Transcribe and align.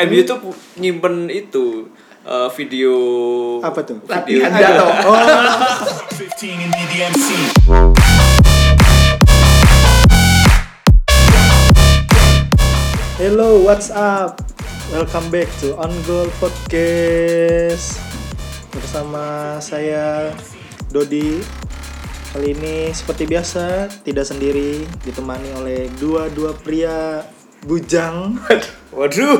MU 0.00 0.24
tuh 0.24 0.40
nyimpen 0.80 1.28
itu 1.28 1.84
eh, 2.24 2.48
video 2.56 2.94
Apa 3.60 3.84
tuh? 3.84 4.00
Video 4.00 4.48
Latihan 4.48 4.56
jatuh. 4.56 4.88
Oh, 5.12 5.12
15 6.16 6.64
and 6.64 6.72
be 6.72 6.84
the 6.88 6.98
MC. 7.04 7.28
hello, 13.20 13.60
what's 13.60 13.92
up? 13.92 14.40
Welcome 14.88 15.28
back 15.28 15.52
to 15.60 15.76
On 15.76 15.92
Goal 16.08 16.32
Podcast 16.40 18.00
bersama 18.72 19.60
saya 19.60 20.32
Dodi. 20.88 21.44
Kali 22.32 22.56
ini 22.56 22.88
seperti 22.96 23.28
biasa 23.28 23.92
tidak 24.00 24.24
sendiri, 24.24 24.88
ditemani 25.04 25.52
oleh 25.60 25.92
dua 26.00 26.32
dua 26.32 26.56
pria 26.56 27.20
bujang. 27.62 28.36
Waduh. 28.90 29.38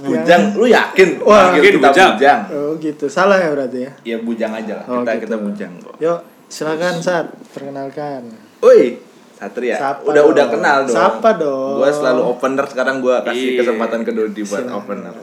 Bujang, 0.00 0.56
lu 0.56 0.64
yakin? 0.64 1.20
Wah, 1.20 1.52
Panggil 1.52 1.60
mungkin 1.60 1.72
kita 1.74 1.88
bujang. 1.90 2.10
bujang. 2.14 2.40
Oh 2.50 2.72
gitu, 2.74 3.04
salah 3.06 3.36
ya 3.36 3.48
berarti 3.50 3.78
ya. 3.80 3.92
Ya 4.02 4.16
bujang 4.18 4.48
aja 4.50 4.72
lah. 4.74 4.84
Oh, 4.86 4.96
kita 4.98 5.12
gitu. 5.12 5.22
kita 5.22 5.36
bujang 5.38 5.72
kok. 5.78 5.94
Yuk, 5.98 6.18
silakan 6.46 6.94
Sat, 6.98 7.26
perkenalkan. 7.52 8.22
Woi, 8.60 8.96
Satria. 9.34 9.76
Sapa 9.76 10.00
udah 10.02 10.22
dong. 10.22 10.32
udah 10.32 10.46
kenal 10.48 10.78
dong. 10.82 10.94
Sapa 10.94 11.30
dong. 11.34 11.76
Gua 11.76 11.90
selalu 11.90 12.22
opener 12.26 12.64
sekarang 12.64 12.96
gua 12.98 13.20
kasih 13.22 13.44
Iya. 13.50 13.58
kesempatan 13.60 14.00
ke 14.00 14.10
Dodi 14.10 14.40
buat 14.40 14.64
Silakan. 14.64 14.78
opener. 14.78 15.14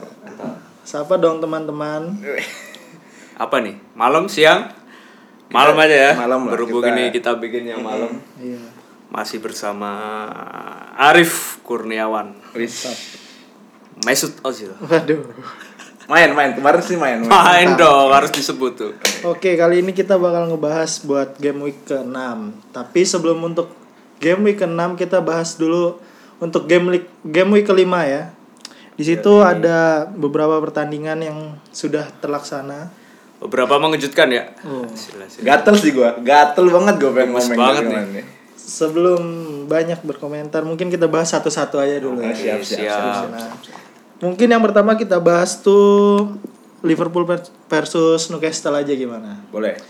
Siapa 0.82 1.14
dong 1.16 1.36
teman-teman? 1.38 2.02
Apa 3.42 3.56
nih? 3.58 3.74
Malam, 3.92 4.26
siang? 4.26 4.70
Malam 5.48 5.74
aja 5.76 5.96
ya. 6.06 6.12
malam 6.14 6.44
lah, 6.44 6.52
Berhubung 6.52 6.82
kita- 6.82 6.92
ini 6.92 7.04
kita 7.10 7.30
bikin 7.34 7.64
yang 7.66 7.80
malam. 7.80 8.20
Iya. 8.36 8.62
Masih 9.08 9.40
bersama 9.40 9.90
Arif 10.96 11.58
Kurniawan. 11.64 12.36
Mesut 14.04 14.34
Ozil. 14.44 14.72
Waduh. 14.84 15.24
Main 16.08 16.32
main 16.32 16.56
kemarin 16.56 16.80
sih 16.80 16.96
main. 16.96 17.20
main. 17.20 17.28
Main 17.28 17.76
dong, 17.76 18.08
harus 18.16 18.32
disebut 18.32 18.72
tuh. 18.80 18.92
Oke, 19.28 19.60
kali 19.60 19.84
ini 19.84 19.92
kita 19.92 20.16
bakal 20.16 20.48
ngebahas 20.48 21.04
buat 21.04 21.36
game 21.36 21.68
week 21.68 21.84
ke-6. 21.84 22.16
Tapi 22.72 23.00
sebelum 23.04 23.44
untuk 23.44 23.76
game 24.16 24.48
week 24.48 24.64
ke-6 24.64 24.96
kita 24.96 25.20
bahas 25.20 25.60
dulu 25.60 26.00
untuk 26.40 26.64
game 26.64 26.96
week 26.96 27.06
game 27.28 27.52
week 27.52 27.68
kelima 27.68 28.08
ya. 28.08 28.32
Di 28.96 29.04
situ 29.04 29.44
ada 29.44 30.08
beberapa 30.08 30.56
pertandingan 30.64 31.20
yang 31.20 31.38
sudah 31.70 32.08
terlaksana. 32.24 32.88
Beberapa 33.38 33.76
mengejutkan 33.76 34.32
ya. 34.32 34.56
Oh. 34.64 34.88
Gatel 35.44 35.74
sih 35.76 35.92
gua. 35.92 36.16
Gatel 36.18 36.72
banget 36.72 36.94
gua 37.04 37.10
pengen 37.14 37.30
ngomong 37.36 37.52
banget 37.54 37.84
nih. 37.84 38.37
Sebelum 38.68 39.22
banyak 39.64 40.04
berkomentar, 40.04 40.60
mungkin 40.60 40.92
kita 40.92 41.08
bahas 41.08 41.32
satu-satu 41.32 41.80
aja 41.80 41.96
dulu 42.04 42.20
Oke, 42.20 42.36
ya. 42.36 42.60
siap, 42.60 42.60
siap, 42.60 42.84
Siap. 42.84 43.24
Nah, 43.32 43.48
mungkin 44.20 44.44
yang 44.52 44.60
pertama 44.60 44.92
kita 45.00 45.16
bahas 45.16 45.64
tuh 45.64 46.28
Liverpool 46.84 47.24
versus 47.66 48.28
Newcastle 48.28 48.76
aja 48.76 48.92
gimana? 48.92 49.40
Boleh. 49.50 49.80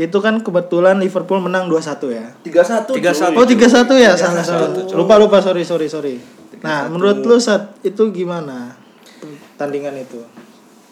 Itu 0.00 0.20
kan 0.24 0.40
kebetulan 0.40 0.96
Liverpool 0.96 1.42
menang 1.42 1.68
2-1 1.68 2.12
ya. 2.12 2.26
31 2.44 3.34
3-1. 3.34 3.36
Oh 3.36 3.44
31 3.44 4.04
ya 4.04 4.12
salah 4.16 4.44
3-1, 4.44 4.48
salah. 4.48 4.68
cuy. 4.72 4.96
Lupa 4.96 5.14
lupa 5.20 5.40
sorry 5.42 5.64
sorry 5.66 5.88
sorry. 5.90 6.16
Nah 6.64 6.88
menurut 6.88 7.20
lu 7.20 7.36
saat 7.36 7.76
itu 7.84 8.08
gimana 8.08 8.76
tandingan 9.60 9.96
itu? 10.00 10.22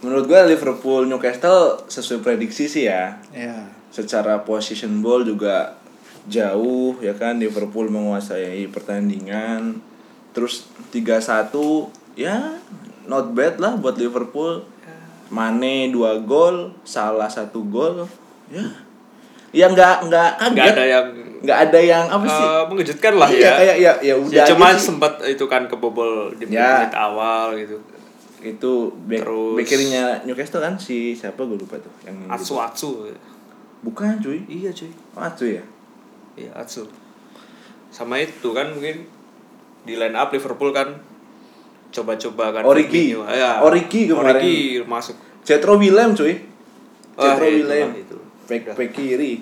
Menurut 0.05 0.29
gua 0.29 0.45
Liverpool 0.45 1.09
Newcastle 1.09 1.89
sesuai 1.89 2.21
prediksi 2.21 2.69
sih 2.69 2.85
ya. 2.91 3.17
Ya. 3.33 3.73
Secara 3.89 4.45
position 4.45 5.01
ball 5.01 5.25
juga 5.25 5.81
jauh 6.29 6.95
ya 6.99 7.13
kan 7.13 7.37
Liverpool 7.37 7.89
menguasai 7.89 8.69
pertandingan. 8.69 9.81
Terus 10.31 10.69
3-1 10.89 11.51
ya 12.15 12.61
not 13.05 13.33
bad 13.33 13.57
lah 13.57 13.75
buat 13.75 13.97
Liverpool. 13.97 14.63
Mane 15.29 15.89
2 15.89 15.97
gol, 16.23 16.73
salah 16.83 17.29
satu 17.29 17.61
gol. 17.65 18.09
Ya. 18.49 18.65
Ya 19.51 19.67
nggak 19.67 20.07
nggak 20.07 20.31
kaget. 20.39 20.53
Nggak 20.55 20.69
ada 20.71 20.85
yang 20.87 21.07
nggak 21.39 21.59
ada 21.65 21.79
yang 21.79 22.05
apa 22.05 22.27
sih? 22.27 22.45
eh, 22.45 22.63
mengejutkan 22.67 23.15
lah 23.15 23.29
Iya, 23.29 23.39
ya. 23.39 23.53
kayak 23.55 23.77
ya 23.79 23.93
ya 24.03 24.15
udah 24.17 24.35
Ya, 24.35 24.43
aja 24.43 24.51
cuma 24.51 24.67
sih. 24.73 24.83
sempat 24.85 25.13
itu 25.23 25.45
kan 25.47 25.63
kebobol 25.65 26.35
di 26.35 26.51
Ya. 26.51 26.83
menit 26.83 26.95
awal 26.95 27.55
gitu. 27.57 27.79
itu 28.39 28.73
back, 29.05 29.23
Terus- 29.23 29.57
back 29.57 29.67
kirinya 29.67 30.05
Newcastle 30.23 30.59
kan 30.59 30.75
si 30.75 31.11
siapa 31.13 31.43
gue 31.43 31.55
lupa 31.57 31.75
tuh 31.77 31.91
yang 32.03 32.15
Atsu 32.27 32.55
Atsu. 32.57 33.11
bukan 33.81 34.19
cuy 34.19 34.47
Iya 34.47 34.71
cuy. 34.71 34.91
oh, 35.13 35.23
Atsu 35.23 35.47
ya 35.49 35.63
Iya 36.39 36.55
Atsu. 36.55 36.87
Sama 37.91 38.23
itu 38.23 38.55
kan 38.55 38.71
mungkin 38.71 39.11
di 39.83 39.99
line 39.99 40.15
up 40.15 40.31
Liverpool 40.31 40.71
kan 40.71 41.03
coba-coba 41.91 42.55
kan 42.55 42.63
Origi. 42.63 43.17
Firmino. 43.19 43.27
Ya. 43.27 43.59
Origi 43.65 44.07
kemarin. 44.07 44.39
Origi 44.39 44.59
masuk. 44.87 45.17
Cetro 45.43 45.81
Willem 45.81 46.13
cuy 46.13 46.37
Cetro 47.17 47.47
itu 47.49 47.65
Willem 47.65 47.89
lah 47.91 47.99
itu. 47.99 48.17
back 48.45 48.63
back 48.77 48.91
kiri 48.93 49.41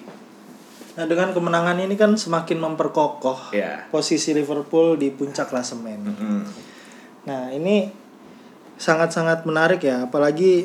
Nah 0.97 1.05
dengan 1.05 1.29
kemenangan 1.35 1.77
ini 1.77 1.93
kan 1.93 2.17
semakin 2.17 2.57
memperkokoh 2.57 3.53
Ya. 3.53 3.85
posisi 3.93 4.33
Liverpool 4.33 4.97
di 4.97 5.13
puncak 5.13 5.53
klasemen. 5.53 6.01
Hmm. 6.09 6.41
Nah 7.29 7.53
ini 7.53 7.93
sangat-sangat 8.81 9.45
menarik 9.45 9.85
ya, 9.85 10.09
apalagi 10.09 10.65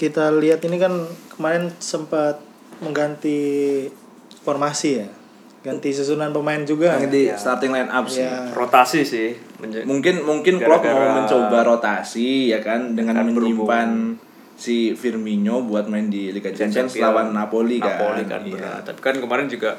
kita 0.00 0.32
lihat 0.32 0.64
ini 0.64 0.80
kan 0.80 0.92
kemarin 1.36 1.68
sempat 1.76 2.40
mengganti 2.80 3.84
formasi 4.44 5.04
ya, 5.04 5.08
ganti 5.66 5.90
susunan 5.90 6.30
pemain 6.30 6.62
juga. 6.62 6.94
yang 6.94 7.10
di 7.10 7.26
starting 7.28 7.68
line 7.68 7.90
up 7.90 8.06
sih 8.06 8.22
Ya. 8.22 8.46
Rotasi 8.48 9.02
sih. 9.02 9.34
Mungkin 9.82 10.22
mungkin 10.22 10.56
Klopp 10.56 10.86
mau 10.86 11.10
mencoba 11.16 11.66
rotasi 11.66 12.48
ya 12.48 12.60
kan 12.60 12.94
dengan 12.94 13.18
Kan 13.18 13.26
menyimpan 13.28 13.90
si 14.54 14.94
Firmino 14.94 15.60
buat 15.60 15.84
main 15.84 16.06
di 16.06 16.30
Liga 16.30 16.48
Champions 16.48 16.94
Champions. 16.94 17.02
lawan 17.02 17.26
Napoli 17.30 17.76
kan, 17.76 17.92
Napoli 17.92 18.22
kan 18.24 18.40
Iya. 18.40 18.52
berat. 18.52 18.82
Tapi 18.84 19.00
kan 19.00 19.14
kemarin 19.16 19.46
juga 19.46 19.74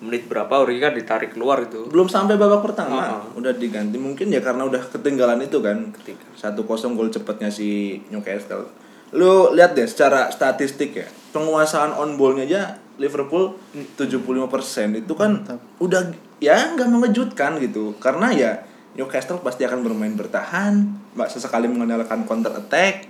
menit 0.00 0.24
berapa 0.24 0.48
Origi 0.58 0.80
kan 0.80 0.92
ditarik 0.92 1.30
keluar 1.30 1.60
itu. 1.60 1.84
belum 1.86 2.08
sampai 2.08 2.34
babak 2.34 2.60
pertama 2.62 2.96
Heeh. 2.98 3.36
udah 3.36 3.52
diganti 3.52 3.96
mungkin 3.96 4.28
ya 4.28 4.40
karena 4.40 4.64
udah 4.64 4.80
ketinggalan 4.86 5.36
itu 5.38 5.60
kan 5.60 5.92
satu 6.34 6.64
kosong 6.64 6.96
gol 6.96 7.08
cepatnya 7.08 7.48
si 7.48 8.00
Newcastle 8.08 8.64
lu 9.12 9.52
lihat 9.52 9.76
deh 9.76 9.84
secara 9.84 10.32
statistik 10.32 10.94
ya 10.94 11.04
penguasaan 11.30 11.92
on 11.92 12.16
ballnya 12.16 12.48
aja 12.48 12.79
Liverpool 13.00 13.56
75% 13.96 15.00
itu 15.00 15.12
kan 15.16 15.40
Mantap. 15.40 15.60
udah 15.80 16.12
ya 16.36 16.76
nggak 16.76 16.88
mengejutkan 16.92 17.56
gitu. 17.56 17.96
Karena 17.96 18.28
ya 18.30 18.60
Newcastle 18.92 19.40
pasti 19.40 19.64
akan 19.64 19.80
bermain 19.80 20.12
bertahan 20.12 20.84
mbak 21.16 21.32
sesekali 21.32 21.66
mengandalkan 21.66 22.28
counter 22.28 22.52
attack 22.52 23.08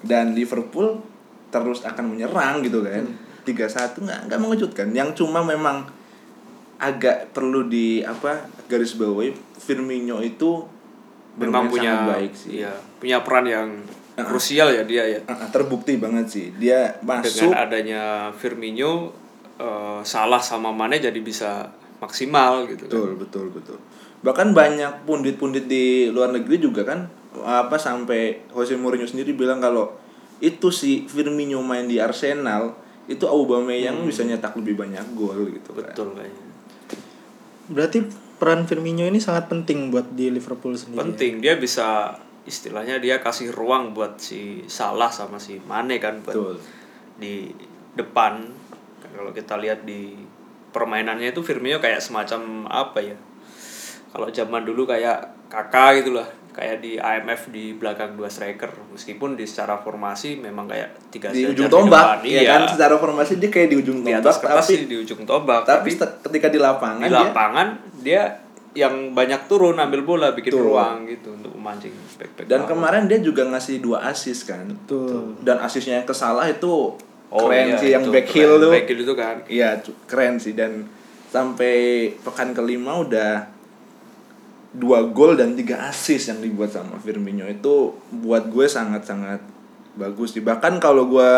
dan 0.00 0.32
Liverpool 0.32 1.04
terus 1.52 1.84
akan 1.84 2.16
menyerang 2.16 2.64
gitu 2.64 2.80
kan. 2.80 3.04
Tiga 3.44 3.68
satu 3.68 4.00
nggak 4.00 4.32
nggak 4.32 4.40
mengejutkan. 4.40 4.88
Yang 4.96 5.20
cuma 5.20 5.44
memang 5.44 5.84
agak 6.80 7.30
perlu 7.36 7.68
di 7.68 8.00
apa 8.02 8.48
garis 8.66 8.96
bawahi 8.96 9.36
Firmino 9.60 10.18
itu 10.24 10.66
Memang 11.32 11.72
punya 11.72 12.04
baik 12.04 12.32
sih. 12.36 12.60
Iya, 12.60 12.76
punya 13.00 13.24
peran 13.24 13.48
yang 13.48 13.68
krusial 14.20 14.68
ya 14.72 14.84
dia 14.84 15.04
ya. 15.08 15.20
Ah, 15.24 15.46
ah, 15.46 15.48
terbukti 15.48 15.96
banget 15.96 16.26
sih 16.28 16.46
dia 16.60 17.00
masuk 17.00 17.48
Dengan 17.48 17.64
adanya 17.64 18.02
Firmino 18.36 19.12
eh, 19.56 20.00
salah 20.04 20.40
sama 20.40 20.68
Mane 20.72 21.00
jadi 21.00 21.16
bisa 21.20 21.72
maksimal 22.02 22.66
gitu. 22.68 22.86
kan. 22.86 22.92
betul 22.92 23.08
betul 23.16 23.46
betul 23.54 23.78
bahkan 24.22 24.54
banyak 24.54 25.02
pundit-pundit 25.02 25.66
di 25.66 26.06
luar 26.10 26.30
negeri 26.30 26.62
juga 26.62 26.86
kan 26.86 27.10
apa 27.42 27.74
sampai 27.80 28.46
Jose 28.54 28.78
Mourinho 28.78 29.08
sendiri 29.08 29.34
bilang 29.34 29.58
kalau 29.58 29.98
itu 30.42 30.68
si 30.74 31.06
Firmino 31.06 31.62
main 31.62 31.86
di 31.86 32.02
Arsenal 32.02 32.74
itu 33.10 33.26
Aubameyang 33.26 34.06
bisa 34.06 34.22
nyetak 34.22 34.54
lebih 34.58 34.78
banyak 34.78 35.02
gol 35.18 35.50
gitu 35.50 35.74
kan. 35.74 35.90
Betul 35.90 36.14
kayaknya. 36.14 36.44
Berarti 37.70 37.98
peran 38.38 38.66
Firmino 38.66 39.06
ini 39.06 39.18
sangat 39.18 39.50
penting 39.50 39.90
buat 39.90 40.14
di 40.14 40.30
Liverpool 40.30 40.74
sendiri. 40.74 41.02
Penting 41.02 41.32
dia 41.42 41.54
bisa 41.58 42.18
istilahnya 42.42 42.98
dia 42.98 43.22
kasih 43.22 43.54
ruang 43.54 43.94
buat 43.94 44.18
si 44.18 44.66
Salah 44.66 45.10
sama 45.10 45.38
si 45.38 45.62
Mane 45.62 46.02
kan 46.02 46.18
buat 46.26 46.34
Betul. 46.34 46.56
di 47.18 47.50
depan. 47.94 48.50
Kalau 49.12 49.30
kita 49.30 49.60
lihat 49.60 49.84
di 49.84 50.16
permainannya 50.72 51.30
itu 51.30 51.44
Firmino 51.44 51.78
kayak 51.78 52.00
semacam 52.00 52.66
apa 52.66 52.98
ya? 53.04 53.16
Kalau 54.12 54.28
zaman 54.28 54.64
dulu 54.64 54.88
kayak 54.88 55.48
kakak 55.48 56.00
gitu 56.04 56.16
lah, 56.16 56.24
kayak 56.52 56.80
di 56.80 56.96
IMF 56.96 57.52
di 57.52 57.76
belakang 57.76 58.16
dua 58.16 58.28
striker. 58.28 58.72
Meskipun 58.92 59.36
di 59.36 59.44
secara 59.44 59.80
formasi 59.80 60.40
memang 60.40 60.64
kayak 60.68 61.12
tiga 61.12 61.28
di 61.28 61.44
ujung 61.44 61.68
tombak 61.68 62.24
depan. 62.24 62.28
ya 62.28 62.40
Iya. 62.40 62.50
kan 62.56 62.62
secara 62.72 62.94
formasi 62.96 63.36
dia 63.36 63.50
kayak 63.52 63.68
di 63.68 63.76
ujung 63.80 64.00
di 64.00 64.12
tombak 64.12 64.24
atas 64.24 64.36
kertas 64.40 64.64
tapi 64.68 64.76
di 64.88 64.96
ujung 65.00 65.20
tombak 65.28 65.60
tapi, 65.68 65.92
tapi, 65.96 66.12
ketika 66.28 66.48
di 66.48 66.58
lapangan 66.60 67.04
di 67.04 67.12
dia 67.12 67.20
lapangan 67.28 67.66
dia 68.00 68.22
yang 68.72 69.12
banyak 69.12 69.46
turun 69.46 69.76
ambil 69.76 70.00
bola 70.00 70.32
bikin 70.32 70.48
Betul. 70.52 70.72
ruang 70.72 71.04
gitu 71.04 71.28
untuk 71.36 71.52
memancing 71.52 71.92
back 72.16 72.32
back 72.32 72.46
dan 72.48 72.64
kemarin 72.64 73.04
dia 73.04 73.20
juga 73.20 73.44
ngasih 73.44 73.84
dua 73.84 74.00
assist 74.08 74.48
kan. 74.48 74.64
Betul. 74.64 75.36
dan 75.44 75.60
asisnya 75.60 76.00
yang 76.00 76.08
kesalah 76.08 76.48
itu 76.48 76.96
Oh, 77.32 77.48
keren 77.48 77.64
iya, 77.64 77.80
sih 77.80 77.88
yang 77.96 78.04
itu 78.04 78.12
back 78.12 78.28
keren. 78.28 78.36
heel 78.44 78.52
tuh. 78.60 78.72
Back 78.76 78.86
heel 78.92 79.00
itu 79.00 79.14
kan. 79.16 79.36
Iya 79.48 79.68
keren 80.04 80.36
sih. 80.36 80.52
Dan 80.52 80.84
sampai 81.32 81.72
pekan 82.20 82.52
kelima 82.52 83.00
udah 83.00 83.48
dua 84.76 85.00
gol 85.08 85.32
dan 85.36 85.56
tiga 85.56 85.88
assist 85.88 86.28
yang 86.28 86.44
dibuat 86.44 86.76
sama 86.76 87.00
Firmino. 87.00 87.48
Itu 87.48 87.96
buat 88.12 88.52
gue 88.52 88.68
sangat-sangat 88.68 89.40
bagus 89.96 90.36
sih. 90.36 90.44
Bahkan 90.44 90.76
kalau 90.76 91.08
gue 91.08 91.32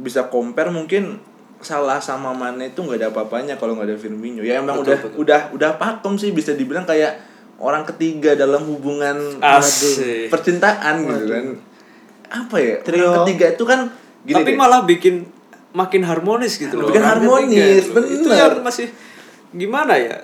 bisa 0.00 0.32
compare 0.32 0.72
mungkin 0.72 1.20
salah 1.66 1.98
sama 1.98 2.30
Mane 2.30 2.70
itu 2.70 2.78
nggak 2.78 2.96
ada 2.96 3.08
apa-apanya 3.10 3.54
kalau 3.54 3.74
nggak 3.74 3.90
ada 3.90 3.96
Firmino 3.96 4.40
ya 4.40 4.62
emang 4.62 4.78
Betul, 4.78 4.86
udah 4.86 4.98
betul. 5.02 5.18
udah 5.20 5.40
udah 5.50 5.70
pakem 5.74 6.14
sih 6.14 6.30
bisa 6.30 6.54
dibilang 6.54 6.86
kayak 6.86 7.18
orang 7.58 7.82
ketiga 7.84 8.32
dalam 8.32 8.62
hubungan 8.64 9.40
Asik. 9.40 10.30
percintaan 10.30 11.02
gitu 11.02 11.26
kan 11.26 11.44
apa 12.26 12.56
ya 12.56 12.74
Trio. 12.80 13.02
orang 13.02 13.26
ketiga 13.26 13.46
itu 13.50 13.64
kan 13.64 13.80
gini 14.22 14.36
Tapi 14.36 14.50
deh. 14.50 14.56
malah 14.56 14.80
bikin 14.82 15.26
makin 15.70 16.02
harmonis 16.02 16.56
gitu 16.56 16.72
loh. 16.72 16.88
Bikin 16.88 16.98
orang 16.98 17.20
harmonis, 17.20 17.84
ketiga 17.84 18.00
gitu. 18.00 18.16
Itu 18.16 18.28
yang 18.30 18.54
masih 18.60 18.86
gimana 19.52 19.94
ya? 19.94 20.16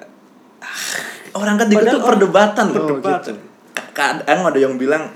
orang 1.32 1.56
ketiga 1.58 1.78
Padahal 1.80 1.96
orang- 1.96 2.08
perdebatan. 2.08 2.66
Perdebatan. 2.72 3.34
Ka- 3.72 3.90
kadang 3.92 4.40
ada 4.42 4.58
yang 4.58 4.74
bilang 4.76 5.12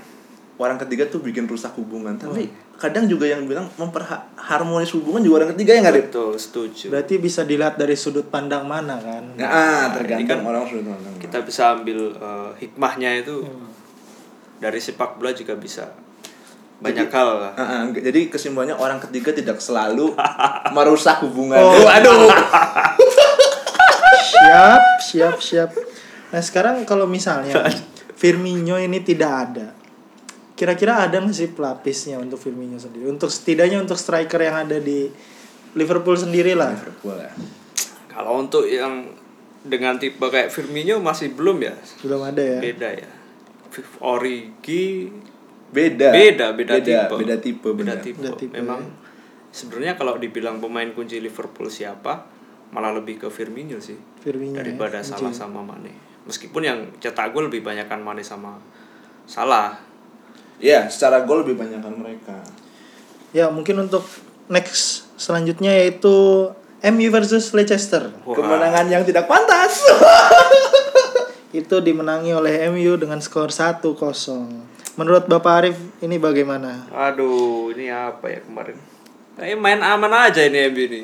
orang 0.55 0.77
ketiga 0.77 1.05
tuh 1.07 1.21
bikin 1.21 1.45
rusak 1.45 1.73
hubungan 1.73 2.17
tapi 2.17 2.49
kadang 2.77 3.09
juga 3.09 3.25
yang 3.25 3.43
bilang 3.43 3.65
memperharmonis 3.73 4.93
hubungan 4.93 5.19
juga 5.19 5.35
orang 5.41 5.57
ketiga 5.57 5.73
yang 5.73 5.83
nggak 5.83 5.95
ada 5.97 6.03
Betul, 6.07 6.31
setuju. 6.37 6.85
Berarti 6.93 7.17
bisa 7.17 7.41
dilihat 7.41 7.75
dari 7.75 7.97
sudut 7.97 8.29
pandang 8.29 8.63
mana 8.63 8.95
kan? 8.97 9.33
nah, 9.33 9.89
ini 9.89 9.95
tergantung 9.97 10.29
kan 10.29 10.39
orang 10.45 10.63
sudut 10.63 10.85
pandang 10.85 11.15
Kita 11.17 11.37
bisa 11.41 11.73
ambil 11.73 12.13
eh, 12.13 12.49
hikmahnya 12.59 13.09
itu 13.19 13.41
Hmm. 13.41 13.69
dari 14.57 14.77
sepak 14.77 15.17
bola 15.17 15.29
juga 15.31 15.53
bisa 15.53 15.89
banyak 16.77 17.09
hal 17.09 17.27
lah. 17.35 17.51
Ah, 17.53 17.61
ah, 17.61 17.79
enggak. 17.83 18.05
jadi 18.05 18.29
kesimpulannya 18.29 18.73
orang 18.73 19.01
ketiga 19.01 19.33
tidak 19.33 19.57
selalu 19.57 20.13
merusak 20.77 21.25
hubungan. 21.25 21.57
Oh, 21.57 21.89
aduh 21.89 22.29
Siap, 24.27 24.83
siap, 25.01 25.37
siap. 25.39 25.69
Nah 26.29 26.41
sekarang 26.41 26.83
kalau 26.83 27.07
misalnya 27.07 27.65
Firmino 28.13 28.77
ini 28.77 29.01
tidak 29.01 29.31
ada, 29.31 29.67
kira-kira 30.57 31.05
ada 31.05 31.21
nggak 31.21 31.37
sih 31.37 31.53
pelapisnya 31.53 32.17
untuk 32.17 32.41
Firmino 32.41 32.81
sendiri? 32.81 33.05
Untuk 33.05 33.29
setidaknya 33.29 33.77
untuk 33.77 33.95
striker 33.95 34.41
yang 34.41 34.65
ada 34.65 34.81
di 34.81 35.05
Liverpool 35.77 36.17
sendiri 36.17 36.57
lah. 36.57 36.73
Liverpool 36.73 37.15
ya. 37.21 37.31
Kalau 38.09 38.41
untuk 38.41 38.65
yang 38.65 39.05
dengan 39.61 40.01
tipe 40.01 40.19
kayak 40.19 40.49
Firmino 40.49 40.97
masih 40.97 41.37
belum 41.37 41.61
ya. 41.61 41.77
Belum 42.01 42.25
ada 42.25 42.41
ya. 42.41 42.59
Beda 42.59 42.89
ya. 42.89 43.09
Origi 44.01 45.13
beda 45.67 46.15
beda 46.15 46.45
beda, 46.55 46.79
tipe 46.79 47.13
beda 47.19 47.35
tipe 47.43 47.69
beda 47.75 47.75
benar. 47.75 47.97
tipe 47.99 48.23
Beda 48.23 48.39
tipe, 48.39 48.55
memang 48.55 48.81
ya. 48.87 48.91
sebenarnya 49.51 49.93
kalau 49.99 50.15
dibilang 50.15 50.63
pemain 50.63 50.87
kunci 50.95 51.19
Liverpool 51.19 51.67
siapa 51.67 52.23
malah 52.71 52.95
lebih 52.95 53.19
ke 53.19 53.27
Firmino 53.27 53.75
sih 53.83 53.99
Firmino 54.23 54.55
ya, 54.55 54.63
daripada 54.63 55.03
kunci. 55.03 55.11
Salah 55.11 55.35
sama 55.35 55.59
Mane 55.59 55.91
meskipun 56.23 56.63
yang 56.63 56.79
cetak 57.03 57.35
gol 57.35 57.51
lebih 57.51 57.67
banyak 57.67 57.87
kan 57.91 57.99
Mane 57.99 58.23
sama 58.23 58.55
Salah 59.27 59.75
ya 60.57 60.89
secara 60.89 61.21
gol 61.23 61.45
lebih 61.45 61.57
banyak 61.57 61.79
kan 61.81 61.93
mereka 61.93 62.37
Ya 63.35 63.51
mungkin 63.51 63.75
untuk 63.85 64.07
next 64.47 65.03
selanjutnya 65.19 65.75
yaitu 65.75 66.47
MU 66.79 67.07
versus 67.11 67.51
Leicester. 67.51 68.09
Wah. 68.23 68.33
kemenangan 68.33 68.87
yang 68.87 69.03
tidak 69.03 69.27
pantas 69.27 69.83
Itu 71.59 71.83
dimenangi 71.83 72.31
oleh 72.31 72.67
MU 72.71 72.95
dengan 72.95 73.19
skor 73.19 73.51
1-0. 73.51 73.83
Menurut 74.97 75.23
Bapak 75.29 75.53
Arif 75.61 75.77
ini 76.01 76.17
bagaimana? 76.17 76.87
aduh 76.89 77.69
ini 77.75 77.91
apa 77.91 78.31
ya 78.31 78.39
kemarin 78.41 78.77
eh 79.37 79.53
main 79.53 79.77
aman 79.85 80.09
aja 80.31 80.41
ini 80.41 80.57
MU 80.73 80.81
ini 80.89 81.01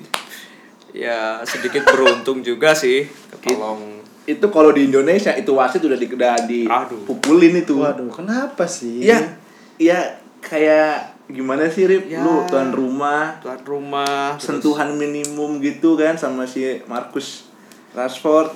ya 0.95 1.43
sedikit 1.45 1.85
beruntung 1.85 2.41
juga 2.41 2.73
sih 2.73 3.05
ketolong 3.29 4.01
itu 4.23 4.45
kalau 4.49 4.71
di 4.71 4.87
Indonesia 4.87 5.35
itu 5.35 5.51
wasit 5.53 5.83
udah 5.83 5.99
di 5.99 6.07
udah 6.07 6.35
dipukulin 6.39 7.59
itu 7.59 7.83
Waduh, 7.83 8.07
kenapa 8.07 8.63
sih? 8.65 9.03
Iya, 9.03 9.35
iya 9.77 10.19
kayak 10.39 11.13
gimana 11.25 11.65
sih 11.67 11.87
Rip? 11.87 12.05
Ya. 12.05 12.19
Lu 12.19 12.43
tuan 12.45 12.69
rumah, 12.69 13.39
tuan 13.39 13.59
rumah 13.63 14.35
terus- 14.35 14.59
sentuhan 14.59 14.93
minimum 14.93 15.57
gitu 15.59 15.95
kan 15.95 16.13
sama 16.13 16.43
si 16.43 16.83
Marcus 16.85 17.47
Rashford. 17.91 18.51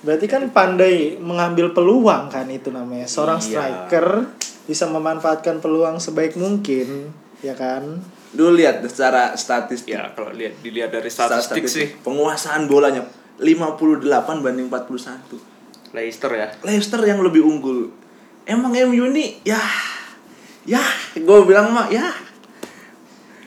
Berarti 0.00 0.26
kan 0.26 0.48
pandai 0.48 1.20
mengambil 1.20 1.70
peluang 1.70 2.32
kan 2.32 2.48
itu 2.48 2.72
namanya. 2.72 3.04
Seorang 3.04 3.36
Iya. 3.36 3.46
striker 3.46 4.06
bisa 4.64 4.88
memanfaatkan 4.88 5.60
peluang 5.60 6.00
sebaik 6.00 6.34
mungkin, 6.34 7.12
ya 7.40 7.52
kan? 7.52 8.00
Lu 8.32 8.54
lihat 8.54 8.80
secara 8.82 9.34
statistik. 9.34 9.92
ya 9.92 10.14
kalau 10.14 10.30
lihat 10.30 10.62
dilihat 10.62 10.88
dari 10.88 11.10
statistik 11.10 11.66
sih 11.66 11.90
Penguasaan 12.00 12.64
bolanya 12.64 13.02
58 13.36 14.06
banding 14.40 14.70
41. 14.70 15.36
Leicester 15.90 16.30
ya 16.30 16.46
Leicester 16.62 17.02
yang 17.02 17.18
lebih 17.20 17.42
unggul. 17.42 17.90
Emang 18.46 18.70
MU 18.70 19.10
ini 19.10 19.42
ya 19.42 19.58
ya 20.70 20.82
gue 21.12 21.38
bilang 21.42 21.68
mah 21.68 21.90
ya 21.90 22.06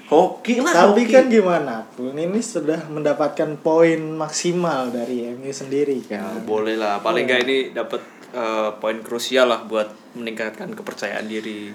hoki 0.06 0.60
lah 0.60 0.70
Tapi 0.70 1.02
hoki. 1.02 1.10
kan 1.10 1.26
gimana 1.26 1.88
pun 1.90 2.14
ini 2.14 2.38
sudah 2.38 2.86
mendapatkan 2.86 3.56
poin 3.58 3.98
maksimal 4.14 4.92
dari 4.92 5.32
MU 5.32 5.50
sendiri 5.50 6.04
Ya, 6.06 6.22
kan. 6.22 6.44
boleh 6.44 6.76
lah. 6.76 7.00
Paling 7.00 7.24
nggak 7.24 7.42
ini 7.42 7.58
dapat 7.72 8.02
eh, 8.30 8.70
poin 8.78 9.00
krusial 9.00 9.48
lah 9.48 9.64
buat 9.64 9.88
meningkatkan 10.14 10.70
kepercayaan 10.72 11.26
diri 11.26 11.72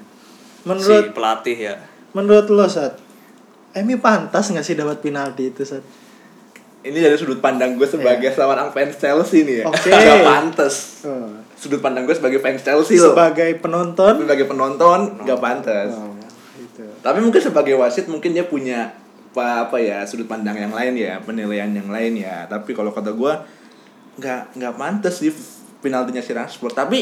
Menurut 0.61 0.85
si 1.07 1.11
pelatih 1.11 1.57
ya. 1.57 1.77
menurut 2.11 2.47
lo 2.49 2.67
Sat, 2.67 2.99
MU 3.79 3.97
pantas 3.99 4.49
nggak 4.49 4.63
sih 4.63 4.75
dapat 4.75 5.01
penalti 5.01 5.49
itu 5.49 5.63
Sat? 5.63 5.83
ini 6.79 6.95
dari 6.95 7.15
sudut 7.15 7.39
pandang 7.39 7.75
gue 7.75 7.85
sebagai 7.85 8.31
seorang 8.31 8.71
fans 8.71 8.95
Chelsea 8.97 9.43
nih 9.43 9.57
ya. 9.61 9.65
Oke. 9.67 9.91
Gak 9.91 10.23
pantes. 10.23 11.03
Oh. 11.03 11.27
Sudut 11.59 11.83
pandang 11.83 12.07
gue 12.07 12.15
sebagai 12.15 12.39
fans 12.39 12.63
Chelsea 12.63 12.97
loh. 13.03 13.13
Sebagai 13.13 13.51
penonton, 13.59 14.23
sebagai 14.23 14.47
penonton 14.47 15.19
gak 15.27 15.41
pantas. 15.43 15.91
oh, 15.91 16.15
itu. 16.55 16.87
Tapi 17.03 17.19
mungkin 17.19 17.43
sebagai 17.43 17.75
wasit 17.75 18.07
mungkin 18.07 18.31
dia 18.31 18.47
punya 18.47 18.95
apa 19.29 19.71
apa 19.71 19.77
ya 19.79 20.03
sudut 20.03 20.27
pandang 20.27 20.59
yang 20.59 20.75
lain 20.75 20.95
ya, 20.99 21.19
penilaian 21.23 21.71
yang 21.71 21.91
lain 21.91 22.19
ya. 22.19 22.47
Tapi 22.47 22.75
kalau 22.75 22.95
kata 22.95 23.11
gue 23.11 23.33
nggak 24.19 24.59
nggak 24.59 24.75
pantas 24.75 25.19
sih 25.19 25.35
penaltinya 25.83 26.23
si 26.23 26.31
Rashford. 26.31 26.75
Tapi 26.75 26.99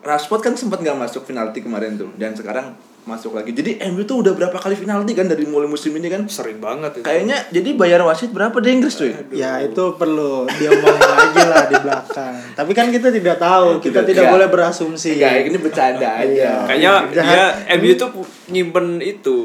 Rashford 0.00 0.40
kan 0.42 0.54
sempat 0.54 0.80
nggak 0.80 0.96
masuk 0.96 1.24
penalti 1.24 1.60
kemarin 1.60 1.94
tuh 1.94 2.08
dan 2.16 2.32
sekarang 2.32 2.72
masuk 3.00 3.32
lagi. 3.32 3.50
Jadi 3.50 3.80
MU 3.90 4.04
tuh 4.04 4.20
udah 4.20 4.32
berapa 4.32 4.52
kali 4.54 4.76
penalti 4.76 5.12
kan 5.12 5.24
dari 5.24 5.44
mulai 5.44 5.64
musim 5.64 5.92
ini 5.92 6.06
kan? 6.06 6.24
Sering 6.24 6.56
banget 6.56 7.00
itu. 7.00 7.04
Kayaknya 7.04 7.48
jadi 7.48 7.68
bayar 7.72 8.00
wasit 8.02 8.28
berapa 8.28 8.52
di 8.56 8.68
Inggris 8.70 8.92
tuh? 8.92 9.08
Ya 9.30 9.56
itu 9.58 9.96
perlu 9.96 10.44
diomongin 10.46 11.00
lagi 11.00 11.42
lah 11.42 11.64
di 11.66 11.76
belakang. 11.80 12.34
Tapi 12.52 12.70
kan 12.70 12.88
kita 12.88 13.08
tidak 13.08 13.36
tahu, 13.36 13.76
kita 13.78 14.04
Tidak- 14.04 14.06
tidak 14.06 14.24
boleh 14.30 14.48
berasumsi. 14.48 15.16
Enggak, 15.16 15.48
ini 15.48 15.58
bercanda 15.58 16.08
aja. 16.14 16.28
Iya. 16.28 16.52
Kayaknya 16.64 16.92
Jahat. 17.10 17.32
dia 17.32 17.44
MU 17.76 17.92
tuh 17.94 18.08
nyimpen 18.48 18.86
itu 19.00 19.36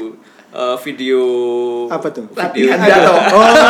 eh, 0.52 0.76
video 0.78 1.22
Apa 1.88 2.08
tuh? 2.08 2.28
Latihan 2.32 2.76
Video- 2.76 3.02
jatuh. 3.02 3.16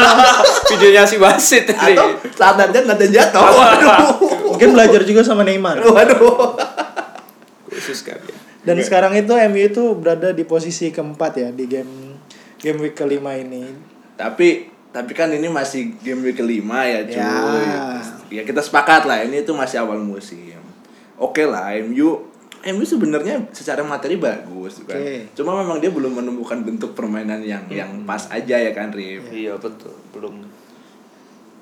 videonya 0.70 1.02
si 1.02 1.16
wasit 1.16 1.62
tadi. 1.64 1.94
Atau 1.94 2.10
saat 2.34 2.58
latihan 2.58 2.84
latihan 2.86 3.12
jatuh. 3.22 3.38
Waduh. 3.38 3.94
Mungkin 4.50 4.74
belajar 4.74 5.00
juga 5.06 5.22
sama 5.22 5.46
Neymar. 5.46 5.78
Waduh. 5.78 6.65
Khusus 7.76 8.00
kan 8.02 8.16
ya. 8.16 8.36
Dan 8.66 8.80
sekarang 8.82 9.12
itu 9.14 9.30
MU 9.30 9.60
itu 9.60 9.84
berada 9.94 10.32
di 10.32 10.42
posisi 10.42 10.90
keempat 10.90 11.32
ya 11.38 11.48
di 11.52 11.68
game 11.68 12.18
game 12.58 12.78
week 12.82 12.96
kelima 12.96 13.36
ini. 13.36 13.68
Tapi 14.16 14.72
tapi 14.90 15.12
kan 15.12 15.28
ini 15.28 15.46
masih 15.52 15.92
game 16.00 16.24
week 16.24 16.40
kelima 16.40 16.88
ya 16.88 17.04
cuy. 17.04 17.20
Ya. 17.20 18.00
Ya. 18.32 18.42
kita 18.42 18.64
sepakat 18.64 19.04
lah 19.04 19.22
ini 19.22 19.44
tuh 19.44 19.52
masih 19.54 19.84
awal 19.84 20.00
musim. 20.00 20.58
Oke 21.20 21.44
lah 21.44 21.76
MU 21.84 22.26
MU 22.66 22.82
sebenarnya 22.82 23.46
secara 23.54 23.86
materi 23.86 24.18
bagus 24.18 24.82
kan. 24.82 24.98
Oke. 24.98 25.30
Cuma 25.38 25.54
memang 25.62 25.78
dia 25.78 25.92
belum 25.92 26.18
menemukan 26.18 26.58
bentuk 26.66 26.98
permainan 26.98 27.44
yang 27.46 27.68
yang 27.70 28.02
pas 28.02 28.26
aja 28.32 28.58
ya 28.58 28.72
kan 28.74 28.90
Rif. 28.90 29.30
Iya 29.30 29.54
betul. 29.60 29.94
Belum 30.10 30.42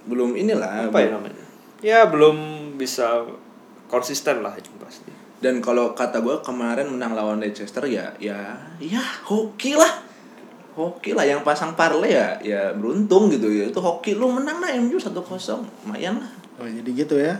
Belum 0.04 0.36
inilah. 0.36 0.88
apa 0.88 0.98
ya 1.00 1.16
namanya? 1.16 1.44
Ya 1.84 2.00
belum 2.08 2.36
bisa 2.76 3.24
konsisten 3.88 4.40
lah 4.40 4.52
itu 4.56 4.72
pasti. 4.80 5.13
Dan 5.44 5.60
kalau 5.60 5.92
kata 5.92 6.24
gue 6.24 6.40
kemarin 6.40 6.88
menang 6.88 7.12
lawan 7.12 7.36
Leicester 7.36 7.84
ya 7.84 8.16
ya 8.16 8.56
ya 8.80 9.04
hoki 9.28 9.76
lah. 9.76 9.92
Hoki 10.72 11.12
lah 11.12 11.28
yang 11.28 11.44
pasang 11.44 11.76
parley 11.76 12.16
ya 12.16 12.40
ya 12.40 12.72
beruntung 12.72 13.28
gitu 13.28 13.52
ya. 13.52 13.68
Itu 13.68 13.84
hoki 13.84 14.16
lu 14.16 14.32
menang 14.32 14.64
lah 14.64 14.72
MU 14.80 14.96
1-0 14.96 15.12
lumayan 15.84 16.16
lah. 16.24 16.32
Oh 16.56 16.64
jadi 16.64 16.90
gitu 16.96 17.20
ya. 17.20 17.36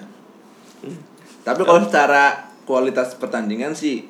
Tapi 1.49 1.64
kalau 1.64 1.80
secara 1.80 2.52
kualitas 2.68 3.16
pertandingan 3.16 3.73
sih 3.73 4.04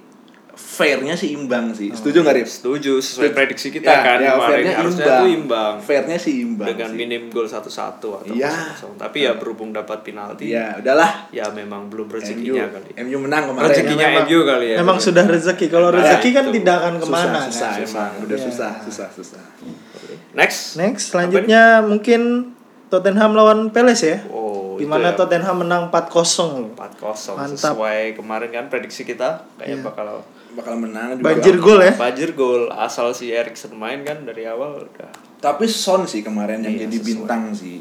fairnya 0.55 1.13
sih 1.13 1.31
imbang 1.31 1.71
sih. 1.71 1.91
Setuju 1.91 2.21
nggak 2.21 2.37
Rif? 2.37 2.49
Setuju 2.49 2.93
sesuai 2.97 3.31
prediksi 3.31 3.69
kita 3.69 3.87
Ya, 3.87 4.01
kan 4.01 4.19
ya, 4.19 4.33
kemarin 4.33 4.49
fairnya 4.49 4.75
harusnya 4.77 5.05
imbang. 5.05 5.19
tuh 5.19 5.29
imbang. 5.31 5.75
Fairnya 5.79 6.17
sih 6.17 6.35
imbang. 6.41 6.67
dengan 6.69 6.89
sih. 6.89 6.97
minim 6.97 7.23
gol 7.29 7.45
satu-satu 7.45 8.09
atau 8.17 8.33
kosong-kosong. 8.33 8.93
Tapi 8.97 9.19
ya 9.21 9.33
berhubung 9.35 9.71
dapat 9.71 10.01
penalti. 10.01 10.49
Ya 10.49 10.75
udahlah. 10.77 11.29
Ya 11.31 11.47
memang 11.49 11.87
belum 11.87 12.07
MU, 12.07 12.15
rezekinya 12.15 12.65
kali. 12.69 12.91
MU 13.01 13.19
menang 13.21 13.45
kemarin. 13.47 13.69
Rezekinya 13.69 14.07
memang- 14.09 14.27
MU 14.27 14.39
kali 14.45 14.67
ya. 14.67 14.77
Memang 14.79 14.97
sudah 14.99 15.25
rezeki. 15.25 15.67
Kalau 15.69 15.89
Nah, 15.89 15.99
rezeki 16.01 16.29
kan 16.31 16.45
itu. 16.45 16.55
tidak 16.57 16.77
akan 16.77 16.95
ke 16.95 17.07
mana 17.07 17.21
susah, 17.21 17.33
kan. 17.35 17.49
susah, 17.51 17.73
emang. 17.85 18.13
Udah 18.23 18.37
Iya. 18.37 18.45
susah, 18.45 18.73
susah, 18.81 19.09
susah. 19.11 19.43
Next. 20.33 20.75
Next 20.75 21.05
selanjutnya 21.11 21.63
mungkin 21.81 22.53
Tottenham 22.87 23.33
lawan 23.33 23.71
Palace 23.71 24.05
ya. 24.05 24.19
Oh, 24.29 24.75
di 24.75 24.85
mana 24.85 25.11
ya. 25.11 25.17
Tottenham 25.17 25.57
menang 25.61 25.83
4-0 25.89 25.99
loh. 26.53 26.71
4-0 26.73 27.35
Mantap. 27.37 27.75
sesuai 27.75 28.15
kemarin 28.15 28.51
kan 28.51 28.65
prediksi 28.67 29.03
kita 29.03 29.47
kayak 29.57 29.69
Iya. 29.73 29.83
bakal 29.83 30.23
bakal 30.55 30.75
menang 30.77 31.19
juga. 31.19 31.27
Banjir 31.29 31.57
gol 31.59 31.81
ya. 31.81 31.93
banjir 31.93 32.31
gol 32.33 32.71
asal 32.71 33.11
si 33.11 33.29
Erikson 33.29 33.75
main 33.75 34.01
kan 34.01 34.23
dari 34.23 34.45
awal 34.45 34.81
udah 34.81 35.11
Tapi 35.39 35.67
Son 35.67 36.03
sih 36.05 36.21
kemarin 36.21 36.61
yang 36.61 36.73
Iya, 36.73 36.83
jadi 36.85 36.97
sesuai. 36.97 37.09
bintang 37.11 37.43
sih. 37.53 37.79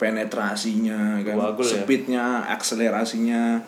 Penetrasinya 0.00 1.20
kan, 1.20 1.36
Dua 1.36 1.52
gol 1.52 1.62
ya. 1.62 1.76
speednya, 1.76 2.24
akselerasinya 2.48 3.60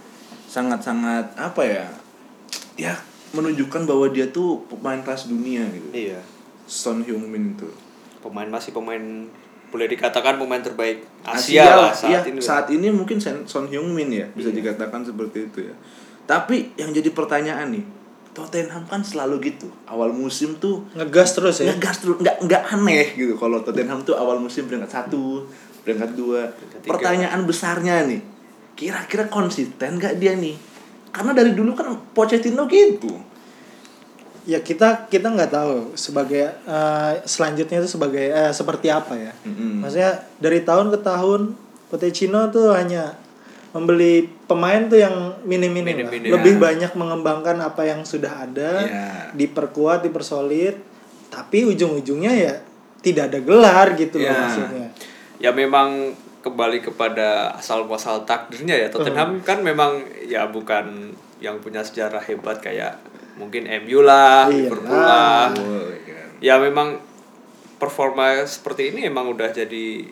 sangat-sangat 0.45 1.37
apa 1.37 1.63
ya? 1.63 1.87
Ya 2.75 2.95
menunjukkan 3.31 3.85
bahwa 3.85 4.09
dia 4.09 4.27
tuh 4.27 4.65
pemain 4.67 4.99
kelas 4.99 5.27
dunia 5.27 5.65
gitu. 5.67 5.89
iya 5.93 6.21
Son 6.65 7.01
Heung-min 7.01 7.53
itu. 7.53 7.69
pemain 8.19 8.47
masih 8.47 8.71
pemain 8.71 9.01
boleh 9.67 9.89
dikatakan 9.89 10.37
pemain 10.37 10.61
terbaik 10.61 11.03
Asia, 11.23 11.65
lah 11.81 11.91
saat 11.91 12.23
iya, 12.23 12.29
ini 12.29 12.39
saat 12.39 12.67
ini 12.69 12.87
mungkin 12.89 13.17
Son 13.17 13.43
Son 13.45 13.65
Heung-min 13.67 14.09
ya 14.09 14.29
bisa 14.31 14.49
Iya. 14.49 14.57
dikatakan 14.63 15.01
seperti 15.03 15.49
itu 15.49 15.59
ya. 15.65 15.75
Tapi 16.23 16.71
yang 16.77 16.93
jadi 16.93 17.09
pertanyaan 17.09 17.73
nih, 17.73 17.85
Tottenham 18.33 18.89
kan 18.89 19.05
selalu 19.05 19.53
gitu. 19.53 19.69
Awal 19.85 20.13
musim 20.17 20.57
tuh 20.57 20.89
Ngegas 20.97 21.37
terus 21.37 21.61
ya. 21.61 21.73
ngegas 21.73 22.01
terus 22.01 22.17
nggak 22.17 22.37
nggak 22.49 22.63
aneh 22.73 23.13
gitu 23.13 23.37
kalau 23.37 23.61
Tottenham 23.61 24.01
tuh 24.03 24.17
awal 24.17 24.41
musim 24.41 24.65
peringkat 24.65 24.89
satu 24.89 25.45
peringkat 25.85 26.17
dua 26.17 26.49
Peringkat 26.57 26.89
pertanyaan 26.89 27.41
besarnya 27.45 28.09
nih 28.09 28.23
kira-kira 28.73 29.29
konsisten 29.29 30.01
nggak 30.01 30.17
dia 30.17 30.33
nih 30.33 30.57
karena 31.13 31.37
dari 31.37 31.53
dulu 31.53 31.77
kan 31.77 31.93
Pochettino 32.17 32.65
gitu 32.67 33.21
Ya 34.43 34.59
kita 34.59 35.07
kita 35.07 35.31
nggak 35.31 35.55
tahu 35.55 35.95
sebagai 35.95 36.51
eh, 36.51 37.13
selanjutnya 37.23 37.79
itu 37.79 37.95
sebagai 37.95 38.27
eh, 38.27 38.51
seperti 38.51 38.91
apa 38.91 39.15
ya. 39.15 39.31
Mm-mm. 39.47 39.87
Maksudnya 39.87 40.19
dari 40.43 40.67
tahun 40.67 40.91
ke 40.91 40.99
tahun 40.99 41.55
Pochettino 41.87 42.51
tuh 42.51 42.75
hanya 42.75 43.15
membeli 43.73 44.29
pemain 44.45 44.85
tuh 44.85 45.01
yang 45.01 45.15
minim-minim. 45.43 45.97
Minim-minim. 46.05 46.31
Lebih 46.31 46.55
Ya. 46.55 46.61
banyak 46.61 46.93
mengembangkan 46.93 47.57
apa 47.59 47.83
yang 47.83 48.05
sudah 48.05 48.45
ada, 48.45 48.71
Ya. 48.85 49.07
diperkuat, 49.33 50.05
dipersolid, 50.05 50.77
tapi 51.29 51.65
ujung-ujungnya 51.65 52.33
ya 52.33 52.55
tidak 53.01 53.33
ada 53.33 53.41
gelar 53.41 53.97
gitu 53.97 54.21
loh 54.21 54.29
Ya. 54.29 54.37
maksudnya. 54.39 54.89
ya 55.43 55.51
memang 55.51 56.15
kembali 56.39 56.79
kepada 56.81 57.51
asal 57.53 57.83
muasal 57.83 58.23
takdirnya 58.23 58.77
ya 58.77 58.87
Tottenham 58.87 59.39
Hmm. 59.39 59.43
kan 59.43 59.59
memang 59.59 59.99
ya 60.23 60.47
bukan 60.47 61.11
yang 61.39 61.59
punya 61.59 61.83
sejarah 61.83 62.23
hebat 62.23 62.63
kayak 62.63 62.95
mungkin 63.35 63.67
MU 63.67 64.05
lah, 64.05 64.47
Iya 64.47 64.71
Liverpool 64.71 64.95
lah. 64.95 65.51
Oh, 65.51 65.91
kan. 65.91 66.29
Ya 66.39 66.61
memang 66.61 67.03
performa 67.77 68.47
seperti 68.47 68.95
ini 68.95 69.09
emang 69.09 69.27
udah 69.29 69.51
jadi 69.51 70.07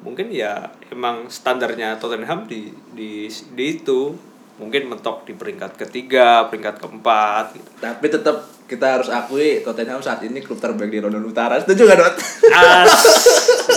mungkin 0.00 0.32
ya 0.32 0.72
emang 0.88 1.28
standarnya 1.28 2.00
Tottenham 2.00 2.48
di 2.48 2.72
di 2.96 3.28
di 3.28 3.64
itu 3.76 4.29
mungkin 4.60 4.82
mentok 4.86 5.24
di 5.24 5.32
peringkat 5.32 5.72
ketiga, 5.74 6.44
peringkat 6.46 6.76
keempat 6.78 7.56
gitu. 7.56 7.68
tapi 7.80 8.06
tetap 8.06 8.36
kita 8.70 8.86
harus 8.86 9.10
akui 9.10 9.66
Tottenham 9.66 9.98
saat 9.98 10.22
ini 10.22 10.38
klub 10.38 10.62
terbaik 10.62 10.94
di 10.94 11.02
London 11.02 11.26
Utara 11.26 11.58
setuju 11.58 11.90
gak 11.90 11.98
Dot? 11.98 12.14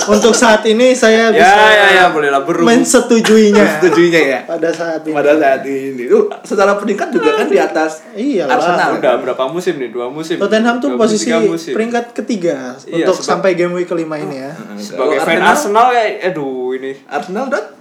Untuk 0.06 0.38
saat 0.38 0.62
ini 0.68 0.94
saya 0.94 1.34
ya 1.34 1.50
bisa 1.50 1.66
ya 1.66 1.88
ya 1.90 2.06
boleh 2.13 2.30
lah 2.30 2.46
beru. 2.46 2.62
mensetujuinya 2.62 3.82
setujunya 3.82 4.22
ya 4.22 4.40
pada 4.46 4.70
saat 4.70 5.02
ini. 5.02 5.16
pada 5.18 5.34
saat 5.34 5.66
ini 5.66 6.06
tuh 6.06 6.30
secara 6.46 6.78
peringkat 6.78 7.10
juga 7.10 7.30
kan 7.34 7.48
di 7.48 7.58
atas 7.58 8.06
Iyalah. 8.13 8.54
Arsenal 8.54 8.90
Udah 9.02 9.13
berapa 9.18 9.44
musim 9.50 9.82
nih? 9.82 9.90
Dua 9.90 10.13
musim. 10.13 10.38
Tottenham 10.38 10.78
tuh 10.78 10.94
posisi 10.94 11.34
musim. 11.34 11.74
peringkat 11.74 12.13
ketiga 12.13 12.78
Iya, 12.86 13.02
untuk 13.02 13.18
sebab- 13.18 13.42
sampai 13.42 13.58
game 13.58 13.74
week 13.74 13.90
kelima 13.90 14.22
ini 14.22 14.46
ya. 14.46 14.54
Sebagai 14.78 15.25
fan 15.25 15.42
Arsenal 15.42 15.90
ya, 15.90 16.30
aduh 16.30 16.78
ini. 16.78 16.94
Arsenal 17.10 17.50
Dot? 17.50 17.73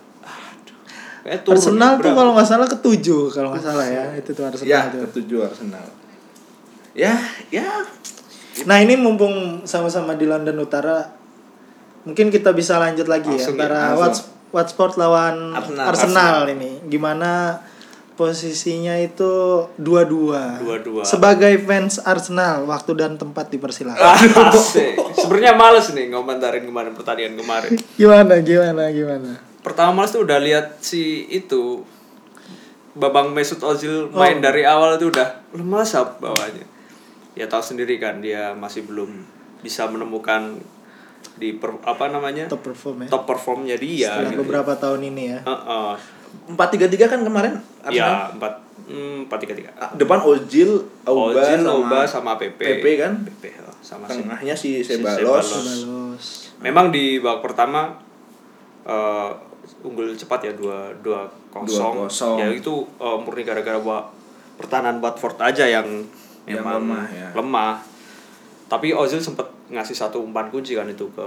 Arsenal 1.22 1.96
tuh 1.96 2.12
kalau 2.12 2.34
nggak 2.34 2.48
salah 2.48 2.66
ketujuh 2.66 3.30
kalau 3.30 3.54
nggak 3.54 3.62
salah 3.62 3.86
ya 3.86 4.04
itu 4.14 4.30
tuh 4.32 4.42
Arsenal 4.42 4.68
Ya, 4.68 4.80
tuh. 4.90 4.98
ketujuh 5.06 5.38
Arsenal. 5.46 5.86
Ya, 6.92 7.14
ya. 7.48 7.66
Nah 8.66 8.76
ini 8.78 8.94
mumpung 8.94 9.64
sama-sama 9.64 10.12
di 10.12 10.28
London 10.28 10.60
Utara, 10.60 11.08
mungkin 12.04 12.28
kita 12.28 12.52
bisa 12.52 12.76
lanjut 12.76 13.08
lagi 13.08 13.32
Langsung 13.32 13.56
ya 13.56 13.64
ya, 13.64 13.64
antara 13.64 13.78
langsung. 13.96 14.00
What's 14.02 14.20
Watsport 14.52 15.00
lawan 15.00 15.56
Arsenal. 15.56 15.86
Arsenal, 15.88 16.36
ini. 16.52 16.84
Gimana 16.84 17.56
posisinya 18.12 19.00
itu 19.00 19.64
dua-dua. 19.80 20.60
Dua-dua. 20.60 21.08
Sebagai 21.08 21.56
fans 21.64 21.96
Arsenal, 21.98 22.68
waktu 22.68 22.92
dan 22.92 23.16
tempat 23.16 23.48
dipersilakan. 23.48 24.04
Sebenarnya 25.24 25.56
males 25.56 25.88
nih 25.96 26.12
ngomentarin 26.12 26.68
kemarin 26.68 26.92
pertandingan 26.92 27.40
kemarin. 27.40 27.70
gimana, 27.96 28.34
gimana, 28.44 28.82
gimana? 28.92 29.32
Pertama 29.62 29.94
males 29.94 30.10
tuh 30.10 30.22
udah 30.22 30.38
lihat 30.38 30.78
si 30.78 31.26
itu 31.28 31.86
Babang 32.92 33.32
Mesut 33.32 33.56
Ozil 33.58 34.10
main 34.10 34.36
Oh. 34.36 34.44
dari 34.44 34.62
awal 34.62 34.94
itu 34.94 35.08
udah 35.08 35.48
lemas 35.54 35.96
bawahnya. 36.18 36.66
Ya 37.32 37.48
tahu 37.48 37.64
sendiri 37.64 37.96
kan 37.96 38.20
dia 38.20 38.52
masih 38.52 38.84
belum 38.84 39.24
bisa 39.62 39.88
menemukan 39.88 40.60
di 41.32 41.56
per- 41.56 41.80
apa 41.80 42.10
namanya 42.10 42.44
Top 42.46 42.60
perform 42.60 43.06
ya. 43.06 43.08
top 43.08 43.24
performnya 43.24 43.76
dia. 43.78 44.12
Setelah 44.12 44.32
gitu. 44.34 44.42
beberapa 44.44 44.72
tahun 44.76 45.00
ini 45.08 45.22
ya. 45.30 45.40
Heeh. 45.40 45.92
Empat 46.48 46.68
tiga 46.70 46.86
tiga 46.86 47.06
kan 47.06 47.22
kemarin 47.22 47.56
Arsenal. 47.80 47.94
Ya 47.94 48.10
empat 48.28 48.54
hmm, 48.84 49.24
empat 49.24 49.38
tiga 49.40 49.54
tiga. 49.54 49.70
Ah, 49.74 49.88
Depan 49.94 50.20
Ozil, 50.20 50.76
Auba, 51.06 51.32
Ozil, 51.32 51.62
sama, 51.62 51.72
Auba 51.72 51.98
sama 52.04 52.32
PP. 52.36 52.60
PP 52.60 52.84
kan. 52.98 53.12
PP 53.24 53.56
oh, 53.62 53.72
sama 53.80 54.04
si 54.04 54.20
Tengahnya 54.20 54.52
si 54.52 54.84
Si 54.84 55.00
Sebalos. 55.00 55.16
Ceballos. 55.16 55.48
Balos. 55.88 56.24
Memang 56.60 56.92
di 56.92 57.16
babak 57.16 57.40
pertama 57.42 57.96
eh, 58.84 59.30
unggul 59.80 60.12
cepat 60.12 60.44
ya 60.44 60.52
dua 60.52 60.92
dua 61.00 61.26
kosong. 61.48 62.06
2-0. 62.06 62.40
Ya 62.40 62.48
itu 62.50 62.74
eh, 62.96 63.16
murni 63.18 63.42
gara-gara 63.42 63.80
pertahanan 64.56 65.00
Watford 65.00 65.40
aja 65.40 65.64
yang 65.64 65.86
Yang 66.44 66.58
memang 66.58 66.74
lemah, 66.82 67.04
ya. 67.08 67.28
lemah. 67.32 67.74
Tapi 68.66 68.90
Ozil 68.90 69.18
sempat 69.18 69.46
ngasih 69.68 69.94
satu 69.94 70.20
umpan 70.20 70.48
kunci 70.48 70.74
kan 70.74 70.84
itu 70.86 71.06
ke 71.12 71.26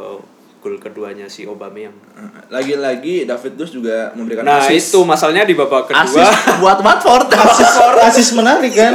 gol 0.59 0.75
keduanya 0.75 1.25
si 1.25 1.45
Aubameyang. 1.45 1.93
Eh, 2.17 2.29
Lagi-lagi 2.49 3.23
David 3.23 3.53
Luiz 3.55 3.69
juga 3.69 4.09
memberikan 4.11 4.43
Nah 4.43 4.59
assist. 4.59 4.89
itu 4.89 4.99
masalahnya 5.01 5.45
di 5.45 5.53
babak 5.53 5.87
kedua. 5.87 6.03
Assist 6.03 6.57
buat 6.57 6.79
Watford. 6.81 7.29
Asis 8.09 8.33
menarik 8.33 8.73
kan? 8.73 8.93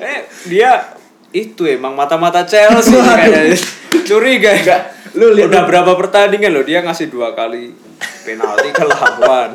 eh 0.00 0.18
dia 0.44 0.98
itu 1.30 1.62
emang 1.64 1.94
mata-mata 1.94 2.42
Chelsea 2.42 2.90
kayaknya. 2.96 3.54
Curiga 4.02 4.50
ya. 4.50 4.58
Enggak, 4.58 4.82
lu 5.14 5.26
lihat 5.30 5.46
Udah 5.48 5.62
berapa 5.62 5.92
pertandingan 5.94 6.50
loh 6.50 6.66
dia 6.66 6.82
ngasih 6.82 7.06
dua 7.06 7.30
kali 7.32 7.70
penalti 8.32 8.68
ke 8.70 8.84
lawan. 8.84 9.50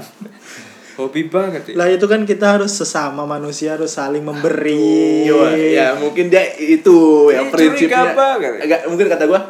Hobi 0.96 1.27
banget 1.27 1.62
ya. 1.67 1.74
Lah 1.75 1.88
itu 1.91 2.08
kan 2.08 2.24
kita 2.24 2.55
harus 2.55 2.72
sesama 2.72 3.27
manusia 3.27 3.75
harus 3.75 3.91
saling 3.91 4.24
memberi. 4.24 5.27
Iya, 5.27 5.44
ya 5.72 5.88
mungkin 5.96 6.32
dia 6.32 6.55
itu 6.55 7.27
Ini 7.27 7.36
yang 7.36 7.48
prinsipnya. 7.51 8.15
Enggak, 8.63 8.82
mungkin 8.88 9.08
kata 9.12 9.27
gua 9.27 9.41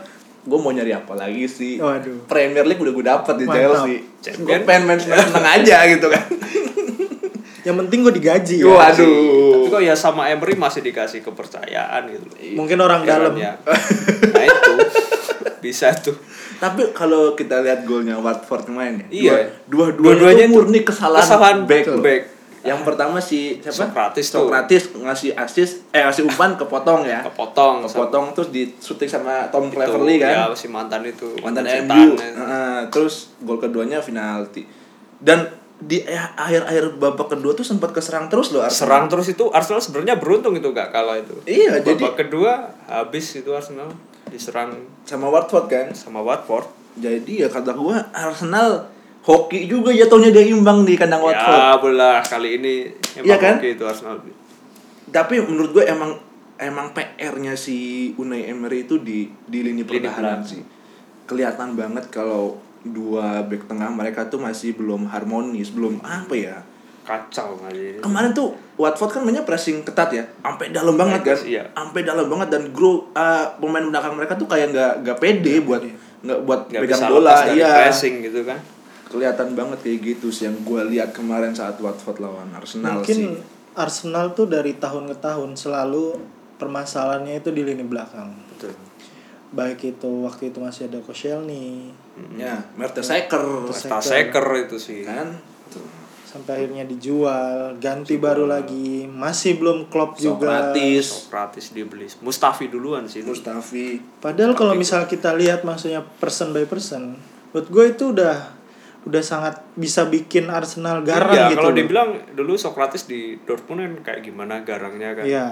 gue 0.45 0.59
mau 0.61 0.69
nyari 0.69 0.93
apa 0.93 1.17
lagi 1.17 1.49
sih 1.49 1.81
Waduh. 1.81 2.29
Premier 2.29 2.61
League 2.61 2.77
udah 2.77 2.93
gue 2.93 3.01
dapet 3.01 3.33
di 3.33 3.45
Mantap. 3.49 3.89
Chelsea 4.21 4.45
gue 4.45 4.57
pengen 4.61 4.85
main 4.85 5.01
seneng 5.01 5.41
aja 5.41 5.89
gitu 5.89 6.05
kan 6.05 6.21
Yang 7.65 7.75
penting 7.81 7.99
gue 8.05 8.13
digaji 8.13 8.55
ya. 8.61 8.69
waduh 8.69 9.09
Tapi 9.57 9.67
kok 9.73 9.81
ya 9.81 9.97
sama 9.97 10.29
Emery 10.29 10.53
masih 10.53 10.85
dikasih 10.85 11.25
kepercayaan 11.25 12.13
gitu. 12.13 12.25
Mungkin 12.53 12.77
orang 12.77 13.01
dalam. 13.01 13.33
Nah 13.33 13.57
itu 14.45 14.71
bisa 15.65 15.89
tuh. 15.97 16.13
tapi 16.55 16.85
kalau 16.91 17.33
kita 17.33 17.59
lihat 17.59 17.81
golnya 17.83 18.15
Watford 18.15 18.65
kemarin 18.65 19.01
ya 19.03 19.33
Iya. 19.33 19.33
dua 19.65 19.89
dua 19.91 20.13
Dua-duanya 20.13 20.45
itu 20.45 20.53
murni 20.53 20.79
kesalahan, 20.81 21.19
kesalahan 21.19 21.57
back, 21.63 21.85
loh. 21.89 21.99
back. 21.99 22.23
yang 22.63 22.81
pertama 22.81 23.17
si 23.19 23.57
siapa 23.59 23.77
Sokratis 23.83 24.25
tuh. 24.27 24.41
Sokratis 24.43 24.83
ngasih 24.91 25.31
assist 25.35 25.73
eh 25.89 26.01
ngasih 26.01 26.23
umpan 26.23 26.53
kepotong 26.55 27.01
ya 27.03 27.21
Kepotong. 27.23 27.81
kepotong 27.83 28.25
terus 28.31 28.49
di 28.49 28.69
shooting 28.75 29.05
sama 29.07 29.45
Tom 29.47 29.67
Itu, 29.67 29.75
Cleverley 29.75 30.17
kan 30.17 30.29
Ya 30.31 30.45
si 30.51 30.65
mantan 30.67 31.01
itu. 31.03 31.29
mantan 31.39 31.61
setan. 31.63 31.85
MU 31.87 32.13
Heeh, 32.15 32.77
terus 32.89 33.33
gol 33.39 33.57
keduanya 33.57 33.97
penalti 33.99 34.65
dan 35.17 35.45
di 35.85 36.01
eh, 36.01 36.17
akhir-akhir 36.17 36.97
babak 36.97 37.29
kedua 37.29 37.53
tuh 37.53 37.61
sempat 37.61 37.91
keserang 37.91 38.25
terus 38.25 38.49
loh 38.49 38.59
Arsenal. 38.59 38.81
serang 38.81 39.05
terus 39.05 39.27
itu 39.29 39.45
Arsenal 39.49 39.77
sebenarnya 39.79 40.15
beruntung 40.15 40.53
itu 40.53 40.65
gak 40.67 40.89
kalah 40.89 41.13
itu. 41.15 41.37
Iya, 41.45 41.77
Babak 41.77 41.85
jadi- 41.85 42.15
kedua 42.19 42.51
habis 42.85 43.25
itu 43.31 43.49
Arsenal 43.49 43.93
diserang 44.25 44.73
sama 45.03 45.27
Watford 45.27 45.65
kan 45.67 45.87
sama 45.91 46.19
Watford. 46.19 46.65
jadi 46.95 47.27
ya 47.37 47.47
kata 47.47 47.71
gua 47.71 48.01
Arsenal 48.09 48.87
hoki 49.21 49.65
juga 49.65 49.91
jatuhnya 49.91 50.31
dia 50.31 50.47
imbang 50.47 50.81
di 50.81 50.95
kandang 50.95 51.19
Watford 51.19 51.53
Ya 51.53 51.75
bola 51.75 52.11
kali 52.19 52.49
ini 52.55 52.87
emang 53.13 53.25
Iya 53.25 53.35
kan? 53.37 53.55
oke 53.55 53.67
itu 53.69 53.83
Arsenal. 53.83 54.15
tapi 55.05 55.37
menurut 55.39 55.69
gue 55.71 55.83
emang 55.83 56.17
emang 56.55 56.89
PR-nya 56.89 57.53
si 57.53 57.75
Unai 58.15 58.47
Emery 58.47 58.83
itu 58.83 58.97
di 58.97 59.27
di 59.43 59.59
lini 59.61 59.83
pertahanan 59.83 60.41
sih 60.41 60.63
kelihatan 61.23 61.73
banget 61.73 62.09
kalau 62.09 62.57
dua 62.85 63.41
back 63.41 63.65
tengah 63.65 63.89
mereka 63.89 64.25
tuh 64.25 64.37
masih 64.37 64.73
belum 64.73 65.07
harmonis 65.07 65.69
belum 65.69 65.99
apa 65.99 66.33
ya 66.33 66.57
Kacau 67.01 67.53
kali 67.59 67.97
kemarin 67.99 68.29
tuh 68.31 68.49
Watford 68.75 69.11
kan 69.11 69.21
mainnya 69.21 69.41
pressing 69.41 69.81
ketat 69.81 70.09
ya 70.09 70.25
sampai 70.39 70.69
dalam 70.69 70.93
banget 70.93 71.21
kan 71.23 71.37
Iya. 71.39 71.63
sampai 71.71 72.01
dalam 72.01 72.25
banget 72.25 72.49
dan 72.49 72.63
grow 72.71 73.09
uh, 73.11 73.45
pemain 73.55 73.83
belakang 73.83 74.13
mereka 74.13 74.33
tuh 74.33 74.45
kayak 74.45 74.69
nggak 74.69 74.93
nggak 75.01 75.17
pede 75.17 75.61
buat 75.61 75.85
nggak 76.21 76.39
buat 76.41 76.61
Nggak 76.67 76.81
pegang 76.81 76.99
bisa 76.99 77.05
bola 77.07 77.21
lepas 77.23 77.41
dari 77.43 77.53
iya 77.55 77.69
pressing 77.75 78.15
gitu 78.23 78.41
kan. 78.43 78.59
kelihatan 79.05 79.53
banget 79.53 79.79
kayak 79.79 79.99
gitu 80.03 80.27
sih 80.27 80.43
yang 80.43 80.57
gue 80.59 80.81
lihat 80.89 81.09
kemarin 81.11 81.53
saat 81.53 81.77
Watford 81.77 82.17
lawan 82.17 82.49
Arsenal 82.51 82.99
Mungkin 82.99 83.15
sih. 83.15 83.37
Arsenal 83.73 84.33
tuh 84.33 84.45
dari 84.45 84.73
tahun 84.73 85.05
ke 85.07 85.17
tahun 85.19 85.53
selalu 85.53 86.17
permasalahannya 86.55 87.37
itu 87.37 87.49
di 87.49 87.61
lini 87.61 87.83
belakang. 87.83 88.33
betul 88.49 88.73
Baik 89.51 89.85
itu 89.85 90.09
waktu 90.21 90.49
itu 90.49 90.57
masih 90.57 90.89
ada 90.89 90.99
Koscielny 90.99 91.93
Ya, 92.39 92.55
Mertesacker 92.79 93.43
Staseker 93.75 94.47
itu 94.63 94.77
sih. 94.79 95.03
Kan. 95.03 95.35
Sampai 96.23 96.63
akhirnya 96.63 96.83
dijual, 96.83 97.79
ganti 97.79 98.19
baru 98.19 98.43
lagi, 98.43 99.07
masih 99.07 99.55
belum 99.55 99.87
klop 99.87 100.19
juga. 100.19 100.71
Sokratis, 100.71 101.05
Sokratis 101.07 101.65
dibeli. 101.71 102.07
Mustafi 102.19 102.67
duluan 102.67 103.07
sih. 103.07 103.23
Mustafi. 103.23 104.03
Padahal 104.19 104.51
kalau 104.51 104.75
misal 104.75 105.07
kita 105.07 105.31
lihat 105.31 105.63
maksudnya 105.63 106.03
person 106.19 106.51
by 106.51 106.67
person, 106.67 107.15
menurut 107.55 107.67
gue 107.71 107.85
itu 107.95 108.05
udah 108.11 108.51
udah 109.05 109.21
sangat 109.21 109.61
bisa 109.77 110.09
bikin 110.09 110.49
Arsenal 110.49 111.05
garang 111.05 111.37
Iya, 111.37 111.53
gitu. 111.53 111.61
kalau 111.61 111.71
dibilang 111.77 112.09
dulu 112.33 112.57
Sokratis 112.57 113.05
di 113.05 113.37
Dortmund 113.45 113.79
kan 113.79 113.93
kayak 114.11 114.21
gimana 114.25 114.65
garangnya 114.65 115.13
kan? 115.13 115.23
Iya. 115.23 115.47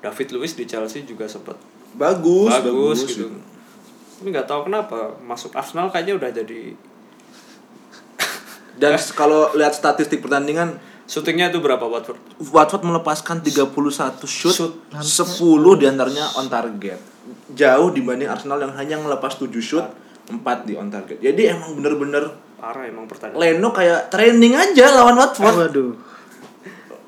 David 0.00 0.32
Luiz 0.32 0.56
di 0.56 0.64
Chelsea 0.64 1.04
juga 1.04 1.28
sempet 1.28 1.60
Bagus, 1.92 2.48
bagus, 2.48 2.72
bagus, 2.72 3.00
gitu 3.04 3.28
tapi 4.20 4.36
nggak 4.36 4.44
tahu 4.44 4.68
kenapa 4.68 5.16
masuk 5.24 5.56
Arsenal 5.56 5.88
kayaknya 5.88 6.20
udah 6.20 6.28
jadi 6.28 6.76
Dan 8.76 8.92
kalau 9.20 9.48
lihat 9.56 9.72
statistik 9.72 10.20
pertandingan 10.20 10.76
syutingnya 11.08 11.48
itu 11.48 11.64
berapa 11.64 11.80
Watford 11.88 12.20
Watford 12.52 12.84
melepaskan 12.84 13.40
31 13.40 13.72
shoot, 14.28 14.52
Shoot. 14.52 14.72
10 14.92 15.80
di 15.80 15.88
antaranya 15.88 16.28
on 16.36 16.52
target. 16.52 17.00
Jauh 17.56 17.88
dibanding 17.90 18.28
Arsenal 18.28 18.60
yang 18.60 18.76
hanya 18.76 19.00
melepas 19.00 19.40
7 19.40 19.48
shoot, 19.56 19.88
4 20.28 20.68
di 20.68 20.76
on 20.76 20.92
target. 20.92 21.16
Jadi 21.16 21.48
emang 21.48 21.80
bener-bener 21.80 22.28
parah 22.60 22.84
emang 22.84 23.08
pertandingan 23.08 23.40
Leno 23.40 23.72
kayak 23.72 24.12
training 24.12 24.52
aja 24.52 25.00
lawan 25.00 25.16
Watford. 25.16 25.56
Waduh. 25.64 25.92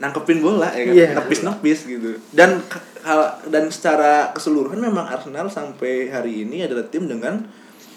Nangkepin 0.01 0.41
bola 0.41 0.73
ya 0.73 0.83
kan, 0.89 0.95
Iya. 0.97 1.09
nepis-nepis 1.21 1.79
gitu. 1.85 2.17
Dan 2.33 2.65
hal- 3.03 3.39
dan 3.47 3.67
secara 3.67 4.31
keseluruhan 4.31 4.79
memang 4.79 5.07
Arsenal 5.07 5.47
sampai 5.47 6.07
hari 6.07 6.43
ini 6.43 6.63
adalah 6.63 6.83
tim 6.85 7.05
dengan 7.05 7.43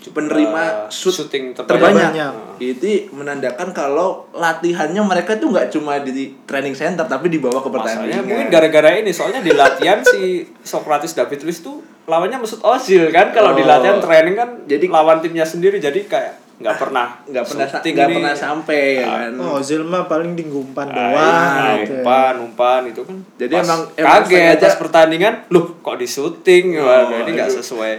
penerima 0.05 0.85
Uh, 0.85 0.89
shoot 0.93 1.09
shooting 1.11 1.57
terbanyak. 1.57 2.13
terbanyak. 2.13 2.33
Itu 2.59 2.85
menandakan 3.11 3.73
kalau 3.73 4.29
latihannya 4.31 5.01
mereka 5.01 5.33
tuh 5.35 5.49
nggak 5.49 5.71
cuma 5.71 5.97
di 5.97 6.13
training 6.45 6.73
center 6.73 7.01
tapi 7.03 7.25
dibawa 7.27 7.57
ke 7.57 7.65
Masalahnya 7.65 7.89
pertandingan. 8.13 8.21
mungkin 8.23 8.47
gara-gara 8.49 8.89
ini 8.95 9.09
soalnya 9.09 9.41
di 9.41 9.49
latihan 9.51 10.05
si 10.05 10.45
Sokratis 10.61 11.09
David 11.11 11.41
Luiz 11.41 11.57
tuh 11.59 11.81
lawannya 12.05 12.37
Mesut 12.37 12.61
Ozil 12.61 13.09
kan 13.09 13.33
kalau 13.33 13.57
di 13.57 13.61
Oh. 13.61 13.67
latihan 13.67 13.97
training 13.97 14.35
kan 14.35 14.49
Jadi- 14.63 14.85
lawan 14.87 15.17
timnya 15.19 15.41
sendiri 15.41 15.77
jadi 15.79 15.97
kayak 16.05 16.44
nggak 16.55 16.75
pernah 16.77 17.07
nggak 17.25 17.45
pernah 17.45 17.67
nggak 17.67 18.09
pernah 18.09 18.31
sampai 18.33 18.81
ya 18.95 19.07
kan. 19.27 19.31
Oh, 19.35 19.59
Ozil 19.59 19.83
mah 19.83 20.07
paling 20.07 20.33
di 20.33 20.43
ngumpan 20.43 20.87
Ah, 20.87 20.95
doang 20.95 21.11
iya, 21.11 21.71
gitu. 21.77 21.91
ya. 21.91 21.99
umpan 21.99 22.33
umpan 22.41 22.81
itu 22.87 23.01
kan 23.01 23.17
Jadi 23.35 23.53
pas 23.53 23.65
emang- 23.65 23.87
emang 23.93 24.13
kaget 24.23 24.57
pas 24.57 24.75
pertandingan 24.77 25.33
loh 25.49 25.65
kok 25.79 25.95
di 25.95 26.07
syuting 26.07 26.65
Oh, 26.75 26.87
Waduh, 26.87 27.21
ini 27.21 27.31
nggak 27.33 27.51
sesuai 27.53 27.93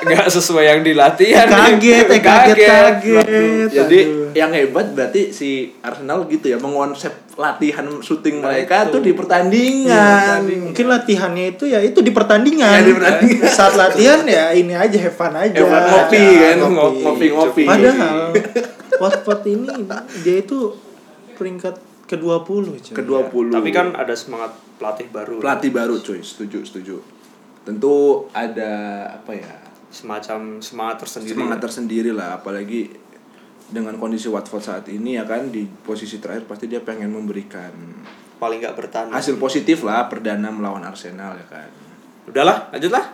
nggak 0.00 0.28
sesuai 0.32 0.64
yang 0.64 0.80
di 0.80 0.92
latihan 0.96 1.44
Kaget, 1.44 2.08
eh, 2.08 2.20
kaget, 2.24 2.56
kaget. 2.56 3.68
Jadi 3.68 3.98
Aduh. 4.00 4.32
yang 4.32 4.50
hebat 4.56 4.96
berarti 4.96 5.28
si 5.28 5.76
Arsenal 5.84 6.24
gitu 6.24 6.48
ya 6.48 6.56
mengonsep 6.56 7.12
latihan 7.36 7.84
syuting 8.00 8.40
mereka 8.40 8.88
tuh 8.88 9.04
di 9.04 9.12
pertandingan. 9.12 10.72
Mungkin 10.72 10.86
latihannya 10.88 11.56
itu 11.56 11.68
ya 11.68 11.84
itu 11.84 12.00
di 12.00 12.12
pertandingan. 12.16 12.80
Ya, 12.80 12.86
di 12.86 12.92
pertandingan. 12.96 13.50
Saat 13.60 13.76
latihan 13.76 14.24
ya 14.24 14.56
ini 14.56 14.72
aja 14.72 14.96
have 14.96 15.16
fun 15.16 15.36
aja. 15.36 15.56
Have 15.56 15.68
fun, 15.68 15.82
ngopi 15.84 16.20
Ya, 16.20 16.52
kan, 16.56 16.58
ngopi-ngopi. 17.04 17.64
Padahal 17.68 18.18
Watford 19.00 19.42
ini 19.48 19.68
dia 20.24 20.36
itu 20.40 20.76
peringkat 21.36 21.74
ke-20 22.08 22.64
cuy. 22.90 22.94
Ke-20. 22.96 23.44
tapi 23.54 23.70
kan 23.70 23.94
ada 23.94 24.12
semangat 24.18 24.50
pelatih 24.76 25.06
baru 25.14 25.38
pelatih 25.38 25.70
baru 25.70 25.96
cuy, 26.02 26.20
setuju, 26.20 26.66
setuju. 26.66 26.96
Tentu 27.62 28.26
ada 28.34 28.72
apa 29.20 29.32
ya? 29.36 29.59
Semacam 29.90 30.62
semangat 30.62 31.02
tersendiri 31.02 31.34
semangat 31.34 31.60
tersendiri 31.60 32.10
lah 32.14 32.38
apalagi 32.38 32.94
dengan 33.70 33.94
kondisi 33.98 34.26
Watford 34.26 34.62
saat 34.62 34.86
ini 34.90 35.18
ya 35.18 35.26
kan 35.26 35.50
di 35.50 35.66
posisi 35.66 36.18
terakhir 36.18 36.46
pasti 36.46 36.66
dia 36.66 36.82
pengen 36.82 37.10
memberikan 37.10 37.70
paling 38.42 38.58
nggak 38.62 38.74
bertahan 38.74 39.12
hasil 39.12 39.36
positif 39.36 39.84
lah 39.86 40.08
perdana 40.08 40.48
melawan 40.48 40.82
Arsenal 40.82 41.36
ya 41.36 41.46
kan. 41.46 41.70
Udahlah 42.26 42.72
lanjutlah. 42.72 43.04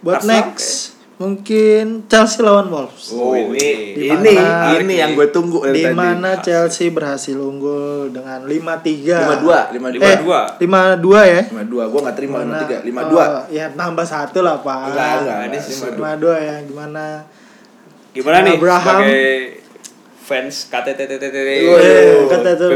Buat 0.00 0.24
Arsenal, 0.24 0.34
next 0.50 0.93
mungkin 1.14 1.84
Chelsea 2.04 2.42
lawan 2.42 2.66
Wolves. 2.66 3.14
oh 3.14 3.32
ini- 3.32 3.94
ini 3.94 4.34
di 4.34 4.34
ini 4.34 4.34
ini 4.80 4.94
yang 4.96 5.14
gue 5.14 5.30
tunggu 5.30 5.62
dari 5.62 5.70
di 5.72 5.82
tadi. 5.84 5.94
mana 5.94 6.30
Chelsea 6.38 6.90
berhasil 6.90 7.36
unggul 7.36 8.10
dengan 8.10 8.42
5-3. 8.42 9.22
lima 9.22 9.36
dua 9.38 9.58
lima 9.70 9.88
dua 9.88 10.02
Eh, 10.02 10.18
5-2. 10.18 10.58
5-2 10.58 11.20
ya. 11.24 11.40
lima 11.46 11.62
dua 11.64 11.84
gue 11.86 12.00
nggak 12.02 12.16
terima 12.16 12.36
lima 12.36 12.48
Mana- 12.48 12.60
tiga 12.60 12.76
lima 12.82 13.00
oh, 13.00 13.08
dua 13.08 13.24
ya 13.48 13.66
tambah 13.70 14.02
satu 14.04 14.38
lah, 14.40 14.58
Pak. 14.58 14.78
enggak 14.90 15.06
enggak 15.16 15.38
ini 15.40 15.56
enggak, 15.56 15.92
lima 15.94 16.10
dua 16.18 16.34
5-2 16.34 16.42
ya 16.42 16.56
gimana? 16.64 17.04
gimana 18.10 18.36
nih 18.40 18.54
Abraham. 18.56 18.82
sebagai 19.02 19.30
fans 20.18 20.54
KTTTTT 20.66 21.36
Eh, 21.36 22.26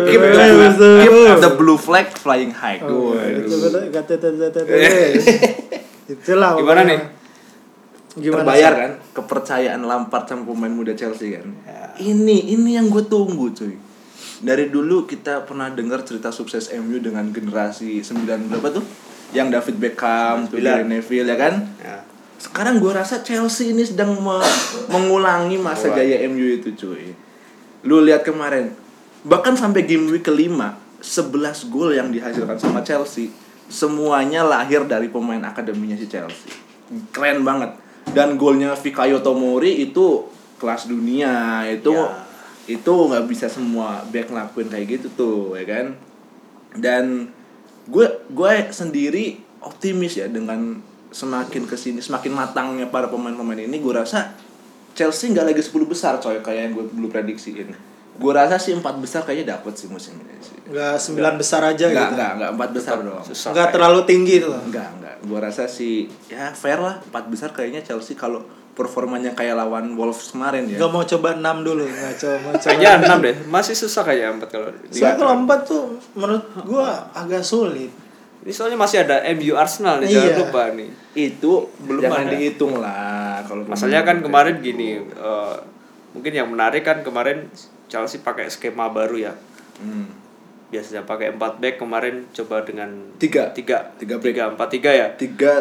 keep 0.05 0.23
the, 0.23 1.41
eh, 1.41 1.53
blue, 1.57 1.75
flag 1.77 2.07
flying 2.13 2.53
high 2.53 2.79
Oh, 2.83 3.15
tuh. 3.15 3.19
Itulah. 6.09 6.57
Gimana 6.57 6.81
nih? 6.85 7.18
Gimana? 8.19 8.43
terbayar 8.43 8.73
Sal? 8.73 8.81
kan 8.81 8.93
kepercayaan 9.15 9.83
Lampard 9.83 10.25
sama 10.27 10.43
pemain 10.45 10.71
muda 10.71 10.93
Chelsea 10.93 11.33
kan 11.33 11.47
Ya. 11.63 11.95
ini 12.05 12.53
ini 12.53 12.75
yang 12.75 12.89
gue 12.89 13.03
tunggu 13.03 13.51
cuy 13.51 13.75
dari 14.39 14.69
dulu 14.69 15.03
kita 15.03 15.43
pernah 15.43 15.67
dengar 15.69 16.03
cerita 16.03 16.29
sukses 16.29 16.71
MU 16.73 16.99
dengan 16.99 17.27
generasi 17.29 17.99
9 17.99 18.23
berapa 18.49 18.71
tuh 18.71 18.85
yang 19.29 19.51
David 19.51 19.77
Beckham, 19.77 20.47
Gary 20.49 20.85
Neville 20.85 21.27
ya 21.27 21.37
kan 21.37 21.55
Ya. 21.79 22.03
sekarang 22.39 22.79
gue 22.79 22.91
rasa 22.91 23.21
Chelsea 23.21 23.71
ini 23.71 23.83
sedang 23.83 24.15
me- 24.15 24.55
mengulangi 24.89 25.57
masa 25.57 25.91
jaya 25.91 26.23
MU 26.25 26.47
itu 26.55 26.71
cuy 26.73 27.11
lu 27.83 27.99
lihat 28.01 28.23
kemarin 28.23 28.71
bahkan 29.23 29.55
sampai 29.55 29.83
game 29.83 30.07
week 30.09 30.23
kelima 30.23 30.79
11 30.99 31.35
gol 31.69 31.91
yang 31.91 32.09
dihasilkan 32.09 32.55
sama 32.55 32.83
Chelsea 32.83 33.31
semuanya 33.67 34.43
lahir 34.43 34.83
dari 34.83 35.07
pemain 35.07 35.43
akademinya 35.45 35.95
si 35.95 36.07
Chelsea 36.07 36.51
keren 37.11 37.43
banget 37.43 37.75
dan 38.13 38.35
golnya 38.35 38.73
Fikayo 38.73 39.21
Tomori 39.21 39.83
itu 39.83 40.27
kelas 40.57 40.87
dunia 40.87 41.63
itu 41.67 41.93
Ya. 41.93 42.25
itu 42.69 42.93
nggak 42.93 43.25
bisa 43.25 43.47
semua 43.47 44.05
back 44.09 44.29
ngelakuin 44.29 44.69
kayak 44.69 44.87
gitu 44.91 45.07
tuh 45.15 45.41
ya 45.55 45.65
kan 45.65 45.87
dan 46.77 47.33
gue 47.87 48.05
gue 48.29 48.53
sendiri 48.69 49.41
optimis 49.59 50.21
ya 50.21 50.29
dengan 50.29 50.77
semakin 51.09 51.65
ke 51.65 51.73
sini 51.75 51.99
semakin 51.99 52.37
matangnya 52.37 52.87
para 52.87 53.09
pemain-pemain 53.09 53.65
ini 53.65 53.81
gue 53.81 53.95
rasa 53.95 54.37
Chelsea 54.93 55.33
nggak 55.33 55.49
lagi 55.49 55.63
10 55.65 55.73
besar 55.89 56.21
coy 56.21 56.45
kayak 56.45 56.61
yang 56.61 56.73
gue 56.77 56.85
dulu 56.93 57.09
prediksiin 57.09 57.73
gue 58.19 58.33
rasa 58.35 58.59
sih 58.59 58.75
empat 58.75 58.99
besar 58.99 59.23
kayaknya 59.23 59.57
dapet 59.57 59.73
sih 59.73 59.89
musim 59.89 60.19
ini 60.19 60.37
sih 60.43 60.59
Enggak 60.69 61.01
9 61.01 61.41
besar 61.41 61.63
aja 61.65 61.85
nggak 61.87 61.97
gitu. 62.05 62.17
nggak 62.19 62.31
nggak 62.37 62.51
empat 62.53 62.71
besar 62.77 62.95
dong 63.01 63.23
Susah 63.25 63.51
Enggak 63.57 63.69
terlalu 63.73 64.01
tinggi 64.05 64.35
tuh. 64.43 64.53
Enggak, 64.53 64.89
enggak. 64.93 65.08
Gua 65.23 65.39
rasa 65.41 65.65
sih 65.65 66.07
ya 66.27 66.51
fair 66.51 66.77
lah. 66.77 67.01
Empat 67.03 67.27
besar 67.27 67.51
kayaknya 67.51 67.81
Chelsea 67.81 68.13
kalau 68.13 68.43
performanya 68.71 69.33
kayak 69.33 69.57
lawan 69.57 69.93
Wolves 69.93 70.31
kemarin 70.31 70.63
ya. 70.65 70.79
Enggak 70.79 70.91
mau 70.93 71.03
coba 71.03 71.29
6 71.35 71.43
dulu, 71.63 71.83
enggak 71.83 72.15
coba 72.17 72.49
kayaknya 72.57 72.91
6 73.11 73.19
deh 73.21 73.37
masih 73.49 73.75
susah 73.75 74.03
kayak 74.03 74.39
4 74.39 74.47
kalau 74.47 74.71
Soalnya 74.89 75.17
kalau 75.17 75.35
4 75.43 75.59
tuh 75.65 75.83
menurut 76.15 76.45
gua 76.63 76.87
agak 77.13 77.43
sulit. 77.43 77.91
ini 78.39 78.55
soalnya 78.55 78.79
masih 78.79 79.03
ada 79.03 79.27
MU 79.35 79.59
Arsenal 79.59 79.99
nih 79.99 80.09
Iya. 80.09 80.15
jangan 80.31 80.39
lupa 80.41 80.63
nih 80.73 80.89
Itu 81.13 81.53
Belum 81.83 82.01
jangan 82.01 82.23
ada. 82.23 82.31
dihitung 82.31 82.75
lah 82.79 83.43
kalau 83.43 83.67
Masalahnya 83.67 84.07
kan 84.07 84.23
kemarin 84.23 84.57
gini, 84.59 84.95
eh, 85.03 85.57
mungkin 86.09 86.33
yang 86.33 86.47
menarik 86.47 86.81
kan 86.81 87.03
kemarin 87.03 87.51
Chelsea 87.87 88.21
pakai 88.21 88.47
skema 88.47 88.87
baru 88.89 89.17
ya. 89.19 89.35
Hmm. 89.77 90.07
Biasanya 90.69 91.03
pakai 91.03 91.33
4 91.33 91.41
back 91.59 91.75
kemarin 91.77 92.29
coba 92.31 92.61
dengan 92.61 92.89
Tiga. 93.17 93.49
tiga 93.51 93.89
Tiga 93.97 94.17
back. 94.17 94.27
tiga 94.27 94.43
empat 94.49 94.69
tiga 94.69 94.91
ya 94.91 95.07
Tiga, 95.17 95.55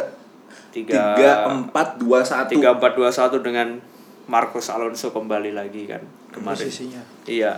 tiga 0.69 1.47
empat, 1.47 1.97
dua, 1.97 2.21
satu. 2.21 2.51
tiga 2.51 2.75
empat 2.75 2.91
dua 2.93 3.09
satu 3.09 3.39
dengan 3.39 3.79
Marcos 4.25 4.67
Alonso 4.67 5.09
kembali 5.09 5.51
lagi 5.51 5.85
kan 5.85 6.03
kemarin. 6.29 6.59
Posisinya. 6.59 7.01
Iya 7.23 7.55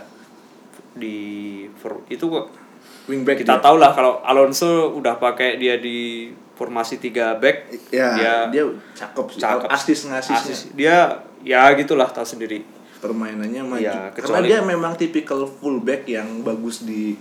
di 0.92 1.66
itu 2.08 2.26
kok 2.26 2.46
Wingback 3.06 3.42
kita 3.42 3.58
dia. 3.58 3.64
tahu 3.64 3.78
lah 3.78 3.92
kalau 3.92 4.22
Alonso 4.22 4.94
udah 4.94 5.18
pakai 5.18 5.58
dia 5.58 5.78
di 5.78 6.30
formasi 6.54 6.98
tiga 6.98 7.34
back 7.36 7.72
Ya, 7.90 8.14
dia 8.14 8.34
dia, 8.52 8.64
cakep 8.94 9.26
sih. 9.28 9.40
cakep. 9.40 9.68
Asis. 9.68 10.00
Asis. 10.08 10.60
dia 10.72 11.10
ya 11.42 11.66
gitulah 11.74 12.06
tahu 12.06 12.26
sendiri 12.28 12.62
Permainannya 13.00 13.64
maju. 13.64 13.80
Iya, 13.80 14.12
Karena 14.12 14.44
dia 14.44 14.60
memang 14.60 14.92
tipikal 14.94 15.48
fullback 15.48 16.04
yang 16.06 16.44
bagus 16.44 16.84
di 16.84 17.16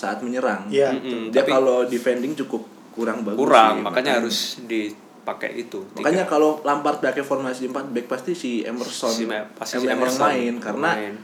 saat 0.00 0.18
menyerang. 0.20 0.64
Iya. 0.66 0.90
Mm-mm, 0.90 1.28
Dia 1.28 1.44
tapi- 1.44 1.52
kalau 1.52 1.84
defending 1.84 2.32
cukup 2.34 2.64
kurang 2.90 3.20
bagus 3.20 3.38
kurang 3.38 3.76
sih, 3.76 3.84
makanya 3.84 4.12
harus 4.16 4.38
di 4.64 4.88
pakai 5.20 5.52
itu. 5.58 5.78
tiga. 5.86 6.00
Makanya 6.00 6.24
kalau 6.24 6.58
Lampard 6.60 6.98
pakai 6.98 7.20
formasi 7.20 7.68
4 7.68 7.92
back 7.92 8.06
pasti 8.08 8.32
si 8.32 8.50
Emerson 8.62 9.12
Si 9.12 9.28
pasti 9.28 9.76
si 9.76 9.84
yang 9.84 10.00
Emerson 10.00 10.26
main 10.26 10.54
karena 10.58 10.90
main. 10.90 11.14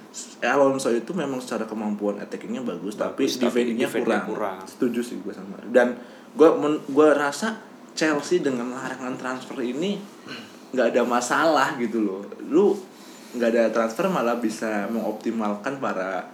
Alonso 0.45 0.93
itu 0.93 1.11
memang 1.11 1.41
secara 1.41 1.65
kemampuan 1.65 2.21
attackingnya 2.21 2.61
bagus, 2.63 2.95
tapi 2.95 3.25
Bagus, 3.25 3.35
tapi 3.35 3.49
defendingnya 3.65 3.89
defendnya 3.89 4.21
kurang. 4.23 4.61
kurang. 4.61 4.69
Setuju 4.69 5.01
sih 5.01 5.17
gue 5.19 5.33
sama. 5.33 5.57
Dan 5.67 5.97
gue 6.31 6.49
gue 6.87 7.09
rasa 7.11 7.57
Chelsea 7.93 8.39
dengan 8.39 8.69
larangan 8.71 9.17
transfer 9.17 9.59
ini 9.59 9.97
nggak 10.71 10.93
ada 10.93 11.03
masalah 11.03 11.75
gitu 11.77 11.99
loh. 11.99 12.21
Lu 12.45 12.77
nggak 13.33 13.49
ada 13.51 13.65
transfer 13.71 14.07
malah 14.07 14.37
bisa 14.37 14.87
mengoptimalkan 14.87 15.81
para 15.81 16.29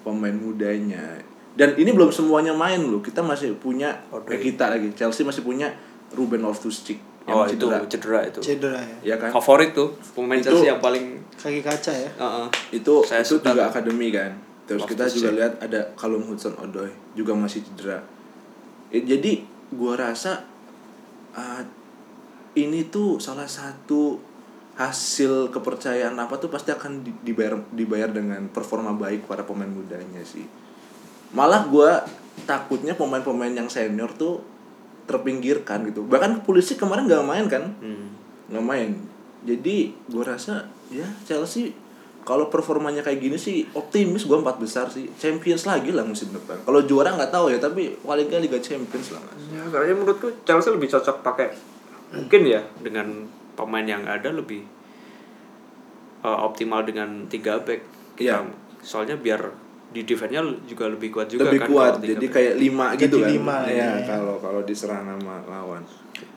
pemain 0.00 0.32
mudanya. 0.32 1.18
Dan 1.58 1.74
ini 1.74 1.90
belum 1.90 2.08
semuanya 2.08 2.54
main 2.54 2.78
loh. 2.78 3.02
Kita 3.02 3.18
masih 3.18 3.58
punya 3.58 3.90
Odoi. 4.08 4.30
eh, 4.30 4.40
kita 4.40 4.70
lagi 4.70 4.94
Chelsea 4.94 5.26
masih 5.26 5.42
punya 5.42 5.66
Ruben 6.08 6.38
Loftus-Cheek 6.40 7.26
Oh 7.26 7.42
yang 7.44 7.50
itu 7.50 7.66
cedera. 7.66 7.78
cedera 7.84 8.20
itu. 8.24 8.40
Cedera 8.40 8.78
ya. 8.78 8.96
Ya 9.02 9.16
kan? 9.18 9.28
Favorit 9.30 9.74
tuh 9.74 9.92
pemain 10.14 10.38
Itu- 10.38 10.48
Chelsea 10.48 10.66
yang 10.66 10.78
paling 10.78 11.18
Kaki 11.34 11.60
kaca 11.60 11.92
ya. 11.92 12.10
Heeh. 12.10 12.46
itu 12.72 12.94
Saya 13.02 13.20
itu 13.20 13.36
juga 13.36 13.52
tuh. 13.52 13.68
akademi 13.68 14.08
kan 14.08 14.32
terus 14.64 14.84
kita 14.84 15.04
juga 15.06 15.30
lihat 15.32 15.52
ada 15.58 15.80
Callum 15.94 16.24
Hudson 16.24 16.52
Odoi 16.56 16.88
juga 17.12 17.32
masih 17.32 17.62
cedera 17.62 18.00
Eh, 18.88 19.00
jadi 19.00 19.40
gua 19.70 19.96
rasa 19.96 20.44
ah, 21.32 21.60
ini 22.54 22.86
tuh 22.86 23.16
salah 23.18 23.46
satu 23.46 24.18
hasil 24.74 25.48
kepercayaan 25.48 26.14
apa 26.14 26.36
tuh 26.36 26.48
pasti 26.48 26.70
akan 26.70 27.00
di- 27.00 27.16
dibayar 27.22 27.58
dibayar 27.70 28.08
dengan 28.08 28.46
performa 28.46 28.92
baik 28.92 29.24
para 29.24 29.42
pemain 29.42 29.68
mudanya 29.68 30.22
sih 30.22 30.46
malah 31.30 31.64
gua 31.64 32.00
takutnya 32.44 32.92
pemain-pemain 32.92 33.52
yang 33.52 33.68
senior 33.68 34.08
tuh 34.12 34.40
terpinggirkan 35.04 35.84
gitu 35.84 36.04
bahkan 36.04 36.40
polisi 36.40 36.74
kemarin 36.74 37.04
nggak 37.04 37.24
main 37.24 37.46
kan 37.46 37.64
Hmm. 37.78 38.12
nggak 38.48 38.64
main 38.64 38.90
jadi 39.40 39.76
gue 40.04 40.24
rasa 40.24 40.64
ya 40.88 41.06
Chelsea 41.22 41.72
kalau 42.22 42.48
performanya 42.48 43.00
kayak 43.00 43.18
gini 43.18 43.36
sih 43.36 43.64
optimis 43.72 44.24
gue 44.24 44.36
empat 44.36 44.56
besar 44.58 44.88
sih 44.88 45.08
Champions 45.14 45.64
lagi 45.64 45.88
lah 45.90 46.04
musim 46.04 46.28
depan 46.28 46.60
kalau 46.62 46.80
juara 46.82 47.12
nggak 47.12 47.30
tahu 47.30 47.48
ya 47.48 47.56
tapi 47.56 47.96
paling 47.98 48.26
nggak 48.26 48.42
Liga 48.42 48.58
Champions 48.58 49.12
lah 49.12 49.20
mas 49.22 49.40
Ya, 49.48 49.64
karena 49.66 49.94
menurutku 49.94 50.28
Chelsea 50.42 50.68
lebih 50.68 50.88
cocok 50.88 51.16
pakai 51.22 51.48
mungkin 52.08 52.42
ya 52.44 52.60
dengan 52.78 53.24
pemain 53.52 53.84
yang 53.84 54.04
ada 54.04 54.28
lebih 54.28 54.64
uh, 56.20 56.38
optimal 56.42 56.82
dengan 56.82 57.26
tiga 57.26 57.58
back. 57.58 57.80
Kita, 58.14 58.42
Iya. 58.42 58.48
Soalnya 58.80 59.16
biar 59.16 59.40
di 59.88 60.04
defense-nya 60.04 60.40
juga 60.64 60.84
lebih 60.86 61.08
kuat 61.08 61.26
juga 61.26 61.48
lebih 61.48 61.60
kan 61.64 61.68
kuat 61.68 61.92
kalau 61.92 62.02
tiga 62.02 62.12
jadi 62.12 62.26
kayak 62.28 62.54
lima 62.56 62.86
Jadi 62.92 63.00
gitu 63.02 63.16
kan 63.18 63.28
lima, 63.30 63.56
ya 63.64 63.72
ya. 63.72 63.88
kalau 64.04 64.36
kalau 64.36 64.60
diserang 64.62 65.04
sama 65.06 65.40
lawan 65.44 65.82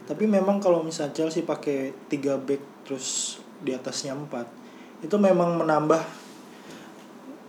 Tapi 0.01 0.23
memang 0.25 0.59
kalau 0.59 0.79
misalnya 0.81 1.11
Chelsea 1.13 1.43
pakai 1.43 1.91
3 2.07 2.35
back 2.37 2.61
terus 2.83 3.37
di 3.59 3.71
atasnya 3.71 4.11
4 4.13 5.03
itu 5.03 5.15
memang 5.17 5.57
menambah 5.57 6.01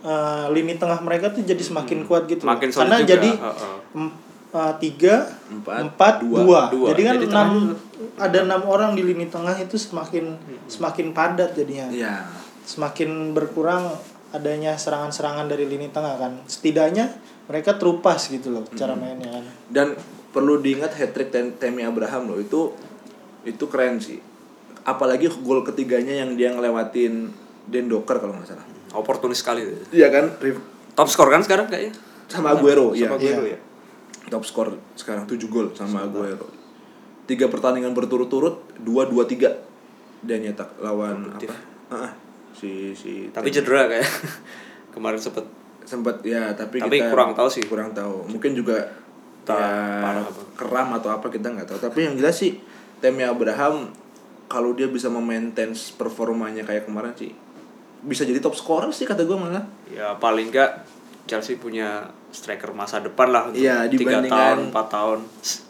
eh, 0.01 0.45
lini 0.51 0.75
tengah 0.75 0.99
mereka 0.99 1.31
tuh 1.31 1.41
jadi 1.41 1.59
semakin 1.59 2.03
kuat 2.03 2.27
gitu. 2.27 2.43
Makin 2.43 2.69
Karena 2.69 2.99
juga, 2.99 3.09
jadi 3.09 3.29
heeh. 3.31 3.75
em- 3.95 4.15
eh, 4.51 4.73
tiga, 4.77 5.15
Empat, 5.49 5.75
empat, 5.81 6.13
dua. 6.21 6.39
dua. 6.39 6.61
Dua. 6.69 6.87
Jadi 6.91 7.01
kan 7.01 7.15
Jadi 7.17 7.25
enam 7.27 7.49
ada 8.15 8.37
enam 8.43 8.61
orang 8.63 8.91
di 8.93 9.01
lini 9.01 9.25
tengah 9.25 9.55
itu 9.55 9.75
semakin 9.75 10.35
semakin 10.67 11.11
padat 11.11 11.55
jadinya. 11.55 11.87
ya 11.89 12.27
Semakin 12.63 13.31
berkurang 13.31 13.91
adanya 14.33 14.73
serangan-serangan 14.73 15.45
dari 15.45 15.63
lini 15.63 15.87
tengah 15.87 16.17
kan. 16.17 16.33
Setidaknya 16.43 17.13
mereka 17.43 17.75
terupas 17.75 18.27
gitu 18.27 18.49
loh 18.49 18.63
cara 18.71 18.93
mainnya 18.93 19.29
kan. 19.29 19.45
dan 19.67 19.87
perlu 20.31 20.57
diingat 20.57 20.95
hat 20.95 21.11
trick 21.11 21.29
Temi 21.53 21.83
Abraham 21.83 22.31
loh 22.31 22.39
itu 22.39 22.71
itu 23.43 23.63
keren 23.67 23.99
sih 23.99 24.17
apalagi 24.81 25.27
gol 25.39 25.61
ketiganya 25.61 26.23
yang 26.23 26.33
dia 26.33 26.49
ngelewatin 26.49 27.29
Den 27.63 27.85
Docker 27.85 28.17
kalau 28.17 28.33
nggak 28.33 28.47
salah 28.47 28.65
oportunis 28.93 29.39
sekali. 29.39 29.63
iya 29.91 30.07
kan 30.07 30.31
Top 30.93 31.07
skor 31.07 31.27
kan 31.27 31.41
sekarang 31.41 31.67
kayaknya? 31.67 31.93
sama 32.25 32.53
Aguero 32.53 32.93
iya 32.93 33.05
Sama 33.05 33.17
Aguero 33.17 33.43
Iya. 33.43 33.53
ya. 33.53 33.59
top 34.29 34.43
skor 34.43 34.67
sekarang 34.95 35.27
7 35.27 35.37
gol 35.45 35.67
sama 35.75 36.01
Aguero. 36.01 36.47
Tiga 37.23 37.47
pertandingan 37.47 37.91
berturut-turut, 37.91 38.63
dua 38.77 39.03
dua 39.05 39.23
tiga 39.23 39.59
dia 40.19 40.39
nyetak 40.39 40.71
lawan 40.77 41.27
Produktif. 41.29 41.51
apa? 41.51 41.59
Ah, 41.93 42.11
si 42.55 42.93
si. 42.93 43.27
Tapi 43.29 43.49
Tem- 43.49 43.61
cedera 43.61 43.89
kayak 43.89 44.07
kemarin 44.93 45.19
sempet. 45.19 45.45
Sempat 45.83 46.23
ya 46.23 46.55
tapi, 46.55 46.79
Tapi 46.79 46.95
kita 46.95 47.11
kurang 47.11 47.35
tahu 47.35 47.49
sih. 47.51 47.63
kurang 47.67 47.91
tahu. 47.91 48.23
Mungkin 48.25 48.55
juga 48.55 48.79
ya, 49.43 50.23
keram 50.55 50.95
atau 50.95 51.11
apa 51.11 51.27
kita 51.27 51.51
nggak 51.51 51.67
tahu. 51.67 51.79
Tapi 51.81 52.07
yang 52.07 52.15
jelas 52.15 52.39
sih 52.39 52.55
Temi 53.03 53.21
Abraham 53.21 53.91
kalau 54.47 54.71
dia 54.71 54.87
bisa 54.87 55.11
memaintain 55.11 55.75
performanya 55.99 56.63
kayak 56.63 56.87
kemarin 56.87 57.11
sih 57.17 57.33
bisa 58.03 58.27
jadi 58.27 58.39
top 58.39 58.53
scorer 58.53 58.91
sih 58.91 59.03
kata 59.03 59.23
gue 59.23 59.35
malah. 59.35 59.63
Ya 59.87 60.15
paling 60.15 60.51
enggak 60.51 60.83
Chelsea 61.23 61.55
punya 61.55 62.11
striker 62.35 62.75
masa 62.75 62.99
depan 62.99 63.31
lah 63.31 63.47
untuk 63.47 63.59
tiga 63.59 63.87
dibandingkan 63.87 64.27
tahun 64.27 64.59
empat 64.71 64.87
tahun. 64.87 65.19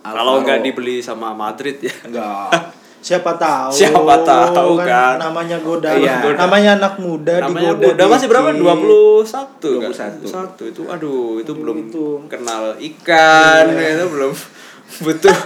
Alvaro. 0.02 0.18
kalau 0.18 0.34
nggak 0.42 0.60
dibeli 0.62 0.98
sama 0.98 1.34
Madrid 1.34 1.78
ya. 1.78 1.94
Enggak 2.06 2.50
Siapa 3.04 3.36
tahu? 3.36 3.76
Siapa 3.76 4.00
tahu 4.24 4.80
kan. 4.80 5.20
Namanya 5.20 5.60
goda. 5.60 5.92
Iya. 5.92 6.24
Namanya 6.40 6.80
anak 6.80 6.96
muda 7.04 7.44
namanya 7.44 7.76
digoda. 7.76 7.88
udah 8.00 8.06
masih 8.08 8.28
berapa 8.32 8.50
dikit. 8.56 8.64
21 8.64 9.84
kan 9.84 9.92
21. 9.92 10.24
satu 10.24 10.64
itu 10.64 10.82
aduh 10.88 11.44
itu 11.44 11.52
belum 11.52 11.76
itu. 11.92 12.06
kenal 12.32 12.80
ikan 12.80 13.64
itu 13.76 14.06
belum 14.08 14.32
butuh 15.04 15.38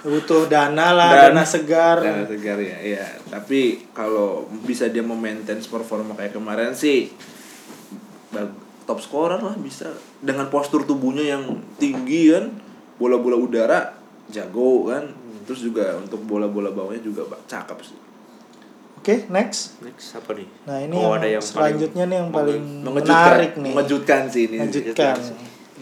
Butuh 0.00 0.48
dana 0.48 0.96
lah, 0.96 1.12
Dan- 1.12 1.36
dana 1.36 1.44
segar. 1.44 2.00
Darah 2.00 2.24
segar 2.24 2.56
ya, 2.56 2.72
iya. 2.80 3.04
Tapi 3.28 3.84
kalau 3.92 4.48
bisa 4.64 4.88
dia 4.88 5.04
memaintain 5.04 5.60
performa 5.60 6.16
kayak 6.16 6.32
kemarin 6.32 6.72
sih 6.72 7.12
top 8.88 8.98
scorer 8.98 9.44
lah 9.44 9.52
bisa 9.60 9.92
dengan 10.24 10.48
postur 10.48 10.88
tubuhnya 10.88 11.36
yang 11.36 11.44
tinggi 11.76 12.32
kan, 12.32 12.48
bola-bola 12.96 13.36
udara 13.36 13.92
jago 14.32 14.88
kan. 14.88 15.04
Terus 15.50 15.66
juga 15.66 15.98
untuk 15.98 16.22
bola-bola 16.30 16.70
bawahnya 16.70 17.02
juga 17.02 17.26
cakep 17.50 17.78
sih. 17.82 17.98
Oke, 19.02 19.26
next. 19.26 19.82
next 19.82 20.14
apa 20.14 20.38
nih 20.38 20.46
Nah, 20.62 20.78
ini 20.78 20.94
Oh, 20.94 21.16
yang, 21.16 21.24
ada 21.24 21.26
yang 21.26 21.42
selanjutnya 21.42 22.04
nih 22.06 22.16
yang 22.22 22.30
paling 22.30 22.62
Mengejutkan, 22.86 23.26
menarik 23.34 23.52
nih. 23.58 23.72
mengejutkan 23.74 24.22
sih 24.30 24.42
ini. 24.46 24.56
Mengejutkan. 24.62 25.16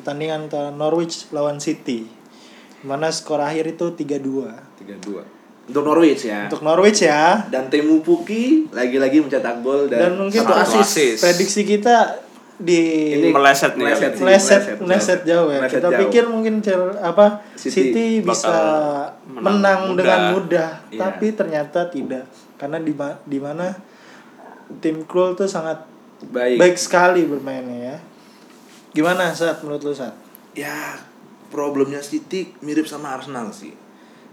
Pertandingan 0.00 0.38
antara 0.48 0.72
Norwich 0.72 1.28
lawan 1.36 1.60
City. 1.60 2.08
Mana 2.80 3.12
skor 3.12 3.44
akhir 3.44 3.76
itu 3.76 3.92
3-2. 3.92 4.48
3-2. 4.80 5.20
Untuk 5.68 5.84
Norwich 5.84 6.24
ya. 6.24 6.48
Untuk 6.48 6.64
Norwich 6.64 7.04
ya. 7.04 7.44
dan 7.52 7.68
Temu 7.68 8.00
Puki 8.00 8.72
lagi-lagi 8.72 9.20
mencetak 9.20 9.60
gol 9.60 9.84
dan, 9.92 10.16
Dan 10.16 10.24
mungkin 10.24 10.40
satu 10.40 10.80
assist. 10.80 11.20
Prediksi 11.20 11.68
kita 11.68 12.24
di 12.58 12.80
Ini 13.14 13.28
meleset 13.30 13.72
nih 13.72 13.84
meleset 13.84 14.02
kali. 14.04 14.12
sih, 14.12 14.24
meleset 14.24 14.60
meleset, 14.60 14.78
meleset 14.80 15.20
jauh 15.22 15.48
ya. 15.48 15.58
Meleset 15.58 15.74
Kita 15.74 15.88
jauh. 15.88 16.00
pikir 16.02 16.24
mungkin 16.26 16.54
apa 16.98 17.26
City 17.54 17.70
City, 17.72 18.06
bisa 18.20 18.50
menang, 19.24 19.62
menang 19.62 19.78
mudah. 19.86 19.96
dengan 19.96 20.20
mudah, 20.34 20.70
Iya. 20.88 20.98
tapi 21.00 21.26
ternyata 21.32 21.80
tidak. 21.86 22.26
Karena 22.54 22.78
di 22.78 22.90
ma- 22.90 23.20
di 23.22 23.38
mana 23.38 23.70
tim 24.76 25.02
Krul 25.02 25.32
tuh 25.32 25.46
sangat 25.46 25.86
baik. 26.26 26.58
baik 26.58 26.76
sekali 26.76 27.24
bermainnya 27.24 27.78
ya. 27.88 27.96
Gimana 28.90 29.30
saat 29.30 29.62
menurut 29.62 29.80
lu 29.80 29.92
saat? 29.92 30.12
ya 30.52 30.98
problemnya 31.48 32.02
City 32.02 32.50
mirip 32.58 32.84
sama 32.84 33.14
Arsenal 33.14 33.48
sih 33.48 33.70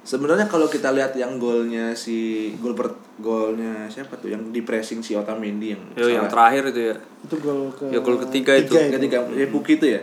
sebenarnya 0.06 0.46
kalau 0.46 0.70
kita 0.70 0.94
lihat 0.94 1.18
yang 1.18 1.36
golnya 1.36 1.98
si 1.98 2.54
gol 2.62 2.78
per 2.78 2.94
golnya 3.18 3.90
siapa 3.90 4.16
tuh? 4.16 4.30
Yang 4.30 4.54
di 4.54 4.62
pressing 4.62 5.02
si 5.02 5.18
Otamendi 5.18 5.74
yang 5.74 5.82
Yo, 5.98 6.08
yang 6.08 6.30
terakhir 6.30 6.70
itu 6.70 6.94
ya. 6.94 6.96
Itu 7.26 7.36
gol 7.42 7.74
ke 7.74 7.90
Ya, 7.90 8.00
gol 8.00 8.22
ketiga 8.22 8.54
itu. 8.54 8.78
ketika 8.78 9.26
ya 9.34 9.48
Puki 9.50 9.82
itu. 9.82 9.98
Ya. 9.98 10.02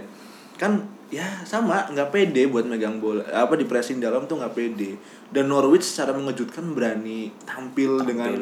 Kan 0.58 0.84
ya 1.08 1.24
sama. 1.46 1.86
Nggak 1.88 2.10
pede 2.10 2.50
buat 2.50 2.66
megang 2.66 2.98
bola 2.98 3.22
apa 3.30 3.54
di 3.54 3.64
pressing 3.64 4.02
dalam 4.02 4.26
tuh 4.26 4.42
nggak 4.42 4.52
pede. 4.52 4.98
Dan 5.30 5.48
Norwich 5.48 5.86
secara 5.86 6.12
mengejutkan 6.12 6.74
berani 6.74 7.30
tampil, 7.46 8.02
dengan 8.04 8.34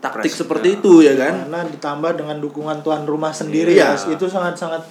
taktik 0.00 0.32
seperti 0.32 0.74
ya. 0.74 0.76
itu 0.80 0.92
ya 1.04 1.14
kan? 1.14 1.46
Karena 1.46 1.60
ditambah 1.70 2.12
dengan 2.16 2.36
dukungan 2.40 2.80
tuan 2.80 3.04
rumah 3.04 3.30
sendiri 3.30 3.76
Iya. 3.76 3.94
ya, 3.94 4.16
itu 4.16 4.26
sangat-sangat 4.26 4.82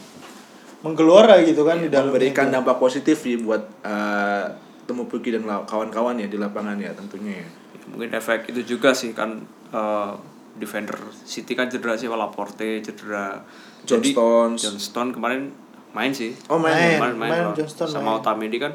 menggelora 0.85 1.41
gitu 1.41 1.65
kan 1.65 1.81
di 1.81 1.89
dalam 1.89 2.13
memberikan 2.13 2.53
dampak 2.53 2.77
positif 2.77 3.17
sih 3.25 3.41
buat 3.41 3.65
eh, 3.81 4.45
Temu 4.85 5.05
Puki 5.05 5.29
dan 5.29 5.43
kawan-kawan 5.43 6.15
ya 6.15 6.25
di 6.25 6.37
lapangan 6.37 6.77
ya 6.77 6.93
tentunya 6.93 7.41
ya. 7.41 7.47
mungkin 7.85 8.09
efek 8.11 8.49
itu 8.49 8.65
juga 8.67 8.89
sih 8.91 9.11
kan 9.11 9.41
eh, 9.69 10.11
defender 10.55 10.95
City 11.21 11.51
kan 11.51 11.67
cedera 11.67 11.93
sih 11.93 12.07
Laporte 12.07 12.79
cedera 12.79 13.41
John 13.83 13.99
Jadi, 13.99 14.09
Stones. 14.11 14.59
John 14.61 14.77
Stone 14.77 15.09
kemarin 15.11 15.53
main 15.91 16.09
sih 16.09 16.33
Oh, 16.47 16.57
main. 16.57 16.97
Main. 16.97 17.17
lawan- 17.17 17.53
John 17.53 17.67
Stone 17.67 17.89
sama 17.89 18.09
main. 18.09 18.19
Otamendi 18.19 18.57
kan 18.57 18.73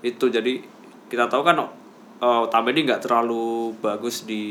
itu 0.00 0.26
jadi 0.26 0.60
kita 1.06 1.26
tahu 1.26 1.40
kan 1.42 1.56
eh, 1.56 1.66
Otamendi 2.42 2.84
nggak 2.84 3.00
terlalu 3.02 3.72
bagus 3.78 4.24
di 4.24 4.42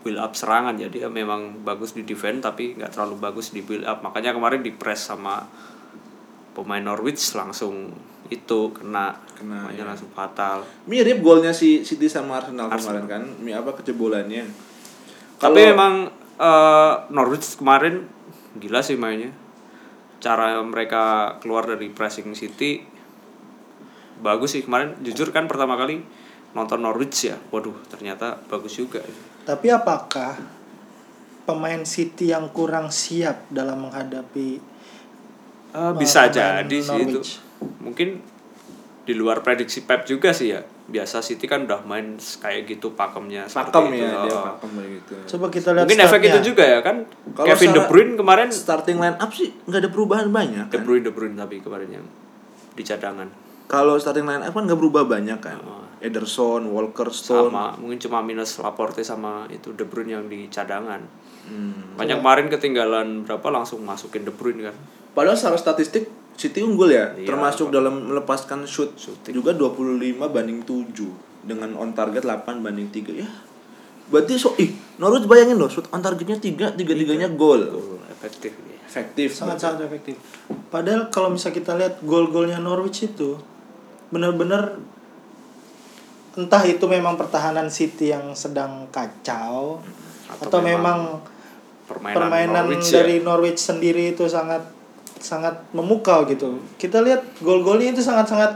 build 0.00 0.16
up 0.16 0.32
serangan 0.32 0.74
ya 0.74 0.86
dia 0.86 1.06
memang 1.06 1.62
bagus 1.62 1.92
di 1.92 2.02
defense 2.02 2.38
tapi 2.40 2.74
nggak 2.74 2.90
terlalu 2.90 3.18
bagus 3.20 3.50
di 3.50 3.60
build 3.60 3.82
up 3.82 3.98
makanya 4.00 4.30
kemarin 4.30 4.60
di 4.60 4.70
press 4.70 5.08
sama 5.08 5.42
pemain 6.52 6.80
Norwich 6.80 7.34
langsung 7.34 7.90
itu 8.32 8.72
kena 8.72 9.16
Kena, 9.34 9.68
iya. 9.74 9.84
langsung 9.84 10.08
fatal 10.14 10.64
Mirip 10.88 11.20
golnya 11.20 11.50
si 11.50 11.82
City 11.82 12.06
sama 12.06 12.40
Arsenal, 12.40 12.70
kemarin 12.70 13.04
kan. 13.04 13.22
Mi 13.42 13.52
apa 13.52 13.74
kejebolannya. 13.76 14.46
tapi 15.36 15.60
emang 15.60 16.08
eh, 16.40 16.94
Norwich 17.12 17.58
kemarin 17.60 18.06
gila 18.56 18.80
sih 18.80 18.96
mainnya 18.96 19.34
cara 20.22 20.56
mereka 20.64 21.36
keluar 21.42 21.68
dari 21.68 21.92
pressing 21.92 22.32
City 22.32 22.80
bagus 24.24 24.56
sih 24.56 24.62
kemarin 24.64 24.96
jujur 25.04 25.34
kan 25.34 25.44
pertama 25.50 25.76
kali 25.76 26.00
nonton 26.56 26.80
Norwich 26.80 27.28
ya 27.28 27.36
waduh 27.52 27.74
ternyata 27.90 28.40
bagus 28.48 28.78
juga 28.78 29.02
Tapi 29.44 29.68
apakah 29.68 30.40
pemain 31.44 31.84
City 31.84 32.32
yang 32.32 32.48
kurang 32.54 32.88
siap 32.88 33.44
dalam 33.52 33.84
menghadapi 33.84 34.72
Eh, 35.74 35.92
bisa 35.98 36.30
pemain 36.30 36.62
jadi 36.62 36.78
sih 36.78 37.00
itu? 37.02 37.20
Mungkin 37.78 38.20
di 39.04 39.12
luar 39.12 39.44
prediksi 39.44 39.84
Pep 39.84 40.02
juga 40.02 40.32
sih 40.32 40.48
ya 40.48 40.64
biasa 40.64 41.20
City 41.20 41.44
kan 41.44 41.64
udah 41.64 41.84
main 41.84 42.16
kayak 42.16 42.64
gitu 42.66 42.92
pakemnya 42.92 43.44
pakem 43.44 43.92
itu. 43.92 44.00
ya 44.00 44.08
dia 44.22 44.32
Oh. 44.32 44.44
pakem 44.50 44.70
gitu. 44.90 45.14
Coba 45.36 45.46
kita 45.48 45.68
lihat 45.72 45.84
mungkin 45.84 46.00
efek 46.02 46.20
statnya. 46.20 46.30
itu 46.30 46.40
juga 46.46 46.64
ya 46.64 46.80
kan 46.80 46.96
Kalau 47.32 47.46
Kevin 47.46 47.70
De 47.70 47.82
Bruyne 47.84 48.12
kemarin 48.14 48.48
Starting 48.48 48.96
line 48.98 49.16
up 49.16 49.30
sih 49.30 49.52
nggak 49.60 49.80
ada 49.80 49.90
perubahan 49.90 50.28
banyak. 50.28 50.66
De 50.68 50.76
Kan? 50.76 50.84
Bruyne 50.84 51.04
De 51.04 51.12
Bruyne 51.12 51.36
tapi 51.36 51.60
kemarin 51.60 51.88
yang 51.90 52.06
di 52.70 52.82
cadangan 52.82 53.28
Kalau 53.64 53.96
starting 53.96 54.24
line 54.24 54.40
up 54.40 54.52
kan 54.52 54.64
nggak 54.64 54.76
berubah 54.76 55.04
banyak 55.04 55.38
kan. 55.38 55.56
Oh. 55.58 55.84
Ederson, 55.98 56.68
Walker, 56.68 57.08
Stone. 57.08 57.48
sama 57.48 57.72
mungkin 57.74 57.96
cuma 57.98 58.20
minus 58.20 58.56
Laporte 58.58 59.00
sama 59.00 59.48
itu 59.48 59.72
De 59.72 59.84
Bruyne 59.84 60.12
yang 60.14 60.24
di 60.26 60.48
cadangan 60.48 61.00
Hmm. 61.44 61.92
banyak 61.94 62.20
kemarin 62.20 62.48
ketinggalan 62.48 63.20
berapa 63.22 63.44
langsung 63.50 63.80
masukin 63.80 64.24
De 64.24 64.32
Bruyne 64.32 64.64
kan 64.64 64.76
Padahal 65.12 65.36
secara 65.36 65.56
statistik 65.56 66.08
City 66.34 66.60
unggul 66.66 66.90
ya, 66.90 67.14
Iya, 67.14 67.30
termasuk 67.30 67.70
dalam 67.70 68.10
melepaskan 68.10 68.66
shoot 68.66 68.90
juga 69.30 69.54
25 69.54 70.18
banding 70.26 70.66
7 70.66 70.90
dengan 71.46 71.78
on 71.78 71.94
target 71.94 72.26
8 72.26 72.58
banding 72.58 72.90
3 72.90 73.22
ya. 73.22 73.28
Berarti 74.10 74.36
so 74.36 74.52
ih, 74.60 74.74
Norwich 75.00 75.24
bayangin 75.24 75.56
loh, 75.56 75.70
shoot 75.70 75.86
on 75.94 76.02
targetnya 76.02 76.36
3, 76.36 76.76
tiga-tiganya 76.76 77.30
gol. 77.32 77.62
Efektif 78.10 78.52
ya. 78.52 78.74
Efektif. 78.84 79.34
sangat-sangat 79.34 79.90
efektif. 79.90 80.14
Padahal 80.70 81.10
kalau 81.10 81.34
bisa 81.34 81.50
kita 81.50 81.74
lihat 81.74 81.98
gol-golnya 82.06 82.62
Norwich 82.62 83.10
itu 83.10 83.34
benar-benar 84.14 84.78
entah 86.38 86.62
itu 86.62 86.84
memang 86.86 87.18
pertahanan 87.18 87.66
City 87.70 88.14
yang 88.14 88.34
sedang 88.38 88.86
kacau 88.90 89.82
Atau 90.30 90.46
atau, 90.46 90.60
memang 90.62 91.18
memang, 91.18 91.26
permainan 91.90 92.14
permainan 92.14 92.64
Norwich 92.70 92.86
ya. 92.90 93.02
dari 93.02 93.16
Norwich 93.22 93.60
sendiri 93.60 94.14
itu 94.14 94.30
sangat 94.30 94.62
sangat 95.24 95.56
memukau 95.70 96.22
gitu. 96.24 96.60
Kita 96.76 97.00
lihat 97.00 97.24
gol-golnya 97.38 97.90
itu 97.90 97.98
sangat-sangat 97.98 98.52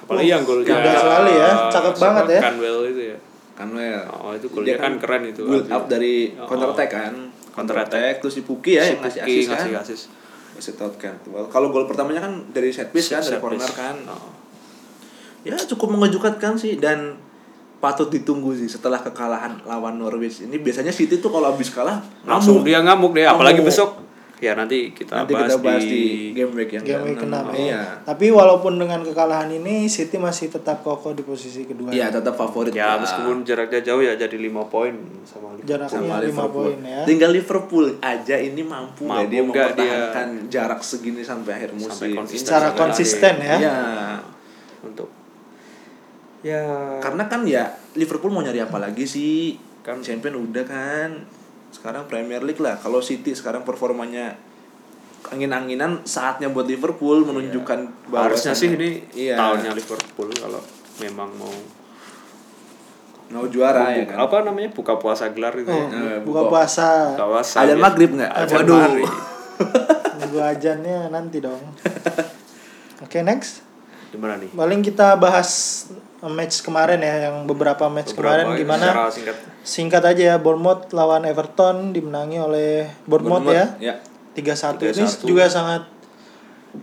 apalagi 0.00 0.26
yang 0.28 0.42
golnya 0.42 0.70
indah 0.72 0.94
sekali 0.96 1.32
ya, 1.32 1.50
cakep 1.68 1.92
siapa? 1.92 2.02
banget 2.04 2.24
ya. 2.28 2.40
Canwell 2.42 2.78
itu 2.86 3.02
ya 3.08 3.18
Kanwell. 3.52 4.02
Oh, 4.08 4.32
itu 4.32 4.46
golnya 4.48 4.76
kan 4.76 4.92
keren 4.96 5.22
itu. 5.26 5.42
Build 5.44 5.66
up 5.66 5.84
dari 5.84 6.32
Oh. 6.32 6.46
counter 6.46 6.70
attack 6.70 6.90
kan. 6.90 7.14
Counter 7.50 7.76
attack 7.76 8.14
terus 8.18 8.32
si 8.32 8.42
Puki 8.42 8.72
ya 8.72 8.82
Si 8.82 8.94
yang 8.94 9.02
ngasih 9.02 9.20
assist 9.20 9.44
kan. 9.44 9.58
ngasih 9.58 9.74
assist. 9.76 10.04
Ngasih 10.50 10.72
out 10.78 10.94
kan. 10.96 11.14
Kalau 11.46 11.68
gol 11.68 11.84
pertamanya 11.84 12.22
kan 12.22 12.32
dari 12.48 12.70
set 12.70 12.88
piece 12.88 13.10
kan, 13.10 13.18
dari 13.18 13.36
Set 13.36 13.42
corner 13.42 13.60
piece. 13.60 13.76
kan. 13.76 13.96
Oh. 14.06 14.30
Ya 15.42 15.56
cukup 15.58 15.88
mengejutkan 15.90 16.54
sih 16.54 16.76
dan 16.76 17.16
patut 17.80 18.08
ditunggu 18.08 18.52
sih 18.52 18.68
setelah 18.68 19.00
kekalahan 19.00 19.56
lawan 19.64 19.96
Norwich. 19.96 20.42
Ini 20.42 20.56
biasanya 20.56 20.92
City 20.92 21.16
tuh 21.16 21.28
kalau 21.28 21.48
habis 21.48 21.68
kalah 21.68 21.96
langsung 22.22 22.60
ngamuk. 22.60 22.66
dia 22.66 22.78
ngamuk 22.80 23.12
deh 23.14 23.24
apalagi 23.24 23.60
Ngamuk. 23.60 23.72
besok 23.72 23.90
ya 24.40 24.56
nanti 24.56 24.90
kita 24.90 25.20
Nanti 25.20 25.36
bahas, 25.36 25.52
kita 25.52 25.56
bahas 25.60 25.84
di, 25.84 25.92
di 25.92 26.02
game 26.32 26.52
week 26.56 26.72
yang 26.72 26.80
game 26.82 27.04
week 27.06 27.20
ke-6 27.20 27.36
ya. 27.36 27.52
Iya. 27.54 27.82
Tapi 28.02 28.26
walaupun 28.28 28.72
dengan 28.74 29.04
kekalahan 29.04 29.52
ini 29.52 29.84
City 29.84 30.16
masih 30.16 30.48
tetap 30.48 30.80
kokoh 30.80 31.12
di 31.12 31.20
posisi 31.20 31.62
kedua. 31.62 31.92
Iya, 31.92 32.08
tetap 32.08 32.34
favorit. 32.34 32.72
ya 32.72 32.96
lah. 32.96 33.04
meskipun 33.04 33.44
jaraknya 33.44 33.84
jauh 33.84 34.00
ya 34.00 34.16
jadi 34.16 34.32
lima 34.34 34.64
poin 34.64 34.96
sama 35.22 35.52
Liverpool. 35.52 35.68
Jaraknya 35.68 35.92
sama 35.94 36.14
5 36.16 36.24
Liverpool. 36.24 36.64
poin 36.66 36.78
ya. 36.82 37.00
Tinggal 37.04 37.30
Liverpool 37.30 37.86
aja 38.00 38.36
ini 38.36 38.62
mampu, 38.62 39.04
Mampu 39.04 39.28
dia 39.28 39.40
nggak 39.40 39.52
dia- 39.52 39.68
mempertahankan 39.76 40.28
jarak 40.48 40.80
segini 40.80 41.20
sampai 41.20 41.52
akhir 41.54 41.70
musim. 41.72 41.92
Sampai 41.92 42.16
konsisten. 42.16 42.40
Secara 42.42 42.66
Sampai 42.66 42.80
konsisten 42.80 43.34
ya. 43.38 43.56
Iya. 43.56 43.76
untuk 44.80 45.08
ya 46.40 46.64
Karena 46.98 47.28
kan 47.28 47.44
ya 47.44 47.68
Liverpool 47.92 48.32
mau 48.32 48.40
nyari 48.40 48.58
apa 48.58 48.80
lagi 48.80 49.04
sih? 49.04 49.60
Kan 49.80 50.00
champion 50.00 50.40
udah 50.40 50.64
kan. 50.64 51.10
Sekarang 51.70 52.04
Premier 52.04 52.40
League 52.40 52.58
lah. 52.58 52.76
Kalau 52.76 52.98
City 53.00 53.30
sekarang 53.30 53.62
performanya 53.62 54.34
angin-anginan 55.26 56.02
saatnya 56.02 56.48
buat 56.48 56.64
Liverpool 56.64 57.22
menunjukkan 57.22 57.78
bahwa 58.08 58.26
harusnya 58.26 58.50
sih 58.50 58.72
ini 58.72 59.04
iya, 59.12 59.36
tahunnya 59.36 59.70
Liverpool 59.70 60.26
kalau 60.32 60.58
memang 60.98 61.30
mau 61.32 61.52
mau 63.30 63.46
juara 63.46 63.94
ya 63.94 64.02
buka- 64.02 64.10
kan. 64.10 64.18
apa 64.20 64.36
namanya 64.42 64.70
buka 64.72 64.94
puasa 64.96 65.30
gelar 65.30 65.54
itu 65.54 65.70
Oh, 65.70 65.86
ya. 65.86 66.18
Buka 66.18 66.42
buka- 66.42 66.50
puasa. 66.50 67.14
Buka 67.14 67.26
puasa 67.30 67.56
Azan 67.60 67.68
biasa. 67.70 67.84
maghrib 67.84 68.10
nggak? 68.12 68.30
Waduh. 68.50 68.82
Nunggu 70.18 70.38
ajannya 70.42 70.96
nanti 71.08 71.38
dong. 71.38 71.62
Oke, 73.04 73.22
next. 73.22 73.62
gimana 74.10 74.34
nih 74.34 74.50
Paling 74.50 74.82
kita 74.82 75.14
bahas 75.14 75.50
match 76.22 76.60
kemarin 76.60 76.98
ya, 76.98 77.28
yang 77.28 77.44
beberapa 77.44 77.88
match 77.88 78.12
Beberapa 78.12 78.44
kemarin 78.44 78.46
ya, 78.46 78.58
gimana? 78.58 78.86
singkat 79.08 79.36
Singkat 79.60 80.02
aja 80.06 80.22
ya, 80.22 80.36
Bournemouth 80.36 80.88
lawan 80.90 81.24
Everton 81.24 81.90
dimenangi 81.90 82.36
oleh 82.36 82.88
Bournemouth, 83.04 83.46
ya. 83.46 83.72
Ya. 83.78 83.94
3-1. 84.30 84.80
Ini 84.82 84.92
3-1. 85.00 85.24
juga 85.24 85.44
sangat 85.46 85.82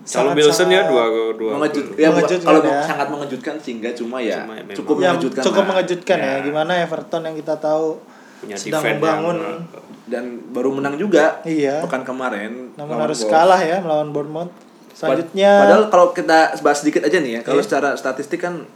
sangat- 0.04 0.36
Wilson 0.36 0.68
ya 0.68 0.84
dua 0.84 1.04
dua 1.32 1.50
Mengejut, 1.56 1.96
ya, 1.96 2.10
Mengejutkan 2.10 2.44
kalau 2.44 2.60
ya. 2.62 2.80
sangat 2.82 3.06
mengejutkan 3.08 3.54
sih 3.56 3.72
enggak 3.74 3.94
cuma 3.94 4.20
ya 4.20 4.42
Cuma 4.42 4.52
ya 4.54 4.62
cukup 4.74 4.96
yang 4.98 5.16
mengejutkan 5.16 5.42
cukup 5.42 5.62
lah. 5.62 5.68
mengejutkan 5.72 6.18
ya. 6.18 6.28
Ya. 6.28 6.36
Gimana 6.42 6.72
Everton 6.78 7.22
yang 7.22 7.34
kita 7.34 7.54
tahu 7.56 7.86
punya 8.38 8.54
sedang 8.54 8.82
membangun 8.84 9.36
yang, 9.36 9.58
dan 10.06 10.24
baru 10.50 10.70
menang 10.70 10.94
juga 10.94 11.40
Iya. 11.42 11.80
pekan 11.82 12.02
kemarin 12.02 12.70
namun 12.74 13.00
harus 13.00 13.22
Wolves. 13.22 13.32
kalah 13.32 13.60
ya 13.60 13.78
melawan 13.78 14.12
Bournemouth. 14.12 14.52
Selanjutnya 14.92 15.50
padahal 15.58 15.84
kalau 15.88 16.06
kita 16.12 16.38
bahas 16.58 16.78
sedikit 16.78 17.02
aja 17.02 17.16
nih 17.16 17.32
ya 17.32 17.40
kalau 17.40 17.58
Iya. 17.58 17.66
secara 17.66 17.88
statistik 17.94 18.38
kan 18.38 18.66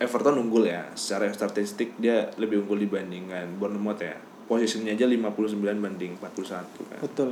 Everton 0.00 0.40
unggul 0.40 0.64
ya 0.64 0.88
secara 0.92 1.28
statistik 1.28 1.92
dia 1.96 2.32
lebih 2.34 2.64
unggul 2.64 2.80
dibandingkan 2.80 3.54
Bournemouth 3.54 4.00
ya 4.00 4.16
posisinya 4.44 4.90
aja 4.90 5.04
59 5.04 5.54
banding 5.76 6.16
41 6.16 6.50
kan 6.50 6.64
betul. 6.98 7.30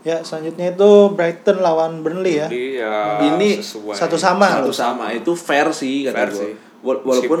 Ya, 0.00 0.20
selanjutnya 0.20 0.68
itu 0.70 0.90
Brighton 1.10 1.58
lawan 1.58 2.04
Burnley 2.04 2.36
ya. 2.36 2.44
Ya 2.52 2.96
Ini 3.24 3.56
sesuai. 3.56 3.96
satu 3.96 4.14
sama 4.14 4.60
satu 4.60 4.68
loh. 4.68 4.76
sama 4.76 5.06
itu 5.10 5.32
fair 5.32 5.72
sih 5.72 6.04
kata 6.04 6.12
Fair 6.14 6.28
gua. 6.28 6.38
sih. 6.38 6.52
Wala- 6.78 7.02
walaupun 7.02 7.38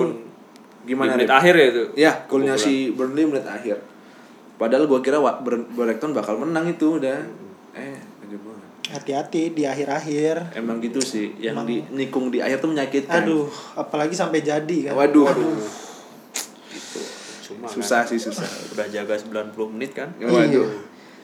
gimana 0.82 1.10
di 1.10 1.16
menit 1.18 1.28
Rip? 1.28 1.36
akhir 1.36 1.54
ya 1.54 1.66
itu 1.66 1.82
Ya, 1.94 2.12
golnya 2.24 2.56
si 2.56 2.88
Burnley 2.90 3.28
menit 3.28 3.44
akhir. 3.44 3.84
Padahal 4.56 4.88
gua 4.88 5.00
kira 5.00 5.20
Brighton 5.70 6.12
bakal 6.12 6.40
menang 6.40 6.64
itu 6.66 6.96
udah. 6.96 7.20
Hati-hati 8.94 9.50
di 9.50 9.66
akhir-akhir. 9.66 10.54
Emang 10.54 10.78
gitu 10.78 11.02
sih, 11.02 11.34
yang 11.42 11.66
di 11.66 11.82
nikung 11.90 12.30
di 12.30 12.38
akhir 12.38 12.62
tuh 12.62 12.70
menyakitkan. 12.70 13.26
Aduh, 13.26 13.50
apalagi 13.74 14.14
sampai 14.14 14.38
jadi 14.38 14.90
kan. 14.90 14.94
Waduh. 14.94 15.26
Gitu. 16.70 17.00
Cuma 17.50 17.66
Susah 17.66 18.06
kan, 18.06 18.10
sih 18.14 18.22
susah. 18.22 18.46
udah 18.72 18.86
jaga 18.88 19.18
90 19.18 19.52
menit 19.74 19.92
kan 19.92 20.14
Waduh. 20.16 20.68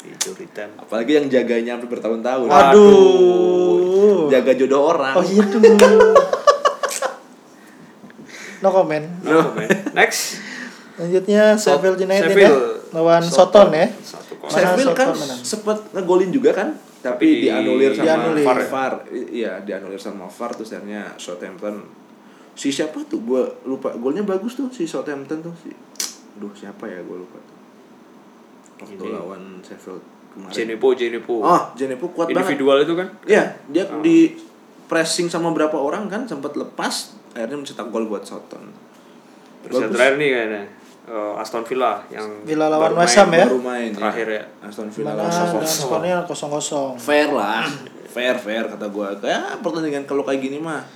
di 0.01 0.09
injury 0.13 0.49
time 0.53 0.73
Apalagi 0.77 1.17
yang 1.17 1.27
jaganya 1.31 1.79
sampai 1.79 1.89
bertahun-tahun. 1.89 2.49
Aduh. 2.51 4.29
Jaga 4.29 4.53
jodoh 4.59 4.83
orang. 4.91 5.15
Oh 5.17 5.25
iya 5.25 5.43
tuh. 5.47 5.61
no 8.61 8.69
comment. 8.69 9.07
no 9.25 9.41
comment. 9.49 9.71
next 9.97 10.37
Lanjutnya 11.01 11.57
Sheffield 11.57 11.97
United 11.97 12.29
ya 12.29 12.53
Sheffield. 12.53 12.93
lawan 12.93 13.23
Soton 13.25 13.73
ya. 13.73 13.89
kosong. 13.89 14.53
Mana 14.53 14.53
Sheffield 14.53 14.93
kan 14.93 15.09
Soton 15.17 15.41
sempet 15.41 15.79
ngegolin 15.97 16.29
juga 16.29 16.53
kan, 16.53 16.77
tapi 17.01 17.27
Tapi 17.27 17.27
dianulir 17.43 17.91
sama 17.91 18.07
dianulir. 18.07 18.45
VAR. 18.45 18.61
VAR. 18.67 18.95
I- 19.09 19.29
Iya, 19.39 19.53
dianulir 19.61 19.97
sama 19.97 20.27
VAR 20.27 20.53
terus 20.53 20.71
akhirnya 20.71 21.17
Southampton 21.17 21.81
si 22.53 22.69
siapa 22.69 23.01
tuh 23.03 23.21
gua 23.21 23.43
lupa 23.65 23.89
golnya 23.95 24.21
bagus 24.21 24.53
tuh 24.53 24.69
si 24.69 24.85
Southampton 24.85 25.41
tuh 25.41 25.55
si 25.57 25.73
Aduh, 26.33 26.53
siapa 26.53 26.85
ya 26.85 27.01
gua 27.01 27.19
lupa 27.19 27.37
tuh. 27.39 27.57
Waktu 28.81 28.97
Ini. 28.99 29.13
lawan 29.13 29.43
Sheffield 29.61 30.01
kemarin. 30.31 30.53
Jenepo 30.53 30.87
Jenepo 30.93 31.35
Oh, 31.39 31.63
Jenepo 31.75 32.05
kuat 32.09 32.29
banget. 32.29 32.37
individual 32.47 32.79
itu 32.81 32.95
kan 32.95 33.09
Iya, 33.25 33.45
dia 33.67 33.85
Oh. 33.87 34.01
di 34.01 34.37
pressing 34.87 35.27
sama 35.27 35.51
berapa 35.51 35.75
orang 35.75 36.07
kan 36.07 36.25
sempat 36.25 36.53
lepas, 36.53 36.95
akhirnya 37.31 37.57
mencetak 37.57 37.89
gol 37.89 38.05
buat 38.07 38.23
Soton. 38.23 38.73
terus 39.61 39.77
Bagus. 39.79 39.93
terakhir 39.93 40.15
nih 40.17 40.29
kayaknya 40.31 40.63
eh, 41.11 41.43
Aston 41.43 41.67
Villa 41.67 42.07
yang 42.15 42.47
Villa 42.47 42.71
lawan 42.71 42.95
baru 42.95 43.03
West 43.03 43.19
main 43.19 43.21
Ham 43.27 43.31
ya. 43.35 43.47
Baru 43.51 43.61
main 43.61 43.91
terakhir 43.91 44.27
ya 44.31 44.45
Aston 44.63 44.89
Villa 44.95 45.11
Mana 45.19 45.27
lawan 45.27 45.67
skornya 45.67 46.17
kosong-kosong. 46.23 46.95
Fair 47.03 47.35
lah, 47.35 47.67
fair 48.07 48.39
fair 48.39 48.71
kata 48.71 48.87
gua. 48.87 49.19
Kayak 49.19 49.59
pertandingan 49.61 50.07
kalau 50.07 50.23
kayak 50.23 50.41
gini 50.41 50.63
mah 50.63 50.87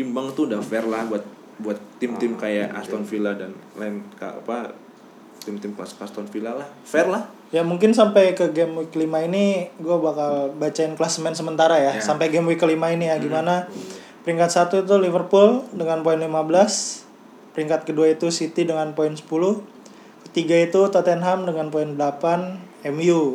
imbang 0.00 0.32
tuh 0.32 0.48
udah 0.48 0.64
fair 0.64 0.88
lah 0.88 1.04
buat 1.04 1.22
buat 1.58 1.78
tim-tim 1.98 2.38
Ah, 2.38 2.48
kayak 2.48 2.68
Aston 2.72 3.02
Villa 3.04 3.34
dan 3.34 3.52
lain 3.76 4.00
apa 4.22 4.72
tim-tim 5.42 5.74
kelas 5.74 5.98
Aston 5.98 6.26
Villa 6.30 6.54
lah. 6.54 6.68
Fair 6.86 7.10
lah. 7.10 7.26
Ya 7.48 7.64
mungkin 7.64 7.96
sampai 7.96 8.36
ke 8.36 8.52
game 8.52 8.76
week 8.84 8.92
5 8.92 9.08
ini 9.24 9.72
gue 9.80 9.96
bakal 9.96 10.52
bacain 10.60 10.92
klasemen 10.94 11.32
sementara 11.32 11.80
ya. 11.80 11.96
Ya. 11.96 12.02
Sampai 12.04 12.28
game 12.28 12.44
week 12.44 12.60
kelima 12.60 12.92
ini 12.92 13.08
ya 13.08 13.16
gimana 13.16 13.64
Peringkat 14.28 14.52
satu 14.52 14.84
itu 14.84 14.92
Liverpool 15.00 15.64
dengan 15.72 16.04
poin 16.04 16.20
15. 16.20 17.07
Peringkat 17.58 17.90
kedua 17.90 18.06
itu 18.06 18.30
City 18.30 18.62
dengan 18.62 18.94
poin 18.94 19.10
10. 19.10 19.26
Ketiga 20.30 20.54
itu 20.62 20.78
Tottenham 20.94 21.42
dengan 21.42 21.74
poin 21.74 21.90
8. 21.98 22.86
MU 22.94 23.34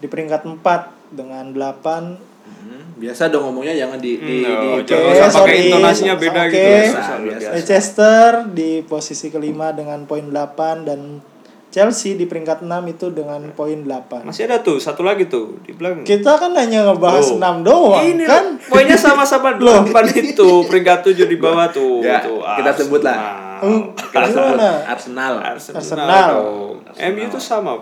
di 0.00 0.08
peringkat 0.08 0.48
4 0.48 1.12
dengan 1.12 1.52
8. 1.52 2.16
Hmm, 2.48 2.96
biasa 2.96 3.28
dong 3.28 3.44
ngomongnya 3.52 3.76
jangan 3.76 4.00
di 4.00 4.16
di, 4.16 4.40
Hmm, 4.40 4.56
di 4.56 4.68
oh, 4.72 4.80
Oke, 4.80 5.12
jangan 5.12 5.44
pakai 5.44 5.56
intonasinya 5.68 6.14
beda 6.16 6.40
Oke. 6.48 6.48
gitu. 6.48 6.64
Luar 6.64 6.80
biasa. 6.88 7.12
biasa. 7.20 7.48
Leicester 7.52 8.30
di 8.56 8.70
posisi 8.80 9.28
kelima 9.28 9.76
dengan 9.76 10.08
poin 10.08 10.24
8 10.24 10.88
dan 10.88 11.20
Chelsea 11.68 12.16
di 12.16 12.24
peringkat 12.24 12.64
6 12.64 12.72
itu 12.88 13.12
dengan 13.12 13.52
poin 13.52 13.84
8. 13.84 14.28
Masih 14.28 14.48
ada 14.48 14.60
tuh 14.60 14.80
satu 14.80 15.04
lagi 15.04 15.28
tuh 15.28 15.60
di 15.60 15.76
belakang. 15.76 16.08
Kita 16.08 16.40
kan 16.40 16.56
hanya 16.56 16.88
ngebahas 16.88 17.32
Oh. 17.32 17.36
6 17.36 17.60
doang 17.60 18.00
Ini 18.00 18.24
kan. 18.24 18.44
Poinnya 18.72 18.96
sama-sama 18.96 19.52
delapan 19.60 20.04
itu 20.10 20.48
peringkat 20.64 20.98
tujuh 21.04 21.26
di 21.28 21.36
bawah 21.36 21.68
tuh. 21.68 22.00
Ya, 22.00 22.24
tuh 22.24 22.40
kita 22.40 22.70
sebut 22.72 23.04
lah. 23.04 23.18
Hmm, 23.60 23.92
kita 23.94 24.26
sebut? 24.26 24.56
Arsenal. 24.88 25.34
Arsenal. 25.38 25.76
Arsenal. 25.78 26.08
dong. 26.32 26.74
MU 27.12 27.22
itu 27.22 27.38
sama. 27.38 27.76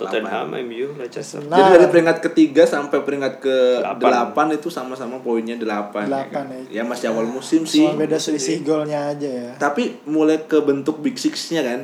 Tottenham, 0.00 0.48
MU, 0.64 0.96
Leicester. 0.96 1.44
Nah, 1.44 1.60
Jadi 1.60 1.76
dari 1.76 1.86
peringkat 1.92 2.24
ketiga 2.24 2.64
sampai 2.64 3.04
peringkat 3.04 3.36
ke 3.36 3.56
Delapan. 4.00 4.48
itu 4.48 4.72
sama-sama 4.72 5.20
poinnya 5.20 5.60
delapan. 5.60 6.08
ya 6.08 6.24
Delapan, 6.24 6.44
kan? 6.48 6.56
ya. 6.72 6.80
Ya 6.80 6.82
masih 6.88 7.12
awal 7.12 7.28
musim 7.28 7.68
sih. 7.68 7.84
cuma 7.84 8.00
beda 8.00 8.16
selisih 8.16 8.64
golnya 8.64 9.12
aja 9.12 9.28
ya. 9.28 9.50
Tapi 9.60 10.00
mulai 10.08 10.48
ke 10.48 10.56
bentuk 10.64 11.04
big 11.04 11.20
six-nya 11.20 11.60
kan 11.60 11.80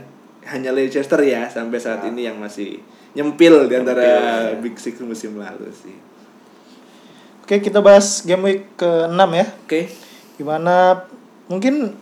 hanya 0.49 0.73
Leicester 0.73 1.21
ya 1.21 1.45
sampai 1.53 1.77
saat 1.77 2.09
ini 2.09 2.25
yang 2.25 2.41
masih 2.41 2.81
nyempil 3.13 3.69
di 3.69 3.75
antara 3.77 4.01
Nyempil, 4.01 4.25
ya. 4.25 4.61
big 4.65 4.77
six 4.81 4.97
musim 5.05 5.37
lalu 5.37 5.69
sih. 5.77 5.93
Oke, 7.47 7.63
kita 7.63 7.79
bahas 7.79 8.21
game 8.21 8.43
week 8.43 8.75
ke-6 8.75 9.21
ya. 9.31 9.47
Oke. 9.63 9.81
Gimana 10.35 11.07
mungkin 11.47 11.95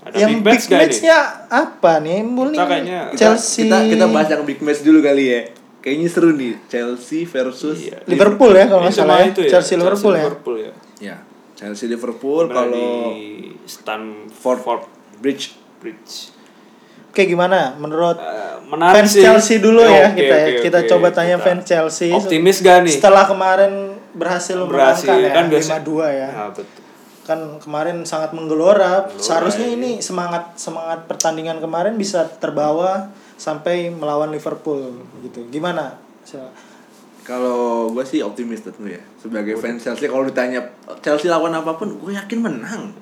Ada 0.00 0.16
yang 0.18 0.40
big 0.40 0.56
big, 0.56 0.72
match-nya 0.72 1.18
apa 1.46 2.00
nih? 2.00 2.24
Mul 2.24 2.48
Kita 2.50 2.64
nih, 2.64 2.70
kayaknya- 2.70 3.04
Kita, 3.12 3.20
Chelsea 3.20 3.68
kita 3.68 3.78
kita 3.84 4.04
bahas 4.08 4.28
yang 4.32 4.42
big 4.42 4.60
match 4.60 4.80
dulu 4.80 5.04
kali 5.04 5.24
ya. 5.28 5.40
Kayaknya 5.78 6.08
seru 6.08 6.32
nih 6.32 6.56
Chelsea 6.66 7.22
versus 7.22 7.76
Iya. 7.78 8.00
Liverpool 8.02 8.50
ya 8.50 8.64
kalau 8.66 8.80
nggak 8.80 8.90
Itu 8.90 9.00
salah 9.04 9.18
ya. 9.18 9.26
itu 9.28 9.40
Chelsea 9.44 9.76
Liverpool 9.76 10.14
ya. 10.14 10.24
Liverpool 10.24 10.56
ya. 10.58 10.72
Ya, 10.98 11.16
Chelsea 11.54 11.86
Liverpool 11.86 12.42
kalau 12.48 12.72
di 12.72 12.88
Stamford 13.62 14.58
Ford 14.58 14.82
Bridge 15.20 15.52
Bridge. 15.78 16.32
Oke, 17.08 17.24
gimana 17.24 17.74
menurut 17.74 18.16
menarik 18.66 19.04
fans 19.04 19.10
sih. 19.10 19.20
Chelsea 19.20 19.56
dulu 19.58 19.80
Ya, 19.80 19.90
ya 19.92 20.06
oke, 20.06 20.16
kita 20.16 20.34
ya. 20.34 20.44
oke, 20.46 20.60
kita 20.62 20.78
oke. 20.78 20.88
coba 20.88 21.08
tanya 21.10 21.36
Kita 21.36 21.44
fans 21.44 21.62
Chelsea. 21.64 22.10
Optimis 22.10 22.58
gak 22.58 22.78
nih? 22.82 22.94
Setelah 22.94 23.24
kemarin 23.24 23.72
berhasil, 24.18 24.58
Berhasil 24.66 25.06
memenangkan 25.06 25.32
kan 25.32 25.44
ya 25.46 25.52
biasa. 25.54 25.72
5-2 25.86 26.18
ya. 26.18 26.28
Nah, 26.34 26.50
betul. 26.50 26.82
Kan 27.24 27.40
kemarin 27.62 27.96
sangat 28.02 28.30
menggelora. 28.34 29.06
Seharusnya 29.16 29.70
ya. 29.70 29.76
ini 29.78 29.90
semangat 30.02 30.58
semangat 30.58 31.06
pertandingan 31.06 31.62
kemarin 31.62 31.94
bisa 31.94 32.26
terbawa 32.42 33.08
sampai 33.38 33.94
melawan 33.94 34.34
Liverpool 34.34 34.98
gitu. 35.22 35.46
Gimana? 35.48 35.94
Kalau 37.28 37.92
gue 37.92 38.04
sih 38.04 38.24
optimis 38.24 38.64
tentu 38.64 38.88
ya. 38.88 39.00
Sebagai 39.20 39.60
fans 39.60 39.84
Chelsea 39.84 40.08
kalau 40.08 40.24
ditanya 40.24 40.64
Chelsea 41.04 41.28
lawan 41.28 41.52
apa 41.52 41.76
pun, 41.76 42.00
gue 42.00 42.12
yakin 42.16 42.40
menang. 42.40 42.96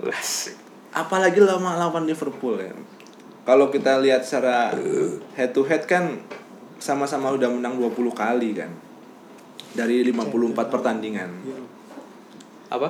Apalagi 0.90 1.38
lawan 1.40 1.78
lawan 1.78 2.04
Liverpool 2.04 2.58
ya. 2.58 2.74
Kalau 3.46 3.70
kita 3.70 4.02
lihat 4.02 4.26
secara 4.26 4.74
head 5.38 5.54
to 5.54 5.62
head 5.62 5.86
kan 5.86 6.18
sama-sama 6.82 7.30
udah 7.30 7.46
menang 7.46 7.78
20 7.78 7.94
kali 8.10 8.58
kan. 8.58 8.70
Dari 9.76 10.02
54 10.02 10.72
pertandingan. 10.72 11.30
Apa? 12.72 12.88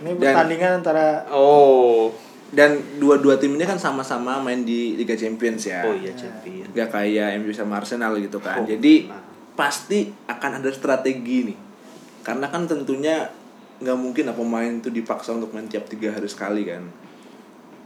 Ini 0.00 0.14
Dan- 0.14 0.20
pertandingan 0.20 0.72
antara 0.84 1.24
Oh. 1.32 2.12
Dan 2.50 2.98
dua-dua 2.98 3.38
tim 3.38 3.54
ini 3.54 3.62
kan 3.62 3.78
sama-sama 3.78 4.42
main 4.42 4.66
di 4.66 4.98
Liga 4.98 5.14
Champions 5.14 5.70
ya. 5.70 5.86
Oh 5.86 5.94
iya 5.94 6.10
champion. 6.12 6.66
Gak 6.74 6.90
kayak 6.90 7.38
MU 7.38 7.54
sama 7.54 7.78
Arsenal 7.78 8.18
gitu 8.18 8.42
kan. 8.42 8.58
Oh, 8.60 8.66
Jadi 8.66 9.06
nah. 9.06 9.22
pasti 9.54 10.10
akan 10.26 10.58
ada 10.58 10.70
strategi 10.74 11.46
nih. 11.46 11.58
Karena 12.26 12.50
kan 12.50 12.66
tentunya 12.66 13.30
nggak 13.80 13.96
mungkin 13.96 14.28
lah 14.28 14.36
pemain 14.36 14.68
itu 14.68 14.90
dipaksa 14.90 15.32
untuk 15.32 15.54
main 15.54 15.70
tiap 15.70 15.86
tiga 15.86 16.10
hari 16.10 16.26
sekali 16.26 16.66
kan. 16.66 16.84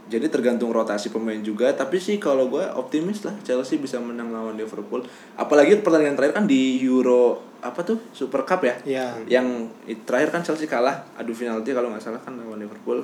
Jadi 0.05 0.29
tergantung 0.29 0.69
rotasi 0.69 1.09
pemain 1.09 1.39
juga. 1.41 1.73
Tapi 1.73 1.97
sih 1.97 2.21
kalau 2.21 2.45
gue 2.45 2.61
optimis 2.77 3.25
lah 3.25 3.33
Chelsea 3.41 3.81
bisa 3.81 3.97
menang 3.97 4.29
lawan 4.29 4.53
Liverpool. 4.53 5.01
Apalagi 5.33 5.81
pertandingan 5.81 6.13
terakhir 6.13 6.35
kan 6.37 6.45
di 6.45 6.77
Euro 6.85 7.41
apa 7.65 7.81
tuh 7.81 7.97
Super 8.13 8.45
Cup 8.45 8.61
ya? 8.61 8.75
ya 8.85 9.17
Yang 9.25 9.73
terakhir 10.05 10.29
kan 10.29 10.41
Chelsea 10.45 10.69
kalah 10.69 11.09
adu 11.17 11.33
penalti 11.33 11.73
kalau 11.73 11.89
nggak 11.89 12.03
salah 12.05 12.21
kan 12.21 12.37
lawan 12.37 12.61
Liverpool. 12.61 13.01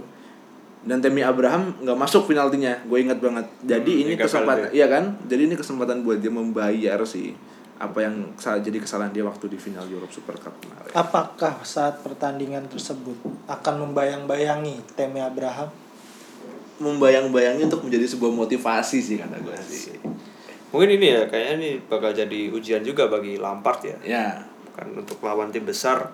Dan 0.82 0.98
Temi 0.98 1.22
Abraham 1.22 1.78
nggak 1.78 1.94
masuk 1.94 2.26
penaltinya, 2.26 2.74
gue 2.90 2.98
ingat 2.98 3.22
banget. 3.22 3.46
Jadi 3.62 4.02
Hmm, 4.02 4.04
ini 4.10 4.14
kesempatan, 4.18 4.74
iya 4.74 4.90
kan? 4.90 5.14
Jadi 5.30 5.46
ini 5.46 5.54
kesempatan 5.54 6.02
buat 6.02 6.18
dia 6.18 6.34
membayar 6.34 6.98
sih 7.06 7.38
apa 7.82 8.06
yang 8.06 8.30
jadi 8.38 8.78
kesalahan 8.78 9.10
dia 9.10 9.26
waktu 9.26 9.50
di 9.50 9.58
final 9.58 9.90
Europe 9.90 10.14
Super 10.14 10.38
Cup 10.38 10.54
kemarin. 10.62 10.94
apakah 10.94 11.66
saat 11.66 11.98
pertandingan 12.06 12.70
tersebut 12.70 13.18
akan 13.50 13.90
membayang-bayangi 13.90 14.86
Temi 14.94 15.18
Abraham? 15.18 15.74
Membayang-bayangi 16.82 17.64
untuk 17.64 17.86
menjadi 17.86 18.06
sebuah 18.08 18.34
motivasi 18.36 18.98
sih 18.98 19.16
kata 19.16 19.38
gue 19.38 19.54
sih. 19.62 19.94
Mungkin 20.70 20.90
ini 20.92 21.08
ya 21.12 21.22
kayaknya 21.26 21.54
ini 21.56 21.70
bakal 21.84 22.10
jadi 22.12 22.50
ujian 22.50 22.82
juga 22.82 23.06
bagi 23.06 23.38
Lampard 23.38 23.84
ya. 23.84 23.98
Ya, 24.02 24.28
Kan 24.72 24.96
untuk 24.96 25.22
lawan 25.22 25.50
tim 25.50 25.62
besar 25.62 26.10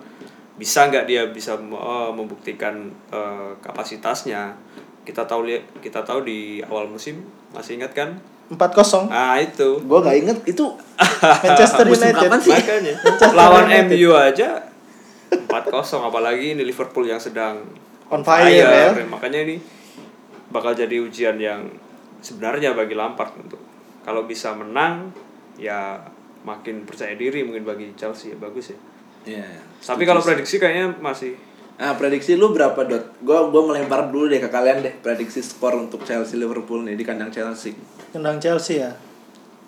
bisa 0.57 0.85
nggak 0.85 1.05
dia 1.05 1.21
bisa 1.29 1.55
eh, 1.55 2.11
membuktikan 2.11 2.75
eh, 3.07 3.51
kapasitasnya. 3.57 4.57
Kita 5.01 5.23
tahu 5.23 5.45
li- 5.45 5.63
kita 5.79 6.01
tahu 6.01 6.21
di 6.21 6.59
awal 6.61 6.85
musim 6.85 7.23
masih 7.49 7.77
ingat 7.77 7.93
kan? 7.93 8.19
4-0 8.47 9.07
Ah 9.07 9.35
itu. 9.37 9.75
gue 9.77 9.99
nggak 10.01 10.17
inget 10.17 10.37
itu 10.47 10.63
Manchester 11.43 11.83
United. 11.85 12.15
kapan 12.17 12.39
sih? 12.39 12.51
Makanya 12.51 12.93
lawan 13.39 13.67
United. 13.67 13.91
MU 13.93 14.11
aja 14.11 14.49
4-0 15.29 15.51
apalagi 16.01 16.55
ini 16.55 16.63
Liverpool 16.63 17.03
yang 17.03 17.19
sedang 17.19 17.59
On 18.07 18.23
fire, 18.23 18.47
ya. 18.47 18.95
Makanya 19.05 19.43
ini 19.43 19.59
bakal 20.57 20.73
jadi 20.73 20.97
ujian 20.97 21.37
yang 21.37 21.69
sebenarnya 22.25 22.73
bagi 22.73 22.97
Lampard 22.97 23.37
untuk 23.37 23.61
kalau 24.01 24.25
bisa 24.25 24.57
menang 24.57 25.13
ya 25.61 26.01
makin 26.41 26.89
percaya 26.89 27.13
diri 27.13 27.45
mungkin 27.45 27.61
bagi 27.61 27.93
Chelsea 27.93 28.33
ya 28.33 28.37
bagus 28.41 28.73
ya. 28.73 28.77
ya. 29.37 29.47
Tapi 29.83 30.03
kalau 30.09 30.23
prediksi 30.25 30.57
kayaknya 30.57 30.97
masih 30.97 31.37
Nah, 31.77 31.93
prediksi 31.93 32.33
lu 32.33 32.49
berapa 32.57 32.89
dot? 32.89 33.21
Gua 33.21 33.53
gua 33.53 33.69
melempar 33.69 34.09
dulu 34.09 34.25
deh 34.25 34.41
ke 34.41 34.49
kalian 34.49 34.81
deh 34.81 34.97
prediksi 34.97 35.45
skor 35.45 35.77
untuk 35.77 36.01
Chelsea 36.09 36.33
Liverpool 36.33 36.81
nih 36.81 36.97
di 36.97 37.05
kandang 37.05 37.29
Chelsea. 37.29 37.77
Tendang 38.09 38.41
Chelsea 38.41 38.81
ya. 38.81 38.97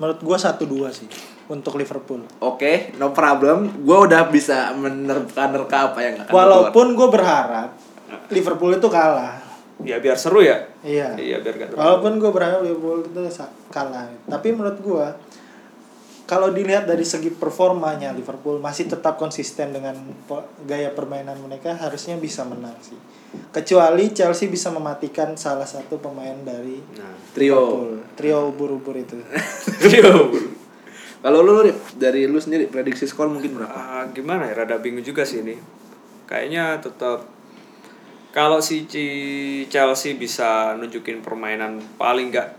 Menurut 0.01 0.17
gua 0.25 0.41
1-2 0.41 0.89
sih 0.89 1.05
untuk 1.53 1.77
Liverpool. 1.77 2.25
Oke, 2.41 2.97
no 2.97 3.13
problem. 3.13 3.85
Gua 3.85 4.09
udah 4.09 4.25
bisa 4.25 4.73
menerka-nerka 4.73 5.93
apa 5.93 5.99
yang 6.01 6.15
akan 6.25 6.33
Walaupun 6.33 6.97
gue 6.97 7.07
berharap 7.13 7.77
Liverpool 8.33 8.73
itu 8.73 8.89
kalah. 8.89 9.37
ya 9.85 10.01
biar 10.01 10.17
seru 10.17 10.41
ya. 10.41 10.65
Iya. 10.79 11.15
Iya 11.15 11.37
biar 11.43 11.55
gak 11.55 11.67
terlalu- 11.71 11.79
Walaupun 11.81 12.11
gue 12.17 12.31
berharap 12.31 12.59
Liverpool 12.63 12.99
itu 13.03 13.19
kalah. 13.67 14.07
Tapi 14.25 14.47
menurut 14.55 14.79
gue 14.79 15.05
kalau 16.23 16.53
dilihat 16.53 16.85
dari 16.85 17.01
segi 17.01 17.33
performanya 17.33 18.13
Liverpool 18.13 18.61
masih 18.61 18.85
tetap 18.85 19.17
konsisten 19.17 19.73
dengan 19.73 19.97
gaya 20.63 20.93
permainan 20.93 21.41
mereka 21.41 21.73
harusnya 21.73 22.15
bisa 22.15 22.45
menang 22.45 22.77
sih. 22.79 22.95
Kecuali 23.49 24.13
Chelsea 24.13 24.45
bisa 24.49 24.69
mematikan 24.69 25.33
salah 25.35 25.65
satu 25.65 25.97
pemain 25.97 26.37
dari 26.45 26.77
Nah, 26.97 27.13
trio. 27.33 27.57
Liverpool. 27.57 27.91
Trio 28.13 28.39
ubur-ubur 28.49 28.95
itu. 28.95 29.17
Kalau 31.19 31.43
lu 31.43 31.67
dari 31.99 32.23
lu 32.23 32.39
sendiri 32.39 32.71
prediksi 32.71 33.03
skor 33.03 33.27
mungkin 33.27 33.59
berapa? 33.59 33.75
Ah, 33.75 34.07
gimana 34.07 34.47
ya 34.47 34.63
rada 34.63 34.79
bingung 34.79 35.03
juga 35.03 35.27
sih 35.27 35.43
ini 35.43 35.59
kayaknya 36.23 36.77
tetap 36.79 37.25
kalau 38.29 38.61
si 38.61 38.85
Chelsea 39.67 40.13
bisa 40.13 40.77
nunjukin 40.77 41.25
permainan 41.25 41.81
paling 41.97 42.29
nggak 42.29 42.49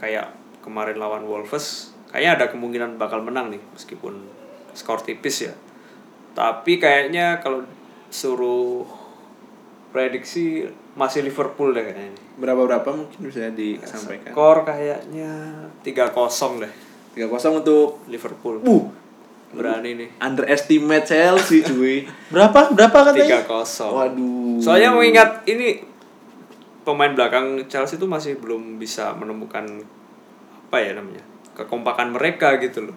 kayak 0.00 0.32
kemarin 0.64 0.96
lawan 0.96 1.26
Wolves 1.28 1.92
kayaknya 2.08 2.30
ada 2.40 2.46
kemungkinan 2.48 2.96
bakal 2.96 3.20
menang 3.20 3.52
nih 3.52 3.62
meskipun 3.76 4.24
skor 4.72 5.02
tipis 5.02 5.50
ya 5.50 5.54
tapi 6.32 6.78
kayaknya 6.78 7.42
kalau 7.42 7.66
suruh 8.10 8.86
prediksi 9.90 10.62
masih 10.94 11.26
Liverpool 11.26 11.74
deh 11.74 11.82
kayaknya. 11.82 12.14
Berapa 12.38 12.62
berapa 12.66 12.88
mungkin 12.94 13.18
bisa 13.26 13.50
disampaikan? 13.50 14.30
skor 14.30 14.62
kayaknya 14.62 15.66
3-0 15.82 16.62
deh 16.62 16.72
3-0 17.18 17.58
untuk 17.58 18.06
Liverpool 18.06 18.62
uh 18.62 18.99
berani 19.50 19.98
nih 19.98 20.08
underestimate 20.18 21.04
Chelsea 21.04 21.60
cuy. 21.60 22.06
Berapa? 22.30 22.70
Berapa 22.70 23.10
katanya? 23.10 23.42
3-0 23.42 23.90
Waduh. 23.90 24.62
Soalnya 24.62 24.94
mengingat 24.94 25.42
ini 25.44 25.82
pemain 26.80 27.10
belakang 27.12 27.66
Chelsea 27.66 27.98
itu 27.98 28.06
masih 28.06 28.38
belum 28.38 28.78
bisa 28.78 29.12
menemukan 29.14 29.66
apa 30.70 30.78
ya 30.78 30.94
namanya 30.94 31.22
kekompakan 31.52 32.14
mereka 32.14 32.56
gitu 32.56 32.86
loh. 32.88 32.96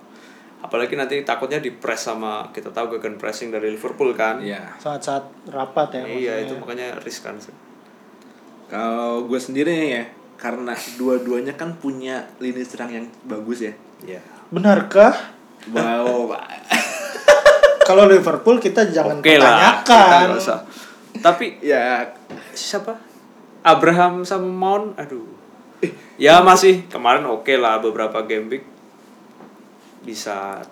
apalagi 0.63 0.95
nanti 0.95 1.19
takutnya 1.27 1.59
di 1.59 1.75
press 1.75 2.07
sama 2.07 2.47
kita 2.55 2.71
tahu 2.71 2.95
gegen 2.95 3.19
pressing 3.19 3.51
dari 3.51 3.75
Liverpool 3.75 4.15
kan 4.15 4.39
Iya. 4.39 4.79
saat-saat 4.79 5.51
rapat 5.51 5.91
ya 5.91 5.99
iya 5.99 6.07
maksudnya. 6.07 6.35
itu 6.39 6.53
makanya 6.55 6.87
riskan 7.03 7.35
sih 7.35 7.51
Kalau 8.71 9.27
gue 9.27 9.35
sendiri 9.35 9.69
ya, 9.91 10.07
karena 10.39 10.71
dua-duanya 10.95 11.53
kan 11.53 11.75
punya 11.75 12.25
lini 12.39 12.63
serang 12.63 12.89
yang 12.89 13.05
bagus 13.27 13.59
ya. 13.61 13.73
Iya. 14.07 14.23
benarkah 14.49 15.11
Wow, 15.72 16.28
Pak. 16.28 16.43
kalau 17.84 18.07
Liverpool 18.07 18.57
kita 18.57 18.88
jangan 18.89 19.20
lah 19.20 19.24
kita 19.24 19.43
pertanyakan 19.43 20.28
nggak 20.32 20.39
usah 20.39 20.59
tapi 21.20 21.59
ya 21.59 22.07
siapa 22.55 22.95
Abraham 23.64 24.24
sama 24.24 24.47
Mount 24.47 24.95
aduh 24.95 25.28
ya 26.16 26.39
masih 26.41 26.88
kemarin 26.88 27.28
oke 27.28 27.53
lah 27.59 27.84
beberapa 27.84 28.24
game 28.24 28.47
week 28.49 28.66
bisa 30.03 30.64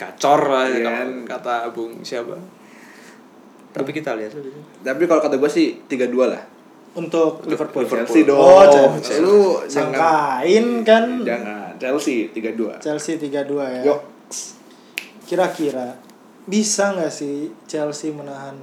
gacor 0.00 0.40
lah 0.48 0.66
kalau 0.68 0.84
kan? 0.84 1.08
kata 1.28 1.54
Bung 1.72 2.00
siapa 2.04 2.36
tapi 3.72 3.90
kita 3.92 4.16
lihat 4.16 4.32
aja 4.32 4.50
tapi 4.82 5.04
kalau 5.04 5.20
kata 5.20 5.36
gue 5.36 5.50
sih 5.52 5.84
3-2 5.84 6.32
lah. 6.34 6.44
untuk 6.98 7.46
Liverpool. 7.46 7.86
Chelsea 7.86 8.26
dong. 8.26 8.42
Oh, 8.42 8.64
Chelsea. 8.66 9.22
Lu 9.22 9.60
Sangkain 9.70 10.82
kan 10.82 11.22
jangan 11.22 11.70
Chelsea 11.78 12.32
3-2. 12.34 12.82
Chelsea 12.82 13.14
3-2 13.22 13.54
ya. 13.78 13.82
Yuk. 13.86 14.17
Kira-kira 15.24 16.00
bisa 16.48 16.96
nggak 16.96 17.12
sih 17.12 17.52
Chelsea 17.68 18.08
menahan 18.08 18.56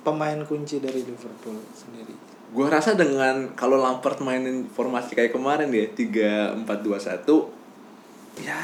pemain 0.00 0.36
kunci 0.44 0.80
dari 0.80 1.00
Liverpool 1.00 1.56
sendiri? 1.72 2.12
Gue 2.50 2.66
rasa 2.66 2.98
dengan 2.98 3.54
kalau 3.54 3.78
Lampard 3.78 4.18
mainin 4.20 4.66
formasi 4.68 5.14
kayak 5.14 5.32
kemarin 5.32 5.70
ya 5.70 5.86
3-4-2-1 6.66 7.62
ya 8.40 8.58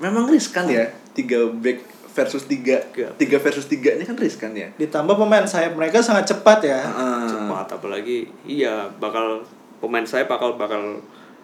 memang 0.00 0.26
riskan 0.26 0.66
ya 0.66 0.90
3 1.14 1.60
back 1.60 1.78
versus 2.10 2.44
3 2.50 2.98
Iya. 2.98 3.08
3 3.14 3.44
versus 3.44 3.66
3 3.70 3.96
ini 3.96 4.04
kan 4.04 4.18
riskan 4.18 4.52
ya. 4.52 4.68
Ditambah 4.74 5.14
pemain 5.14 5.46
sayap 5.46 5.78
mereka 5.78 6.02
sangat 6.02 6.34
cepat 6.34 6.66
ya. 6.66 6.80
Ah. 6.82 7.24
cepat 7.24 7.78
apalagi 7.78 8.26
iya 8.44 8.90
bakal 8.98 9.46
pemain 9.78 10.04
saya 10.04 10.26
bakal 10.26 10.58
bakal 10.58 10.98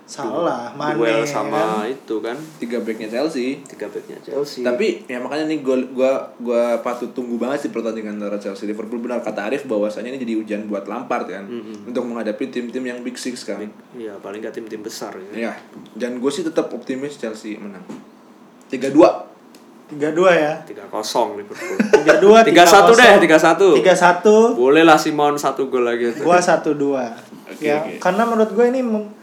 Salah, 0.07 0.71
du- 0.71 0.79
Mane. 0.79 0.95
duel 0.97 1.19
kan. 1.19 1.27
sama 1.27 1.63
itu 1.85 2.17
kan. 2.19 2.39
Tiga 2.57 2.79
backnya 2.79 3.11
Chelsea. 3.11 3.59
Tiga 3.61 3.87
backnya 3.87 4.15
Chelsea. 4.21 4.63
Tapi 4.63 5.03
ya 5.05 5.19
makanya 5.19 5.45
nih 5.45 5.61
gua 5.61 5.77
gua 5.89 6.13
gua 6.39 6.63
patut 6.79 7.11
tunggu 7.11 7.35
banget 7.35 7.59
sih 7.61 7.71
pertandingan 7.71 8.15
antara 8.17 8.39
Chelsea 8.39 8.65
Liverpool. 8.65 8.99
Benar 8.99 9.19
kata 9.19 9.45
Arif 9.45 9.67
bahwasanya 9.67 10.09
ini 10.09 10.19
jadi 10.19 10.35
ujian 10.37 10.63
buat 10.65 10.87
Lampard 10.87 11.27
kan 11.27 11.45
untuk 11.83 12.07
menghadapi 12.07 12.49
tim-tim 12.49 12.83
yang 12.83 13.03
big 13.03 13.15
six 13.15 13.43
kan. 13.43 13.59
Iya 13.93 14.15
paling 14.17 14.39
nggak 14.39 14.55
tim-tim 14.55 14.79
besar 14.81 15.11
ya. 15.33 15.51
Ya 15.51 15.53
dan 15.93 16.17
gue 16.17 16.31
sih 16.31 16.41
tetap 16.41 16.71
optimis 16.71 17.17
Chelsea 17.17 17.59
menang. 17.59 17.83
Tiga 18.67 18.89
dua. 18.89 19.27
3-2 19.87 20.03
ya. 20.35 20.59
tiga 20.67 20.83
kosong 20.87 21.39
Liverpool. 21.39 21.79
3-2 22.43 22.51
tiga 22.51 22.67
satu 22.67 22.91
deh 22.91 23.23
tiga 23.23 23.39
satu. 23.39 23.79
3-1 23.79 24.59
boleh 24.59 24.83
lah 24.83 24.99
Simon 24.99 25.39
satu 25.39 25.67
gol 25.67 25.83
lagi. 25.83 26.11
Tuh 26.11 26.27
gua 26.27 26.43
1-2. 26.43 26.75
ya, 27.63 27.79
oke. 27.79 28.03
karena 28.03 28.23
menurut 28.23 28.51
gue 28.51 28.67
ini 28.67 28.83
mem- 28.83 29.15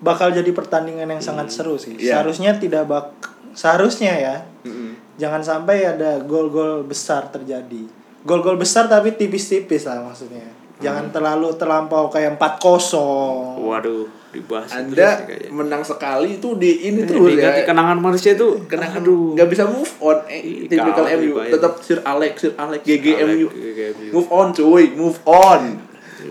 bakal 0.00 0.32
jadi 0.32 0.48
pertandingan 0.50 1.08
yang 1.08 1.22
sangat 1.22 1.52
seru 1.52 1.76
sih. 1.76 1.96
Iya. 1.96 2.20
Seharusnya 2.20 2.56
tidak 2.56 2.88
bak 2.88 3.06
seharusnya 3.52 4.12
ya. 4.16 4.36
Mm-mm. 4.64 4.96
Jangan 5.20 5.44
sampai 5.44 5.84
ada 5.84 6.20
gol-gol 6.24 6.82
besar 6.84 7.28
terjadi. 7.28 7.84
Gol-gol 8.24 8.56
besar 8.56 8.88
tapi 8.88 9.12
tipis-tipis 9.12 9.84
lah 9.84 10.00
maksudnya. 10.00 10.44
Jangan 10.80 11.12
terlalu 11.12 11.52
terlampau 11.60 12.08
kayak 12.08 12.40
4-0. 12.40 13.60
waduh 13.60 14.08
dibahas 14.30 14.70
anda 14.70 15.26
terus 15.26 15.50
menang 15.50 15.82
sekali 15.82 16.38
tuh 16.38 16.54
di 16.54 16.86
ini 16.86 17.02
Eh, 17.02 17.06
terus 17.10 17.34
ya 17.34 17.66
kenangan 17.66 17.98
manusia 17.98 18.38
itu 18.38 18.62
kenangan 18.70 19.02
aduh 19.02 19.34
nggak 19.34 19.48
bisa 19.50 19.66
move 19.66 19.90
on 19.98 20.22
eh, 20.30 20.70
typical 20.70 21.02
MU 21.18 21.34
tetap 21.50 21.82
Sir 21.82 21.98
Alex 22.06 22.46
Sir 22.46 22.52
Alex 22.54 22.80
GGMU 22.86 23.50
Alex, 23.50 23.58
GGMU. 23.58 24.10
move 24.14 24.28
on 24.30 24.46
cuy 24.54 24.84
move 24.94 25.18
on 25.26 25.82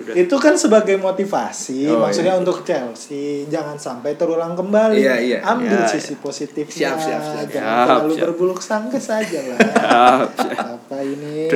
Udah. 0.10 0.18
Itu 0.18 0.36
kan 0.36 0.58
sebagai 0.58 0.98
motivasi, 0.98 1.86
Oh, 1.88 2.02
maksudnya 2.02 2.34
iya. 2.34 2.42
untuk 2.42 2.64
Chelsea 2.64 3.46
jangan 3.46 3.78
sampai 3.78 4.14
terulang 4.14 4.54
kembali. 4.54 4.98
Iya, 4.98 5.16
iya. 5.18 5.38
Ambil 5.44 5.70
Iya, 5.72 5.86
sisi 5.88 6.18
positifnya, 6.18 6.92
Siap, 6.92 6.98
siap, 6.98 7.22
siap. 7.22 7.46
jangan 7.48 7.70
Siap, 7.70 7.86
terlalu 7.86 8.10
siap. 8.12 8.24
berbuluk 8.26 8.60
sangka 8.60 8.98
saja 8.98 9.40
lah. 9.46 9.60
Ah, 9.86 10.20
siap. 10.26 10.58
Apa 10.82 10.98
ini? 11.00 11.46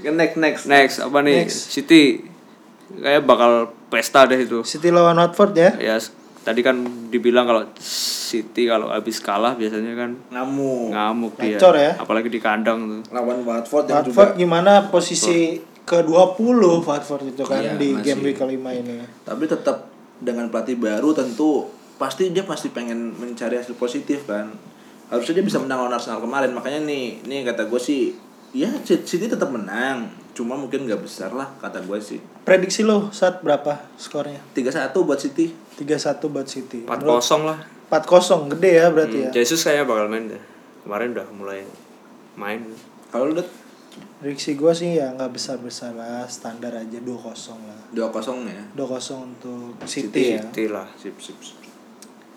Next 0.00 0.36
next 0.38 0.64
next 0.64 0.96
apa 0.98 1.20
nih 1.20 1.44
Next. 1.44 1.68
City 1.68 2.24
kayak 2.96 3.20
bakal 3.22 3.68
pesta 3.86 4.24
deh 4.24 4.40
itu 4.40 4.64
City 4.64 4.88
lawan 4.88 5.12
Watford 5.14 5.52
ya. 5.52 5.70
ya 5.76 6.00
tadi 6.40 6.64
kan 6.64 6.80
dibilang 7.12 7.44
kalau 7.44 7.68
City 7.76 8.64
kalau 8.64 8.88
habis 8.88 9.20
kalah 9.20 9.52
biasanya 9.52 9.92
kan 9.92 10.16
ngamuk 10.32 10.88
ngamuk 10.88 11.32
dia 11.36 11.60
Ngacor 11.60 11.74
ya. 11.76 11.92
apalagi 11.94 12.32
di 12.32 12.40
kandang 12.40 12.78
tuh 12.80 13.00
lawan 13.12 13.44
Watford 13.44 13.84
yang 13.86 14.00
Watford 14.02 14.32
juga 14.32 14.40
gimana 14.40 14.88
posisi 14.88 15.60
ke-20 15.90 16.38
Watford 16.80 17.22
itu 17.26 17.42
kan 17.42 17.58
Iya, 17.58 17.74
di 17.74 17.88
masih. 17.92 18.04
game 18.04 18.22
week 18.24 18.36
kelima 18.36 18.70
ini. 18.70 19.02
tapi 19.20 19.44
tetap 19.44 19.90
dengan 20.16 20.46
pelatih 20.46 20.76
baru 20.76 21.10
tentu 21.10 21.66
pasti 21.96 22.30
dia 22.30 22.42
pasti 22.42 22.68
pengen 22.68 23.12
mencari 23.12 23.56
hasil 23.56 23.74
positif 23.74 24.24
kan 24.24 24.54
harusnya 25.08 25.34
dia 25.34 25.44
bisa 25.44 25.58
menang 25.58 25.82
lawan 25.82 25.92
Arsenal 25.92 26.18
kemarin 26.18 26.50
makanya 26.50 26.80
nih 26.80 27.18
nih 27.22 27.42
kata 27.42 27.66
gue 27.66 27.76
sih 27.76 28.14
ya 28.52 28.70
City 28.80 29.26
tetap 29.26 29.48
menang 29.48 30.06
cuma 30.30 30.54
mungkin 30.54 30.84
nggak 30.84 31.00
besar 31.00 31.30
lah 31.30 31.50
kata 31.56 31.82
gue 31.82 31.98
sih 31.98 32.22
Prediksi 32.40 32.80
lo 32.80 33.10
saat 33.10 33.42
berapa 33.42 33.90
skornya? 33.96 34.38
3-1 34.52 34.94
buat 34.96 35.18
City 35.18 35.50
3-1 35.76 35.86
buat 36.24 36.46
City. 36.46 36.78
4 36.82 36.88
Menurut- 36.88 37.18
kosong 37.18 37.42
lah 37.44 37.58
4-0 37.88 38.46
gede 38.48 38.70
ya 38.76 38.86
berarti 38.88 39.18
Hmm, 39.18 39.26
ya. 39.26 39.30
Jesus 39.34 39.60
kayaknya 39.60 39.84
bakal 39.84 40.06
main 40.06 40.24
deh 40.26 40.42
kemarin 40.80 41.08
udah 41.10 41.26
mulai 41.32 41.60
main 42.34 42.60
kalau 43.10 43.28
lu 43.28 43.42
Prediksi 44.20 44.52
gue 44.52 44.72
sih 44.72 45.00
ya 45.00 45.16
nggak 45.16 45.32
besar-besar 45.32 45.96
lah, 45.96 46.28
standar 46.28 46.76
aja 46.76 46.98
2-0 47.00 47.24
lah. 47.56 47.80
2-0 47.90 48.44
ya 48.46 48.62
2-0 48.76 48.84
untuk 49.16 49.80
City, 49.88 50.12
City, 50.12 50.22
ya. 50.36 50.44
City 50.44 50.64
lah 50.68 50.86
sip 50.94 51.16
sip, 51.18 51.40
sip. 51.40 51.56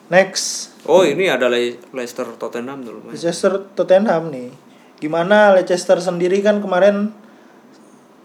Next, 0.08 0.72
oh 0.86 1.04
ini 1.04 1.28
ada 1.28 1.48
Le- 1.48 1.80
Leicester 1.92 2.28
Tottenham 2.36 2.84
dulu. 2.84 3.12
Leicester 3.12 3.68
Tottenham 3.76 4.32
nih. 4.32 4.52
Gimana 5.00 5.52
Leicester 5.52 6.00
sendiri 6.00 6.40
kan 6.40 6.64
kemarin 6.64 7.12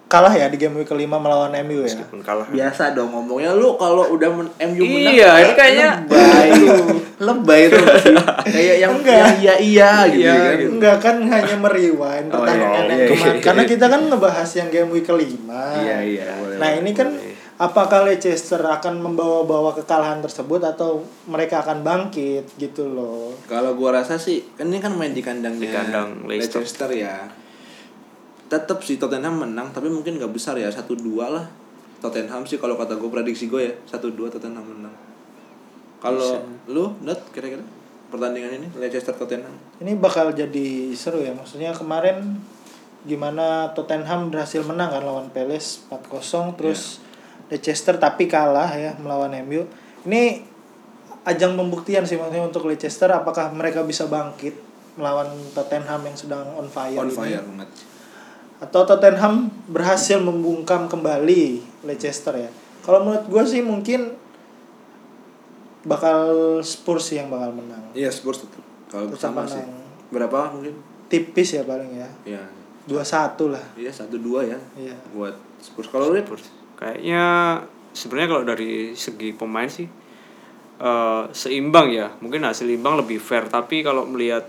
kalah 0.09 0.33
ya 0.33 0.49
di 0.49 0.57
game 0.57 0.73
week 0.75 0.89
kelima 0.89 1.17
melawan 1.17 1.53
MU 1.63 1.79
ya. 1.79 1.87
meskipun 1.87 2.19
kalah 2.19 2.49
biasa 2.49 2.91
dong 2.91 3.13
ngomongnya 3.13 3.53
lu 3.53 3.77
kalau 3.77 4.09
udah 4.09 4.29
men 4.31 4.49
MU 4.67 4.83
menang 4.83 5.13
Iya, 5.13 5.31
ini 5.39 5.53
kayaknya- 5.53 5.97
lebay 6.03 6.49
lebay 7.29 7.63
tuh 7.69 7.83
sih 8.01 8.17
kayak 8.47 8.77
yang 8.81 8.93
Enggak. 8.95 9.19
yang 9.19 9.37
iya 9.37 9.55
iya 9.59 9.91
gitu 10.07 10.25
Iya, 10.25 10.33
kan 10.35 10.55
gitu. 10.57 10.71
Enggak 10.73 10.97
kan 10.99 11.17
hanya 11.21 11.57
meriwain 11.59 12.25
Oh, 12.27 12.41
pertandingan 12.41 12.73
iya, 12.73 12.89
yang 12.89 12.99
iya, 12.99 13.07
kemarin. 13.07 13.35
iya. 13.35 13.43
Karena 13.43 13.63
kita 13.65 13.87
kan 13.87 14.01
ngebahas 14.03 14.51
yang 14.55 14.69
game 14.69 14.91
week 14.91 15.05
kelima. 15.05 15.63
iya 15.79 15.99
iya 16.01 16.27
boleh, 16.37 16.57
Nah 16.57 16.69
boleh. 16.71 16.81
ini 16.81 16.91
kan 16.93 17.09
apakah 17.59 17.99
Leicester 18.03 18.63
akan 18.63 18.95
membawa-bawa 18.99 19.75
kekalahan 19.75 20.19
tersebut 20.21 20.63
atau 20.63 21.03
mereka 21.27 21.61
akan 21.61 21.83
bangkit 21.83 22.55
gitu 22.55 22.87
loh. 22.87 23.35
Kalau 23.45 23.75
gua 23.75 23.99
rasa 23.99 24.15
sih, 24.15 24.47
kan 24.55 24.65
ini 24.65 24.79
kan 24.79 24.95
main 24.95 25.11
di 25.11 25.21
kandangnya 25.21 25.59
Di 25.61 25.69
kandang 25.69 26.09
Leicester. 26.25 26.89
ya. 26.89 27.27
Tetap 28.49 28.81
sih 28.81 28.97
Tottenham 28.97 29.45
menang, 29.45 29.71
tapi 29.71 29.93
mungkin 29.93 30.17
nggak 30.17 30.33
besar 30.33 30.57
ya, 30.57 30.73
satu 30.73 30.97
dua 30.97 31.29
lah. 31.29 31.47
Tottenham 32.01 32.47
sih 32.49 32.57
kalau 32.57 32.81
kata 32.81 32.97
gue 32.97 33.11
prediksi 33.13 33.51
gue 33.51 33.63
ya, 33.69 33.75
satu 33.85 34.09
dua 34.13 34.33
Tottenham 34.33 34.65
menang. 34.65 34.95
Kalau 35.99 36.41
lu, 36.71 36.95
Nat, 37.03 37.19
kira-kira 37.35 37.61
pertandingan 38.09 38.57
ini 38.57 38.69
Leicester 38.79 39.13
Tottenham? 39.13 39.53
Ini 39.83 39.99
bakal 40.01 40.33
jadi 40.33 40.93
seru 40.97 41.21
ya. 41.21 41.37
Maksudnya 41.37 41.77
kemarin 41.77 42.41
gimana 43.05 43.71
Tottenham 43.77 44.33
berhasil 44.33 44.65
menang 44.65 44.91
kan 44.91 45.03
lawan 45.05 45.29
Palace 45.31 45.87
4-0 45.87 46.59
terus 46.59 46.99
Leicester 47.49 47.95
tapi 47.97 48.27
kalah 48.27 48.69
ya 48.75 48.97
melawan 48.99 49.33
MU. 49.45 49.65
Ini 50.09 50.43
ajang 51.29 51.55
pembuktian 51.55 52.09
sih 52.09 52.17
maksudnya 52.17 52.45
untuk 52.45 52.65
Leicester 52.65 53.09
apakah 53.13 53.53
mereka 53.53 53.85
bisa 53.85 54.09
bangkit 54.09 54.57
melawan 54.99 55.29
Tottenham 55.55 56.01
yang 56.03 56.17
sedang 56.17 56.47
on 56.59 56.67
fire 56.67 56.99
On 56.99 57.07
ini. 57.07 57.15
fire 57.15 57.45
banget. 57.45 57.69
Atau 58.59 58.83
Tottenham 58.83 59.51
berhasil 59.71 60.19
membungkam 60.19 60.91
kembali 60.91 61.63
Leicester 61.87 62.35
ya. 62.35 62.51
Kalau 62.83 63.07
menurut 63.07 63.25
gue 63.31 63.43
sih 63.47 63.63
mungkin 63.63 64.19
bakal 65.87 66.59
Spurs 66.67 67.15
sih 67.15 67.23
yang 67.23 67.31
bakal 67.31 67.55
menang. 67.55 67.95
Iya 67.95 68.11
Spurs 68.11 68.43
tetap. 68.43 68.63
Kalau 68.91 69.07
Tetap 69.13 69.21
sama 69.21 69.43
sih. 69.47 69.63
Berapa 70.11 70.51
mungkin? 70.51 70.75
Tipis 71.07 71.55
ya 71.55 71.63
paling 71.63 71.93
ya. 71.95 72.09
Iya. 72.27 72.43
2-1 72.89 73.53
lah. 73.53 73.65
Iya 73.77 73.93
satu 73.93 74.17
dua 74.19 74.43
ya. 74.43 74.59
Iya. 74.75 74.97
Buat 75.15 75.37
Spurs. 75.63 75.89
Kalau 75.93 76.11
lu 76.11 76.19
Spurs. 76.19 76.51
Kayaknya 76.81 77.25
sebenarnya 77.95 78.29
kalau 78.33 78.45
dari 78.49 78.97
segi 78.99 79.37
pemain 79.37 79.69
sih 79.71 79.87
eh, 80.83 81.23
seimbang 81.31 81.95
ya. 81.95 82.11
Mungkin 82.19 82.43
hasil 82.43 82.67
imbang 82.67 82.99
lebih 82.99 83.23
fair. 83.23 83.47
Tapi 83.47 83.87
kalau 83.87 84.09
melihat 84.09 84.49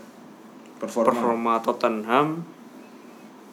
performa. 0.80 1.12
performa 1.12 1.54
Tottenham, 1.60 2.42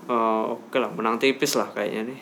eh, 0.06 0.44
oke 0.52 0.76
lah 0.76 0.90
menang 0.90 1.18
tipis 1.18 1.54
lah 1.54 1.68
kayaknya 1.70 2.14
nih. 2.14 2.20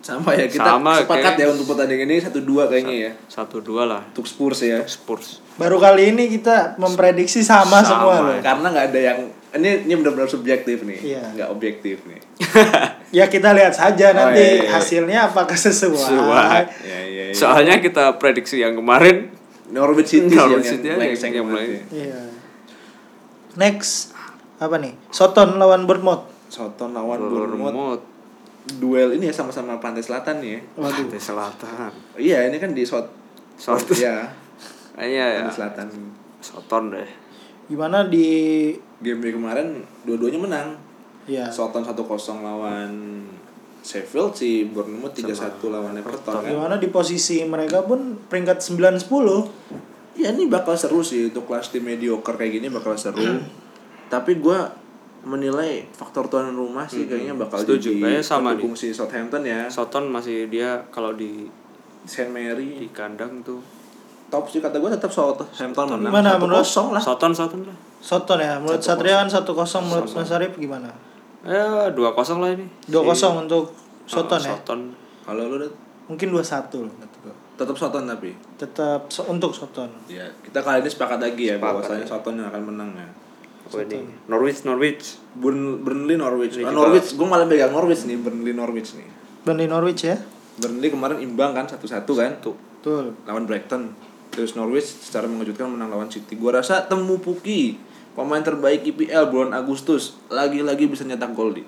Sama 0.00 0.38
ya 0.38 0.46
kita 0.46 0.62
Sama, 0.78 1.02
sepakat 1.02 1.34
kayak- 1.34 1.40
ya 1.42 1.46
untuk 1.50 1.66
pertandingan 1.66 2.06
ini 2.06 2.22
satu 2.22 2.38
dua 2.38 2.70
kayaknya 2.70 3.10
ya. 3.10 3.12
Satu 3.26 3.58
dua 3.58 3.82
lah. 3.84 4.02
Untuk 4.14 4.30
Spurs 4.30 4.62
ya. 4.62 4.78
Spurs. 4.86 5.42
Baru 5.58 5.82
kali 5.82 6.14
ini 6.14 6.30
kita 6.30 6.78
memprediksi 6.78 7.42
sama, 7.42 7.82
Sama, 7.82 7.82
semua 7.82 8.14
loh. 8.22 8.34
ya. 8.38 8.42
Karena 8.44 8.66
nggak 8.70 8.86
ada 8.94 9.00
yang 9.02 9.18
ini 9.56 9.88
ini 9.88 9.92
benar-benar 9.98 10.28
subjektif 10.30 10.84
nih, 10.86 11.00
Iya. 11.16 11.22
nggak 11.34 11.48
objektif 11.50 12.06
nih. 12.06 12.20
Ya 13.14 13.30
kita 13.30 13.54
lihat 13.54 13.70
saja 13.70 14.10
Oh, 14.10 14.18
nanti 14.18 14.42
iya, 14.42 14.66
iya. 14.66 14.70
hasilnya 14.76 15.18
apakah 15.30 15.54
sesuai. 15.54 15.94
Sesuai. 15.94 16.62
Ya, 16.84 17.00
ya, 17.06 17.24
ya. 17.30 17.34
Soalnya 17.34 17.78
kita 17.78 18.18
prediksi 18.18 18.58
yang 18.60 18.74
kemarin 18.74 19.30
Norwich 19.70 20.10
City 20.10 20.34
Norwich 20.34 20.66
yang, 20.66 20.82
City 20.82 20.86
yang, 20.90 21.00
yang 21.00 21.46
ya. 21.54 21.82
Iya. 21.90 22.20
Next 23.56 24.12
apa 24.58 24.76
nih? 24.76 24.94
Soton 25.14 25.56
lawan 25.56 25.86
Bournemouth. 25.86 26.35
Soton 26.46 26.90
lawan 26.90 27.18
Bournemouth. 27.22 28.02
Duel 28.66 29.14
ini 29.14 29.30
ya 29.30 29.34
sama-sama 29.34 29.78
pantai 29.78 30.02
selatan 30.02 30.42
nih 30.42 30.58
ya. 30.58 30.60
Waduh. 30.74 31.06
Pantai 31.06 31.22
Selatan. 31.22 31.90
Iya, 32.18 32.50
ini 32.50 32.58
kan 32.58 32.74
di 32.74 32.82
Sot 32.82 33.06
Sot. 33.54 33.78
Iya, 33.94 34.26
Iya 34.98 35.24
ya. 35.38 35.40
pantai 35.44 35.54
selatan. 35.54 35.86
Soton 36.40 36.90
deh. 36.90 37.08
Gimana 37.66 38.06
di 38.06 38.26
Game 38.96 39.20
week 39.20 39.36
kemarin 39.36 39.84
dua-duanya 40.02 40.40
menang. 40.40 40.68
ya 41.26 41.46
Soton 41.46 41.82
1-0 41.82 41.94
lawan 42.38 42.90
Sheffield 43.82 44.34
si 44.34 44.66
Bournemouth 44.66 45.10
3-1 45.12 45.62
lawan 45.64 45.94
Everton 45.94 46.38
kan. 46.38 46.46
gimana 46.46 46.74
di 46.76 46.86
posisi 46.86 47.42
mereka 47.42 47.82
pun 47.82 48.18
peringkat 48.26 48.58
9 48.58 48.98
10. 48.98 50.18
Ya 50.18 50.32
ini 50.32 50.46
bakal 50.46 50.74
seru 50.74 51.02
sih 51.02 51.28
untuk 51.28 51.46
kelas 51.46 51.70
tim 51.70 51.82
mediocre 51.82 52.34
kayak 52.34 52.56
gini 52.56 52.66
bakal 52.66 52.94
seru. 52.94 53.22
Tapi 54.06 54.38
gua 54.38 54.70
menilai 55.26 55.82
faktor 55.90 56.30
tuan 56.30 56.54
rumah 56.54 56.86
sih 56.86 57.10
kayaknya 57.10 57.34
bakal 57.34 57.58
Setuju, 57.58 57.90
jadi 57.90 57.98
kayaknya 57.98 58.22
sama 58.22 58.54
pendukung 58.54 58.78
si 58.78 58.94
Southampton 58.94 59.42
ya. 59.42 59.66
Soton 59.66 60.06
masih 60.06 60.46
dia 60.46 60.78
kalau 60.94 61.18
di 61.18 61.50
Saint 62.06 62.30
di 62.30 62.34
Mary 62.38 62.86
kandang 62.94 63.42
tuh. 63.42 63.58
top 64.26 64.42
sih 64.46 64.58
kata 64.58 64.78
gua 64.78 64.90
tetap 64.90 65.06
Southampton 65.06 65.86
menang. 65.98 66.10
Satu 66.10 66.38
menurut- 66.42 66.62
kosong 66.62 66.88
lah. 66.94 67.02
Soton 67.02 67.30
Soton 67.30 67.60
lah. 67.62 67.78
Soton 67.98 68.38
ya. 68.38 68.54
Menurut 68.58 68.82
Satria 68.82 69.22
kan 69.22 69.30
1 69.30 69.42
0 69.42 69.82
menurut 69.82 70.10
Mas 70.10 70.30
Arif 70.30 70.52
gimana? 70.58 70.90
Ya 71.46 71.90
dua 71.90 72.10
kosong 72.10 72.42
lah 72.42 72.50
ini. 72.54 72.66
2 72.86 73.02
0 73.02 73.46
untuk 73.46 73.70
Soton 74.06 74.38
Oh, 74.38 74.46
ya. 74.46 74.54
Soton. 74.54 74.80
Kalau 75.22 75.42
lu 75.46 75.66
Mungkin 76.06 76.30
2 76.30 76.38
1 76.42 76.86
loh 76.86 76.94
kata 76.98 77.16
gua. 77.22 77.34
tetap 77.56 77.74
Southampton 77.74 78.04
tapi. 78.06 78.30
Tetap 78.58 79.00
so- 79.06 79.26
untuk 79.26 79.50
Soton. 79.50 79.90
Ya, 80.06 80.26
kita 80.42 80.58
kali 80.58 80.82
ini 80.82 80.90
sepakat 80.90 81.18
lagi 81.18 81.50
ya 81.50 81.58
Sepakat, 81.58 81.66
bahwasanya 81.82 82.02
ya. 82.02 82.06
Southampton 82.06 82.34
yang 82.42 82.48
akan 82.50 82.62
menang 82.66 82.90
ya. 82.94 83.08
Apa 83.66 83.82
ini? 83.82 84.06
Norwich 84.26 84.62
Norwich. 84.62 85.04
Burn, 85.32 85.82
Burnley 85.82 86.14
Norwich. 86.14 86.54
Ini 86.54 86.62
Ah, 86.62 86.70
juga- 86.70 86.88
Norwich, 86.88 87.08
gue 87.12 87.26
malah 87.26 87.44
pegang 87.44 87.70
Norwich 87.70 88.02
nih, 88.04 88.16
Burnley 88.16 88.52
Norwich 88.52 88.94
nih. 88.94 89.08
Burnley 89.42 89.66
Norwich 89.66 90.02
ya. 90.02 90.16
Burnley 90.56 90.88
kemarin 90.88 91.18
imbang 91.18 91.52
kan 91.52 91.66
satu-satu 91.66 92.12
kan 92.12 92.38
Tuh. 92.40 92.54
Betul. 92.78 93.12
lawan 93.22 93.44
Brighton. 93.44 93.92
Terus 94.28 94.54
Norwich 94.54 94.86
secara 94.86 95.26
mengejutkan 95.26 95.66
menang 95.66 95.88
lawan 95.88 96.06
City. 96.06 96.34
Gua 96.34 96.54
rasa 96.54 96.84
Temu 96.84 97.16
Puki 97.16 97.76
pemain 98.12 98.40
terbaik 98.40 98.80
IPL 98.84 99.26
bulan 99.26 99.52
Agustus 99.52 100.16
lagi-lagi 100.28 100.86
bisa 100.86 101.02
nyetak 101.02 101.32
gol 101.32 101.52
di 101.52 101.64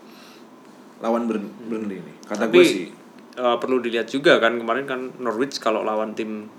lawan 0.99 1.27
Burn- 1.27 1.53
Burnley 1.67 1.99
ini. 1.99 2.13
Kata 2.25 2.47
gue 2.47 2.63
sih. 2.63 2.89
eh, 3.35 3.57
perlu 3.57 3.79
dilihat 3.79 4.07
juga 4.07 4.37
kan 4.37 4.57
kemarin 4.57 4.83
kan 4.83 5.01
Norwich 5.17 5.59
kalau 5.59 5.81
lawan 5.81 6.11
tim 6.13 6.51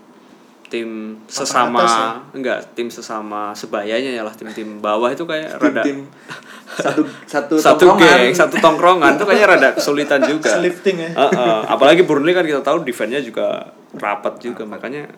tim 0.69 1.17
sesama 1.25 1.81
atas 1.81 1.91
ya? 1.91 2.07
enggak 2.37 2.57
tim 2.77 2.87
sesama 2.93 3.51
sebayanya 3.57 4.13
ya 4.13 4.21
lah 4.21 4.33
tim-tim 4.37 4.77
bawah 4.77 5.09
itu 5.09 5.25
kayak 5.25 5.57
rada 5.57 5.81
Tim 5.81 6.05
satu 6.69 7.01
satu 7.25 7.53
satu 7.65 7.89
tongkrongan. 7.89 8.29
geng 8.29 8.33
satu 8.37 8.55
tongkrongan 8.61 9.11
itu 9.17 9.25
kayaknya 9.25 9.47
rada 9.49 9.69
kesulitan 9.73 10.21
juga 10.31 10.53
Selifting 10.53 10.97
ya. 11.01 11.09
Heeh. 11.17 11.57
apalagi 11.65 12.05
Burnley 12.05 12.37
kan 12.37 12.45
kita 12.45 12.61
tahu 12.61 12.85
defense-nya 12.85 13.19
juga 13.25 13.73
rapat 13.97 14.37
juga 14.37 14.63
makanya 14.69 15.09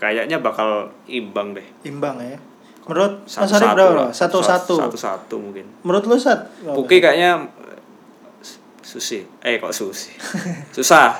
kayaknya 0.00 0.40
bakal 0.40 0.88
imbang 1.06 1.52
deh 1.52 1.64
Imbang 1.84 2.16
ya. 2.20 2.40
Menurut 2.86 3.26
Mas 3.26 3.34
satu 3.34 3.50
Arif 3.50 3.66
satu 3.66 3.74
berapa? 3.74 3.92
lah. 3.98 4.10
Satu 4.14 4.38
satu. 4.40 4.74
satu 4.78 4.96
satu 4.96 5.34
mungkin 5.42 5.66
Menurut 5.82 6.06
lu? 6.06 6.16
Berapa? 6.16 6.72
Puki 6.72 7.02
kayaknya 7.02 7.44
eh, 7.66 7.80
susi 8.80 9.26
eh 9.42 9.58
kok 9.58 9.74
susi 9.74 10.14
susah 10.76 11.10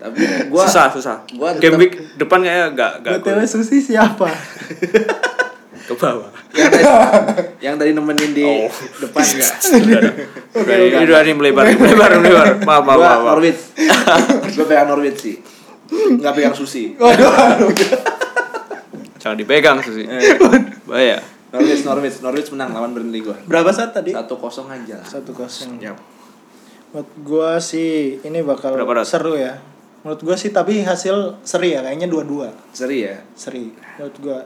Tapi 0.00 0.16
gua 0.48 0.64
susah 0.64 0.88
susah 0.88 1.16
gua 1.30 1.52
game 1.54 1.76
tetap- 1.76 1.78
week 1.78 1.92
depan 2.16 2.40
kayak 2.40 2.72
gak 2.72 2.92
gak 3.00 3.12
BTW 3.20 3.44
Susi 3.44 3.78
siapa? 3.78 4.32
ke 5.82 5.94
bawah 5.94 6.30
yang 6.50 6.70
tadi, 6.70 6.84
yang 7.64 7.76
tadi 7.76 7.90
nemenin 7.92 8.30
di 8.30 8.42
Oh. 8.42 8.70
depan 8.98 9.20
enggak? 9.20 9.54
udah 10.60 10.76
ini 10.78 10.96
udah 11.02 11.18
ini 11.20 11.32
melebar 11.32 11.64
melebar 11.68 12.10
melebar 12.16 12.46
maaf 12.60 12.82
maaf 12.82 12.96
maaf. 12.96 13.20
Norwich. 13.28 13.60
Gua 14.54 14.64
pegang 14.64 14.86
Norwich 14.86 15.18
sih. 15.18 15.36
Enggak 15.90 16.32
pegang 16.32 16.54
Susi. 16.54 16.94
jangan 19.16 19.36
dipegang 19.36 19.76
susi 19.78 20.08
bahaya 20.86 21.20
Norwich, 21.50 21.82
Norwich, 21.82 22.16
Norwich 22.20 22.48
menang 22.48 22.70
lawan 22.70 22.94
Burnley 22.94 23.20
gua. 23.20 23.34
Berapa 23.42 23.68
Sat 23.68 23.90
tadi? 23.90 24.14
Satu 24.14 24.38
kosong 24.38 24.70
aja. 24.70 25.02
Satu 25.02 25.34
kosong. 25.34 25.76
Yap. 25.76 25.98
Menurut 26.88 27.10
gua 27.20 27.58
sih 27.58 28.16
ini 28.20 28.38
bakal 28.40 28.72
Berapa, 28.72 29.02
seru 29.02 29.34
ya. 29.34 29.58
Menurut 30.00 30.20
gua 30.22 30.32
sih 30.34 30.48
tapi 30.48 30.80
hasil 30.80 31.36
seri 31.40 31.72
ya 31.72 31.80
kayaknya 31.80 32.06
dua-dua. 32.06 32.48
Seri 32.70 33.04
ya. 33.04 33.20
Seri. 33.34 33.68
Menurut 33.96 34.16
gua. 34.18 34.38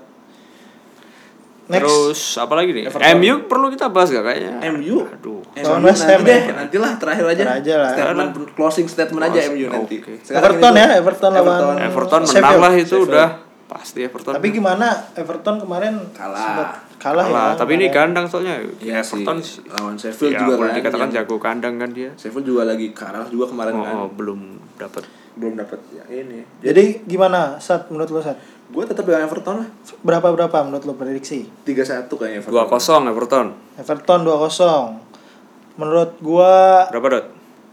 Next. 1.64 1.80
terus 1.80 2.20
apa 2.36 2.52
lagi 2.54 2.76
nih 2.76 2.84
Everton. 2.84 3.08
MU 3.16 3.34
perlu 3.48 3.72
kita 3.72 3.88
bahas 3.88 4.12
gak 4.12 4.20
kayaknya 4.20 4.52
MU. 4.68 5.00
aduh 5.00 5.40
MU 5.40 5.80
West 5.80 6.04
nanti 6.04 6.12
Ham 6.12 6.22
deh, 6.22 6.36
ya. 6.36 6.52
nantilah 6.52 6.92
terakhir 7.00 7.24
aja. 7.24 7.40
Terakhir 7.40 7.60
aja 7.64 7.74
lah. 7.80 7.92
Statement 7.96 8.30
closing 8.52 8.84
statement 8.84 9.22
aja 9.24 9.38
Closing, 9.40 9.56
MU 9.56 9.66
nanti. 9.72 9.96
oke. 9.96 10.12
Sekarang 10.20 10.44
Everton 10.52 10.72
ya, 10.76 10.86
Everton 10.92 11.30
lawan 11.32 11.76
Everton 11.80 12.20
menang 12.20 12.28
Sheffield. 12.36 12.60
lah 12.60 12.72
itu 12.74 12.84
Sheffield. 12.84 13.08
udah 13.08 13.28
pasti 13.64 13.98
Everton 14.04 14.32
Tapi 14.36 14.48
gimana 14.52 14.86
Everton 15.16 15.56
kemarin 15.56 15.94
Kalah. 16.12 16.36
sempat 16.36 16.68
kalah, 17.00 17.24
Kalah, 17.24 17.48
ya. 17.48 17.56
tapi 17.56 17.72
ini 17.74 17.86
kandang 17.88 18.26
soalnya 18.28 18.60
Iya 18.78 19.00
sih. 19.00 19.24
Everton 19.24 19.38
Lawan 19.72 19.96
Sheffield 19.96 20.32
ya, 20.36 20.40
juga 20.44 20.54
boleh 20.60 20.68
kan. 20.68 20.78
dikatakan 20.84 21.08
yang- 21.08 21.16
jago 21.16 21.36
kandang 21.40 21.74
kan 21.80 21.90
dia 21.90 22.10
Sheffield 22.12 22.44
juga 22.44 22.68
lagi 22.68 22.92
kalah 22.92 23.24
juga 23.24 23.48
kemarin 23.48 23.72
oh, 23.72 23.80
kan. 23.80 23.94
oh, 23.96 24.08
belum 24.12 24.40
dapat 24.76 25.00
Belum 25.34 25.58
dapat 25.58 25.82
ya 25.90 26.04
ini. 26.10 26.46
Jadi 26.62 27.02
gimana 27.10 27.58
Sat 27.58 27.90
menurut 27.90 28.10
lu 28.10 28.22
Sat? 28.22 28.38
Gue 28.70 28.86
tetap 28.86 29.02
pegang 29.02 29.26
Everton 29.26 29.66
lah. 29.66 29.68
Berapa 30.06 30.30
berapa 30.30 30.56
menurut 30.62 30.86
lu 30.86 30.94
prediksi? 30.94 31.50
3-1 31.66 32.06
kayaknya 32.06 32.38
Everton. 32.38 32.54
dua 32.54 32.64
kosong 32.70 33.02
Everton 33.10 33.46
Everton 33.74 34.20
2-0. 34.22 35.80
Menurut 35.80 36.10
gua 36.22 36.86
berapa 36.86 37.18
dot 37.18 37.26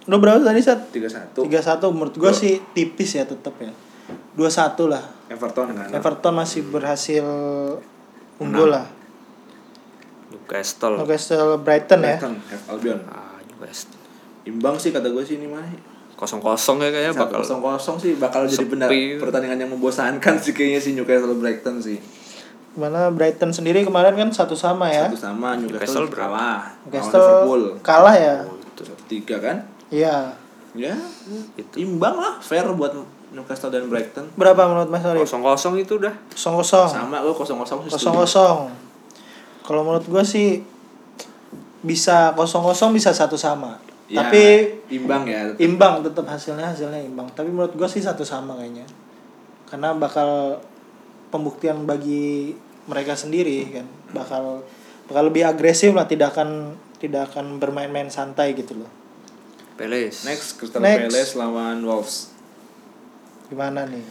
lu 0.10 0.18
berapa 0.18 0.42
tadi 0.42 0.62
Sat? 0.66 0.90
3-1. 0.90 1.38
3-1 1.38 1.94
menurut 1.94 2.16
gua 2.18 2.34
sih 2.34 2.58
tipis 2.74 3.14
ya 3.14 3.30
tetap 3.30 3.54
ya. 3.62 3.70
2-1 4.34 4.90
lah. 4.90 5.04
Everton 5.30 5.78
kan. 5.78 5.88
Everton 5.94 6.34
masih 6.34 6.66
berhasil 6.66 7.26
unggul 8.42 8.74
lah. 8.74 8.90
Newcastle 10.34 10.98
Newcastle 10.98 11.62
Brighton 11.62 12.02
ya. 12.02 12.18
Brighton, 12.18 12.34
Albion. 12.72 13.00
ah 13.12 13.38
Newcastle 13.46 14.00
Imbang 14.50 14.82
sih 14.82 14.90
kata 14.90 15.14
gue 15.14 15.22
sih 15.22 15.38
ini 15.38 15.46
mah. 15.46 15.62
Kosong 16.22 16.38
kosong 16.38 16.78
ya 16.78 16.94
kayaknya 16.94 17.14
Satu 17.18 17.24
bakal 17.26 17.40
kosong 17.42 17.62
kosong 17.66 17.96
sih 17.98 18.14
bakal 18.22 18.46
jadi 18.46 18.70
benar 18.70 18.90
pertandingan 18.94 19.58
yang 19.66 19.72
membosankan 19.74 20.38
sih 20.38 20.54
kayaknya 20.54 20.78
si 20.78 20.94
Newcastle 20.94 21.34
Brighton 21.34 21.82
sih. 21.82 21.98
Mana 22.78 23.10
Brighton 23.10 23.50
sendiri 23.50 23.82
kemarin 23.82 24.14
kan 24.14 24.30
satu 24.30 24.54
sama 24.54 24.94
ya. 24.94 25.10
Satu 25.10 25.18
sama 25.18 25.58
Newcastle 25.58 26.06
Newcastle 26.06 26.06
berapa? 26.14 26.30
kalah. 26.30 26.62
Newcastle 26.86 27.82
kalah 27.82 28.16
ya. 28.16 28.36
Satu 28.78 28.94
tiga 29.10 29.42
kan? 29.42 29.66
Iya. 29.90 30.38
Ya, 30.72 30.96
itu 31.60 31.84
imbang 31.84 32.16
lah, 32.16 32.40
fair 32.40 32.64
buat 32.72 32.96
Newcastle 33.36 33.74
dan 33.74 33.92
Brighton. 33.92 34.32
Berapa 34.40 34.72
menurut 34.72 34.88
Mas 34.88 35.04
Arif? 35.04 35.28
kosong 35.28 35.44
kosong 35.44 35.74
itu 35.82 36.00
udah 36.00 36.16
0-0. 36.32 36.64
Sama 36.64 37.20
lo 37.20 37.36
kosong 37.36 37.60
kosong 37.60 37.84
sih. 37.84 37.92
kosong 37.98 38.16
kosong 38.16 38.58
kalau 39.66 39.88
menurut 39.88 40.06
gua 40.10 40.24
sih 40.26 40.62
bisa 41.82 42.36
kosong 42.38 42.62
kosong 42.62 42.92
bisa 42.94 43.10
satu 43.16 43.40
sama 43.40 43.80
Ya, 44.12 44.28
tapi 44.28 44.68
imbang 44.92 45.24
ya. 45.24 45.56
tetap. 45.56 45.64
imbang 45.64 45.94
tetap 46.04 46.26
hasilnya 46.28 46.76
hasilnya 46.76 47.00
imbang 47.00 47.32
tapi 47.32 47.48
menurut 47.48 47.72
gua 47.80 47.88
sih 47.88 48.04
satu 48.04 48.28
sama 48.28 48.60
kayaknya 48.60 48.84
karena 49.72 49.96
bakal 49.96 50.60
pembuktian 51.32 51.88
bagi 51.88 52.52
mereka 52.92 53.16
sendiri 53.16 53.72
kan 53.72 53.88
bakal 54.12 54.68
bakal 55.08 55.32
lebih 55.32 55.48
agresif 55.48 55.96
lah 55.96 56.12
tidak 56.12 56.36
akan 56.36 56.76
tidak 57.00 57.32
akan 57.32 57.56
bermain-main 57.56 58.12
santai 58.12 58.52
gitu 58.52 58.84
loh 58.84 58.92
Peles 59.80 60.28
Next 60.28 60.60
Crystal 60.60 60.84
Next. 60.84 61.08
Palace 61.08 61.34
lawan 61.40 61.80
Wolves. 61.88 62.36
gimana 63.48 63.88
nih 63.88 64.04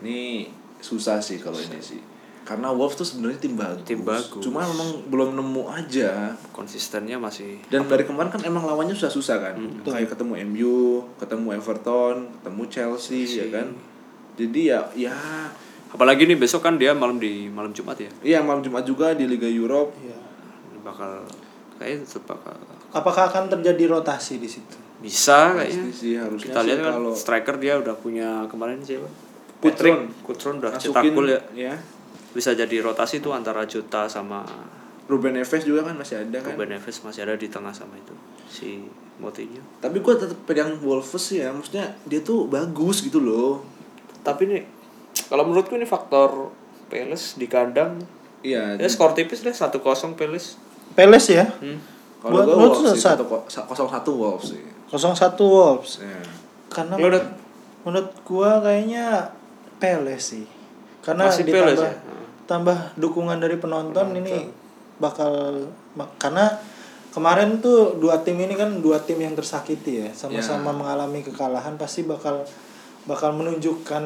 Ini 0.00 0.48
susah 0.80 1.20
sih 1.20 1.42
kalau 1.42 1.58
ini 1.58 1.80
sih. 1.82 2.15
Karena 2.46 2.70
Wolves 2.70 2.94
tuh 2.94 3.02
sebenarnya 3.02 3.42
tim 3.42 3.58
bagus. 3.58 3.82
Tim 3.82 4.06
bagus. 4.06 4.38
Cuma 4.38 4.62
memang 4.62 5.02
belum 5.10 5.34
nemu 5.34 5.62
aja. 5.66 6.38
konsistennya 6.54 7.18
masih 7.18 7.58
Dan 7.66 7.90
dari 7.90 8.06
kemarin 8.06 8.30
kan 8.30 8.40
emang 8.46 8.62
lawannya 8.64 8.94
susah-susah 8.94 9.36
kan. 9.42 9.54
Hmm. 9.58 9.82
Kayak 9.82 10.14
ketemu 10.14 10.32
MU, 10.46 10.76
ketemu 11.18 11.58
Everton, 11.58 12.30
ketemu 12.38 12.62
Chelsea, 12.70 13.26
ya 13.26 13.46
kan. 13.50 13.74
Jadi 14.38 14.60
ya 14.70 14.86
ya 14.94 15.16
apalagi 15.96 16.26
nih 16.26 16.36
besok 16.36 16.66
kan 16.66 16.74
dia 16.76 16.92
malam 16.92 17.16
di 17.16 17.46
malam 17.48 17.70
Jumat 17.70 17.96
ya 17.96 18.10
iya 18.20 18.38
malam 18.42 18.60
Jumat 18.60 18.82
juga 18.82 19.14
di 19.14 19.24
Liga 19.24 19.46
Europe. 19.46 19.94
Iya. 20.02 20.18
bakal 20.84 21.24
kayak 21.80 22.04
bakal 22.28 22.54
apakah 22.94 23.22
akan 23.32 23.50
terjadi 23.50 23.90
rotasi 23.90 24.38
di 24.38 24.46
situ 24.46 24.76
bisa 25.02 25.50
Pasti 25.52 25.58
kayaknya 25.60 25.92
sih, 25.92 26.12
harusnya 26.14 26.46
kita 26.52 26.60
sih 26.62 26.66
lihat 26.68 26.78
kan 26.78 26.92
kalau- 27.00 27.16
striker 27.16 27.56
dia 27.58 27.74
udah 27.80 27.94
punya 27.96 28.44
kemarin 28.52 28.80
siapa 28.84 29.08
Kutron. 29.56 30.12
Kutron 30.20 30.60
udah 30.60 30.76
cetak 30.76 31.16
gol 31.16 31.32
ya 31.32 31.40
ya 31.56 31.74
bisa 32.36 32.52
jadi 32.52 32.76
rotasi 32.78 33.18
tuh 33.18 33.32
antara 33.32 33.64
Jota 33.64 34.04
sama 34.06 34.44
Ruben 35.06 35.32
Neves 35.32 35.62
juga 35.62 35.80
kan 35.82 35.94
masih 35.94 36.20
ada 36.20 36.36
kan? 36.36 36.52
Ruben 36.52 36.68
Neves 36.70 37.00
masih 37.00 37.24
ada 37.24 37.34
di 37.34 37.46
tengah 37.46 37.70
sama 37.70 37.94
itu 37.94 38.12
si 38.46 38.84
Moutinho. 39.16 39.64
Tapi 39.78 39.98
gue 39.98 40.14
tetap 40.14 40.36
pegang 40.44 40.76
Wolves 40.78 41.16
sih 41.16 41.40
ya 41.40 41.48
maksudnya 41.48 41.96
dia 42.04 42.20
tuh 42.20 42.44
bagus 42.46 43.00
gitu 43.00 43.18
loh. 43.18 43.64
Tapi 44.20 44.44
nih 44.44 44.62
kalau 45.26 45.42
menurutku 45.42 45.72
ini 45.72 45.84
faktor 45.84 46.52
Palace 46.86 47.34
di 47.34 47.46
kandang. 47.46 47.96
Iya 48.42 48.76
ya 48.76 48.86
skor 48.86 49.10
tipis 49.10 49.40
deh 49.40 49.50
1-0 49.50 49.80
Palace. 50.12 50.60
Peles 50.92 51.26
ya? 51.26 51.48
Hmm. 51.56 51.80
kalau 52.18 52.42
gue 52.42 52.52
menurut 52.52 52.76
Wolves 52.82 52.98
satu 52.98 53.24
ko- 53.24 53.46
sa- 53.46 53.64
kosong 53.64 53.86
satu 53.86 54.10
Wolves 54.12 54.52
sih. 54.52 54.62
01 54.86 54.98
Wolves. 55.40 55.92
Ya. 55.98 56.20
karena 56.66 56.94
udah 56.98 57.22
menurut 57.82 58.10
gua 58.22 58.58
kayaknya 58.60 59.30
Peles 59.78 60.34
sih. 60.34 60.46
Karena 60.98 61.30
Masih 61.30 61.46
ditambah 61.46 61.62
Peles 61.70 61.80
ya? 61.80 61.94
Tambah 62.46 62.94
dukungan 62.96 63.42
dari 63.42 63.58
penonton, 63.58 64.14
ini 64.14 64.46
bakal 64.96 65.66
karena 66.16 66.56
kemarin 67.12 67.60
tuh 67.60 68.00
dua 68.00 68.22
tim 68.24 68.38
ini 68.40 68.56
kan 68.56 68.80
dua 68.80 69.02
tim 69.02 69.20
yang 69.20 69.36
tersakiti 69.36 70.06
ya 70.06 70.08
sama-sama 70.14 70.72
Ya. 70.72 70.76
mengalami 70.78 71.20
kekalahan 71.20 71.76
pasti 71.76 72.06
bakal 72.06 72.46
bakal 73.06 73.30
menunjukkan 73.38 74.02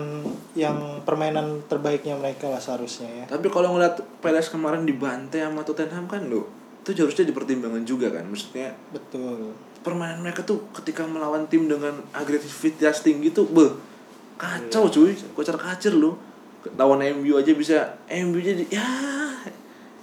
yang 0.53 1.01
permainan 1.09 1.65
terbaiknya 1.71 2.21
mereka 2.21 2.53
lah 2.53 2.61
seharusnya 2.61 3.09
ya. 3.09 3.25
Tapi 3.33 3.49
kalau 3.49 3.73
ngeliat 3.73 3.97
Palace 4.21 4.53
kemarin 4.53 4.85
dibantai 4.85 5.41
sama 5.41 5.65
Tottenham 5.65 6.05
kan 6.05 6.27
lo 6.29 6.61
itu 6.81 7.07
harusnya 7.07 7.29
dipertimbangkan 7.29 7.85
juga 7.85 8.09
kan 8.09 8.25
maksudnya 8.25 8.73
betul. 8.91 9.53
permainan 9.85 10.25
mereka 10.25 10.43
tuh 10.45 10.65
ketika 10.73 11.05
melawan 11.05 11.45
tim 11.47 11.69
dengan 11.69 11.93
agresivitas 12.17 13.05
tinggi 13.05 13.31
tuh 13.33 13.47
beh 13.53 13.73
kacau 14.41 14.89
cuy 14.89 15.13
kocar 15.37 15.61
kacir 15.61 15.93
lu 15.93 16.17
lawan 16.77 17.01
MU 17.17 17.37
aja 17.37 17.53
bisa 17.53 17.79
MU 18.09 18.37
jadi 18.37 18.65
ya 18.69 18.87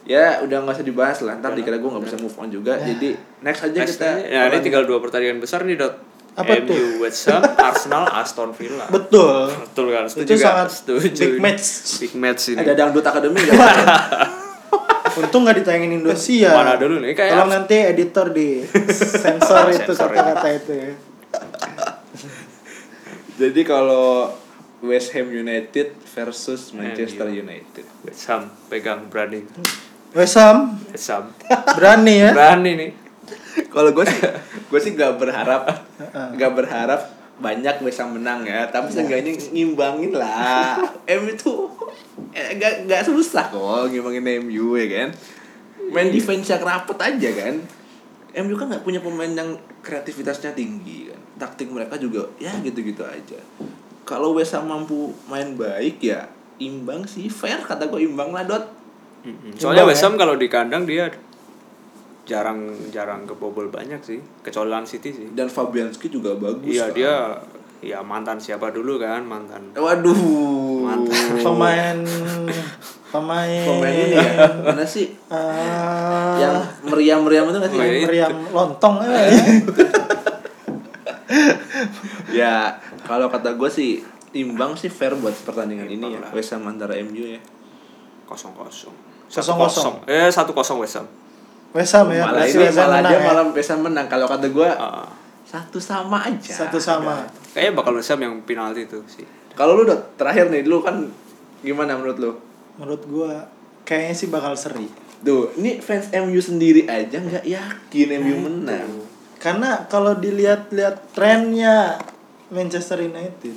ya 0.07 0.39
udah 0.39 0.63
nggak 0.63 0.79
usah 0.79 0.87
dibahas 0.87 1.19
lah. 1.19 1.35
Ntar 1.37 1.51
dikira 1.51 1.77
gue 1.77 1.89
nggak 1.91 2.05
bisa 2.07 2.17
move 2.17 2.37
on 2.39 2.47
juga. 2.47 2.79
Jadi 2.79 3.11
next 3.43 3.61
aja 3.67 3.79
Next 3.83 3.99
kita. 3.99 4.09
ya 4.23 4.41
ini 4.47 4.57
tinggal 4.63 4.87
dua 4.87 5.03
pertandingan 5.03 5.43
besar 5.43 5.67
nih 5.67 5.75
dot. 5.75 5.99
Apa 6.37 6.63
MU 6.63 6.69
tuh? 6.69 7.03
West 7.03 7.27
Ham 7.27 7.43
Arsenal 7.67 8.07
Aston 8.13 8.55
Villa. 8.55 8.87
Betul. 8.87 9.51
Betul 9.51 9.85
kan? 9.91 10.05
Itu 10.07 10.23
setuju 10.23 10.33
kan? 10.37 10.45
sangat 10.47 10.69
setuju. 10.71 11.21
big 11.35 11.41
match. 11.43 11.65
Big 11.99 12.13
match 12.15 12.43
ini. 12.55 12.61
Ada 12.63 12.73
dangdut 12.77 13.03
akademi 13.03 13.41
nggak 13.41 13.57
untung 15.17 15.49
nggak 15.49 15.65
ditayangin 15.65 15.97
Indonesia. 15.97 16.53
Mana 16.53 16.77
dulu 16.77 17.01
nih, 17.01 17.17
kayak 17.17 17.33
tolong 17.33 17.49
nanti 17.49 17.75
editor 17.89 18.29
di 18.29 18.61
sensor 18.93 19.65
itu. 19.75 19.91
kata-kata 19.97 20.47
itu 20.53 20.71
ya. 20.77 20.91
Jadi 23.37 23.61
kalau 23.65 24.29
West 24.77 25.17
Ham 25.17 25.33
United 25.33 25.97
versus 26.13 26.69
Manchester 26.69 27.33
United. 27.33 27.85
West 28.05 28.29
Ham 28.29 28.53
pegang 28.69 29.09
berani. 29.09 29.41
Wesam 30.13 30.77
West 30.93 31.09
Ham. 31.09 31.33
Berani 31.73 32.15
ya? 32.21 32.31
Berani 32.33 32.71
nih. 32.77 32.91
Kalau 33.73 33.89
gue 33.89 34.05
sih 34.05 34.21
gue 34.69 34.79
sih 34.81 34.93
nggak 34.93 35.17
berharap 35.17 35.65
nggak 36.37 36.51
berharap 36.53 37.01
banyak 37.41 37.81
bisa 37.81 38.05
menang 38.05 38.45
ya. 38.45 38.69
Tapi 38.69 38.93
seenggaknya 38.93 39.33
ngimbangin 39.49 40.13
lah. 40.13 40.77
MU 41.09 41.25
itu 41.33 41.53
eh, 42.37 42.53
nggak 42.61 42.85
nggak 42.85 43.01
susah 43.09 43.49
kok 43.49 43.89
ngimbangin 43.89 44.45
MU 44.45 44.77
ya 44.77 44.85
kan? 44.93 45.09
Main 45.89 46.13
defense 46.13 46.53
yang 46.53 46.61
rapet 46.61 46.97
aja 47.01 47.29
kan? 47.33 47.55
MU 48.45 48.53
kan 48.53 48.69
nggak 48.69 48.85
punya 48.85 49.01
pemain 49.01 49.33
yang 49.33 49.57
kreativitasnya 49.81 50.53
tinggi 50.53 51.09
kan? 51.09 51.21
Taktik 51.41 51.73
mereka 51.73 51.97
juga 51.97 52.29
ya 52.37 52.53
gitu-gitu 52.61 53.01
aja 53.01 53.41
kalau 54.07 54.31
West 54.31 54.55
Ham 54.55 54.71
mampu 54.71 55.11
main 55.27 55.59
baik 55.59 55.99
ya 55.99 56.31
imbang 56.63 57.03
sih. 57.03 57.27
Fair 57.27 57.59
kata 57.59 57.91
gue 57.91 58.07
imbang 58.07 58.31
lah 58.31 58.47
dot. 58.47 58.63
Soalnya 59.59 59.83
Imbang, 59.83 59.91
West 59.91 60.01
ya? 60.01 60.07
Ham 60.07 60.15
kalau 60.15 60.39
di 60.39 60.47
kandang 60.47 60.87
dia 60.87 61.11
jarang 62.23 62.71
jarang 62.89 63.27
kebobol 63.27 63.67
banyak 63.67 63.99
sih. 63.99 64.23
Kecuali 64.39 64.71
City 64.87 65.11
sih. 65.11 65.27
Dan 65.35 65.51
Fabianski 65.51 66.07
juga 66.07 66.39
bagus 66.39 66.71
iya 66.71 66.87
kan. 66.87 66.95
dia 66.95 67.13
ya 67.83 67.99
mantan 68.01 68.39
siapa 68.39 68.71
dulu 68.71 68.95
kan 68.97 69.27
mantan. 69.27 69.75
Waduh. 69.75 70.87
Mantap. 70.87 71.43
pemain 71.43 71.97
pemain 73.07 73.63
pemain 73.63 73.91
ini 73.91 74.15
ya 74.15 74.47
mana 74.63 74.83
sih? 74.87 75.15
Ah, 75.27 76.35
yang 76.39 76.55
meriam-meriam 76.87 77.51
itu 77.51 77.57
nggak 77.59 77.71
sih? 77.71 77.79
Meriam 78.07 78.35
lontong 78.55 79.03
eh. 79.03 79.31
ya 82.39 82.75
kalau 83.07 83.27
kata 83.27 83.55
gue 83.55 83.69
sih 83.69 84.03
imbang 84.31 84.75
sih 84.75 84.87
fair 84.87 85.15
buat 85.15 85.33
pertandingan 85.41 85.87
ini 85.87 86.13
ya. 86.13 86.19
Imbang. 86.19 86.31
West 86.31 86.51
Ham 86.51 86.67
antara 86.67 86.93
MU 87.01 87.23
ya. 87.23 87.39
Kosong 88.23 88.51
kosong 88.51 88.91
Kosong 89.25 89.57
kosong. 89.57 89.95
eh 90.05 90.27
satu 90.27 90.51
kosong 90.51 90.77
West 90.79 90.99
Ham. 90.99 91.07
Wesam 91.71 92.07
ya 92.09 92.23
malah 92.23 92.43
ini 92.43 92.59
West 92.59 92.75
Ham 92.75 92.85
malah 92.85 92.99
menang 92.99 93.07
dia 93.07 93.17
ya. 93.17 93.25
malah 93.25 93.43
West 93.49 93.71
Ham 93.71 93.79
menang. 93.81 94.05
Kalau 94.07 94.25
kata 94.25 94.47
gue 94.47 94.69
Ah, 94.69 95.07
satu 95.43 95.79
sama 95.79 96.17
aja. 96.21 96.51
Satu 96.63 96.75
sama. 96.77 97.23
Kayaknya 97.51 97.71
bakal 97.73 97.91
West 97.95 98.09
Ham 98.09 98.19
yang 98.19 98.35
penalti 98.43 98.83
itu 98.83 98.99
sih. 99.07 99.23
Kalau 99.51 99.73
lu 99.73 99.83
udah 99.83 99.97
terakhir 100.15 100.47
nih 100.47 100.63
lu 100.63 100.79
kan 100.79 101.07
gimana 101.59 101.95
menurut 101.95 102.17
lu? 102.17 102.31
Menurut 102.77 103.03
gua 103.05 103.47
kayaknya 103.83 104.13
sih 104.13 104.27
bakal 104.27 104.53
seri. 104.53 104.85
Tuh 105.17 105.49
ini 105.55 105.79
fans 105.79 106.13
MU 106.13 106.37
sendiri 106.37 106.85
aja 106.85 107.17
nggak 107.17 107.41
yakin 107.43 108.07
MU 108.21 108.35
menang. 108.43 108.89
karena 109.37 109.85
kalau 109.85 110.13
dilihat-lihat 110.13 111.13
trennya 111.13 111.93
Manchester 112.49 113.01
United. 113.01 113.55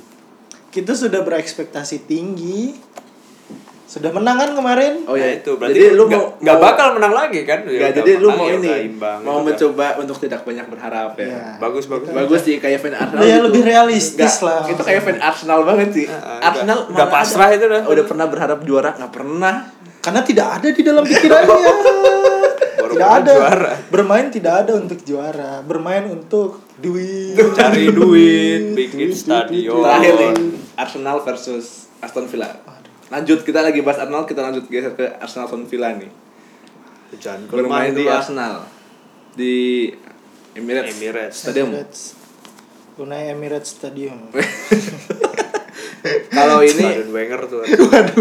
Kita 0.67 0.91
sudah 0.91 1.21
berekspektasi 1.21 2.03
tinggi. 2.03 2.75
Sudah 3.83 4.07
menang 4.09 4.39
kan 4.39 4.51
kemarin? 4.51 5.03
Oh 5.03 5.13
ya 5.13 5.27
Nah, 5.27 5.35
itu. 5.35 5.51
Berarti 5.53 5.75
jadi 5.75 5.91
lu 5.91 6.07
nggak- 6.07 6.15
mau 6.17 6.39
nggak 6.39 6.55
mau- 6.55 6.63
bakal 6.65 6.87
menang 6.95 7.11
lagi 7.13 7.43
kan? 7.43 7.59
Ya 7.65 7.91
jadi 7.91 8.11
lu 8.17 8.31
mau 8.31 8.47
ya 8.47 8.55
ini 8.55 8.69
imbang, 8.87 9.19
mau 9.19 9.43
gitu. 9.43 9.51
kan. 9.59 9.75
mencoba 9.75 9.87
untuk 9.99 10.17
tidak 10.17 10.41
banyak 10.41 10.63
berharap 10.65 11.11
ya. 11.13 11.27
Iya. 11.27 11.43
bagus 11.59 11.85
bagus. 11.85 12.07
Bagus 12.09 12.39
sih 12.41 12.55
kayak 12.57 12.79
fan 12.79 12.95
Arsenal 12.95 13.19
Ya, 13.21 13.37
lebih 13.41 13.61
realistis 13.61 14.39
lah. 14.39 14.63
itu 14.63 14.79
kayak 14.79 15.01
fan 15.01 15.19
Arsenal 15.19 15.59
banget 15.61 15.89
sih. 15.93 16.07
Heeh, 16.07 16.39
Arsenal 16.41 16.87
udah- 16.87 17.11
pasrah 17.11 17.47
ada- 17.47 17.57
itu 17.57 17.65
dah. 17.65 17.83
udah 17.83 18.05
pernah 18.05 18.27
berharap 18.27 18.59
juara? 18.63 18.95
Nggak 18.95 19.11
pernah. 19.11 19.55
Karena 19.99 20.21
tidak 20.23 20.47
ada 20.53 20.67
di 20.67 20.81
dalam 20.81 21.03
pikirannya. 21.03 21.51
Tidak 22.91 23.07
ada. 23.23 23.31
juara. 23.33 23.71
bermain 23.87 24.27
tidak 24.27 24.53
ada 24.61 24.75
untuk 24.75 24.99
juara. 25.01 25.63
Bermain 25.63 26.03
untuk 26.05 26.59
duit. 26.81 27.37
Cari 27.37 27.93
duit 27.93 28.73
bikin 28.73 29.13
stadion. 29.13 29.85
terakhir 29.85 30.13
nih 30.17 30.33
Arsenal 30.75 31.21
versus 31.21 31.87
Aston 32.01 32.25
Villa. 32.25 32.57
Lanjut 33.13 33.45
kita 33.45 33.61
lagi 33.61 33.85
bahas 33.85 34.01
Arsenal 34.01 34.25
kita 34.25 34.41
lanjut 34.41 34.65
geser 34.65 34.97
ke 34.97 35.05
Arsenal 35.21 35.45
Aston 35.45 35.69
Villa 35.69 35.93
nih. 35.93 36.09
Jangan 37.21 37.45
bermain 37.47 37.93
di. 37.93 38.05
Arsenal 38.09 38.65
di 39.37 39.87
Emirates, 40.57 40.97
Emirates. 40.97 41.37
Stadium. 41.37 41.69
Emirates. 41.71 42.01
Unai 42.99 43.31
Emirates 43.31 43.69
Stadium. 43.77 44.17
Kalau 46.33 46.65
ini 46.65 47.13
Wenger 47.13 47.45
tuh. 47.45 47.61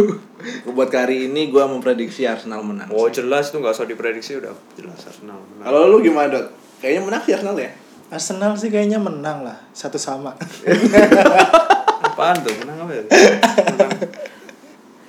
Buat 0.76 0.92
kali 0.92 1.28
ini 1.32 1.48
gue 1.48 1.64
memprediksi 1.64 2.28
Arsenal 2.28 2.60
menang. 2.60 2.92
Oh 2.92 3.08
jelas 3.08 3.48
tuh 3.48 3.60
nggak 3.60 3.72
usah 3.72 3.88
diprediksi 3.88 4.36
udah 4.36 4.52
jelas 4.76 5.00
Arsenal 5.04 5.40
menang. 5.40 5.64
kalau 5.68 5.88
lu 5.88 6.00
gimana 6.04 6.28
dok? 6.28 6.46
Kayaknya 6.80 7.02
menang 7.04 7.22
sih 7.24 7.32
Arsenal 7.36 7.56
ya 7.60 7.72
Arsenal 8.10 8.58
sih 8.58 8.74
kayaknya 8.74 8.98
menang 8.98 9.46
lah 9.46 9.54
satu 9.70 9.94
sama. 9.94 10.34
Apaan 12.10 12.42
tuh 12.42 12.50
menang 12.58 12.82
apa 12.82 12.92
ya? 12.92 13.02
Menang. 13.70 13.90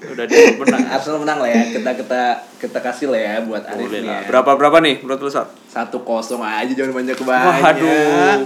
udah 0.02 0.26
dia 0.30 0.54
menang. 0.58 0.82
Arsenal 0.86 1.18
menang 1.22 1.39
lah 1.41 1.49
ya 1.49 1.64
kita 1.74 1.91
kita 1.97 2.22
kita 2.62 2.80
kasih 2.82 3.10
lah 3.10 3.22
ya 3.22 3.36
buat 3.41 3.64
Arif 3.66 3.89
boleh 3.89 3.99
nih 4.02 4.10
lah. 4.10 4.22
Ya. 4.22 4.28
berapa 4.30 4.52
berapa 4.54 4.78
nih 4.82 4.95
menurut 5.02 5.22
lu 5.24 5.32
satu 5.66 5.97
kosong 6.06 6.41
aja 6.41 6.70
jangan 6.74 6.93
banyak 6.93 7.18
banyak 7.18 7.62
Waduh, 7.64 8.38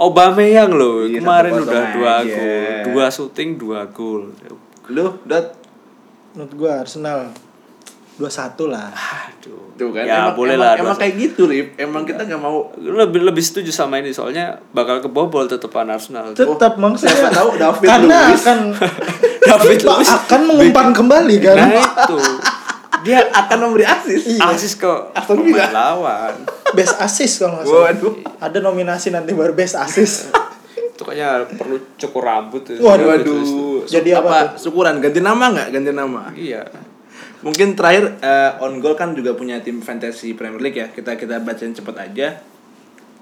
Aubameyang 0.00 0.70
loh 0.72 1.04
Iya, 1.04 1.20
kemarin 1.20 1.52
udah 1.60 1.84
dua 1.92 2.10
aja. 2.24 2.34
gol, 2.34 2.94
dua 2.94 3.04
syuting 3.12 3.50
dua 3.60 3.80
gol. 3.90 4.32
lu 4.90 5.06
dot? 5.22 5.54
Menurut 6.34 6.52
gua 6.56 6.72
Arsenal 6.82 7.30
21 8.20 8.68
lah. 8.68 8.92
Aduh, 8.92 9.72
tuh 9.80 9.88
kan 9.96 10.04
ya 10.04 10.28
emang, 10.28 10.36
boleh 10.36 10.54
emang, 10.60 10.68
lah. 10.68 10.74
emang 10.76 10.96
kayak 11.00 11.14
gitu 11.16 11.48
Rip. 11.48 11.80
Emang 11.80 12.04
kita 12.04 12.28
nggak 12.28 12.36
mau 12.36 12.68
lebih 12.76 13.24
lebih 13.24 13.40
setuju 13.40 13.72
sama 13.72 13.96
ini 13.96 14.12
soalnya 14.12 14.60
bakal 14.76 15.00
kebobol 15.00 15.48
tetepan 15.48 15.88
Arsenal. 15.88 16.36
tetap 16.36 16.76
maksudnya 16.76 17.16
siapa 17.16 17.32
tahu 17.32 17.48
David 17.56 17.88
karena 17.88 18.18
Luiz. 18.28 18.44
akan 18.44 18.58
David 19.48 19.80
Luiz. 19.80 20.08
akan 20.12 20.40
mengumpan 20.44 20.88
kembali 20.92 21.36
kan? 21.40 21.56
Nah 21.56 21.72
itu. 21.80 22.18
Dia 23.00 23.24
akan 23.32 23.58
memberi 23.64 23.88
asis 23.88 24.36
asis 24.36 24.76
ke 24.76 24.92
Aston 25.16 25.40
pemain 25.40 25.64
Villa. 25.64 25.72
lawan. 25.72 26.36
best 26.76 27.00
assist 27.00 27.40
kalau 27.40 27.56
nggak 27.56 27.64
salah. 27.64 27.84
Waduh. 27.88 28.14
Ada 28.44 28.58
nominasi 28.60 29.08
nanti 29.08 29.32
baru 29.32 29.56
best 29.56 29.80
assist. 29.80 30.28
Itu 30.92 31.08
kayaknya 31.08 31.48
perlu 31.56 31.80
cukur 31.96 32.20
rambut 32.20 32.60
tuh. 32.60 32.76
Waduh, 32.76 33.16
waduh. 33.16 33.88
Jadi 33.88 34.12
Su- 34.12 34.20
apa 34.20 34.52
syukuran. 34.60 35.00
Ganti 35.00 35.24
nama 35.24 35.48
nggak? 35.48 35.68
Ganti 35.72 35.90
nama. 35.96 36.28
Iya. 36.36 36.60
Mungkin 37.40 37.72
terakhir 37.72 38.20
eh, 38.20 38.52
on 38.60 38.80
goal 38.84 38.96
kan 38.96 39.16
juga 39.16 39.32
punya 39.32 39.60
tim 39.64 39.80
fantasy 39.80 40.36
Premier 40.36 40.60
League 40.60 40.76
ya 40.76 40.88
kita 40.92 41.16
kita 41.16 41.40
bacain 41.40 41.72
cepet 41.72 41.96
aja 41.96 42.28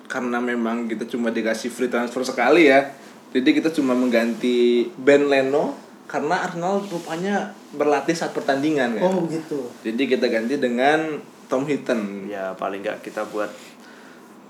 karena 0.08 0.40
memang 0.40 0.88
kita 0.88 1.04
cuma 1.04 1.28
dikasih 1.28 1.68
free 1.68 1.92
transfer 1.92 2.24
sekali 2.24 2.66
ya. 2.66 2.90
Jadi 3.28 3.60
kita 3.60 3.68
cuma 3.76 3.92
mengganti 3.92 4.88
Ben 4.96 5.28
Leno 5.28 5.76
karena 6.08 6.48
Arsenal 6.48 6.80
rupanya 6.88 7.52
berlatih 7.76 8.16
saat 8.16 8.32
pertandingan 8.32 8.96
kan. 8.96 9.04
Oh 9.04 9.28
begitu. 9.28 9.68
Jadi 9.84 10.02
kita 10.08 10.32
ganti 10.32 10.56
dengan 10.56 11.20
Tom 11.46 11.68
Hinton. 11.68 12.24
ya 12.24 12.56
paling 12.56 12.80
nggak 12.80 13.04
kita 13.04 13.28
buat 13.28 13.52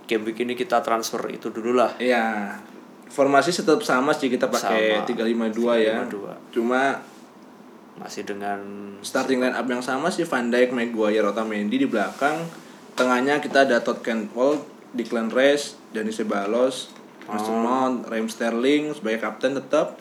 game 0.07 0.25
week 0.31 0.47
ini 0.47 0.55
kita 0.55 0.79
transfer 0.81 1.21
itu 1.29 1.51
dulu 1.51 1.75
lah 1.75 1.99
Iya. 1.99 2.55
Formasi 3.11 3.51
tetap 3.51 3.83
sama 3.83 4.15
sih 4.15 4.31
kita 4.31 4.47
pakai 4.47 5.03
Sama. 5.03 5.11
352 5.11 5.75
ya. 5.83 6.07
352. 6.07 6.55
Cuma 6.55 7.03
masih 7.99 8.23
dengan 8.23 8.63
starting 9.03 9.43
line 9.43 9.55
up 9.59 9.67
yang 9.67 9.83
sama 9.83 10.09
sih 10.09 10.23
Van 10.23 10.49
Dijk, 10.49 10.71
Maguire, 10.71 11.27
Otamendi 11.27 11.83
di 11.83 11.89
belakang. 11.91 12.47
Tengahnya 12.95 13.43
kita 13.43 13.67
ada 13.67 13.83
Todd 13.83 14.03
Cantwell, 14.03 14.63
Declan 14.95 15.31
Rice, 15.31 15.79
Dani 15.91 16.11
Ceballos, 16.15 16.95
Mason 17.29 17.59
Mount, 17.59 18.09
Raheem 18.09 18.31
Sterling 18.31 18.95
sebagai 18.95 19.23
kapten 19.23 19.59
tetap. 19.59 19.99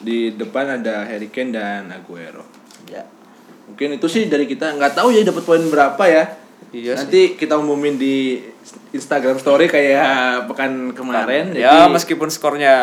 Di 0.00 0.32
depan 0.32 0.80
ada 0.80 1.08
Harry 1.08 1.28
Kane 1.32 1.56
dan 1.56 1.88
Aguero. 1.88 2.44
ya 2.90 3.02
Mungkin 3.66 3.98
itu 3.98 4.06
sih 4.06 4.30
dari 4.30 4.46
kita 4.46 4.78
nggak 4.78 4.94
tahu 4.94 5.10
ya 5.10 5.26
dapat 5.26 5.42
poin 5.42 5.62
berapa 5.66 6.04
ya. 6.06 6.45
Iya 6.68 6.92
Nanti 6.94 7.34
kita 7.34 7.54
umumin 7.54 7.94
di 7.94 8.42
Instagram 8.88 9.36
story 9.36 9.66
kayak 9.66 10.02
pekan 10.46 10.90
kemarin. 10.90 11.52
ya 11.52 11.70
jadi 11.78 11.86
meskipun 11.88 12.26
skornya 12.26 12.74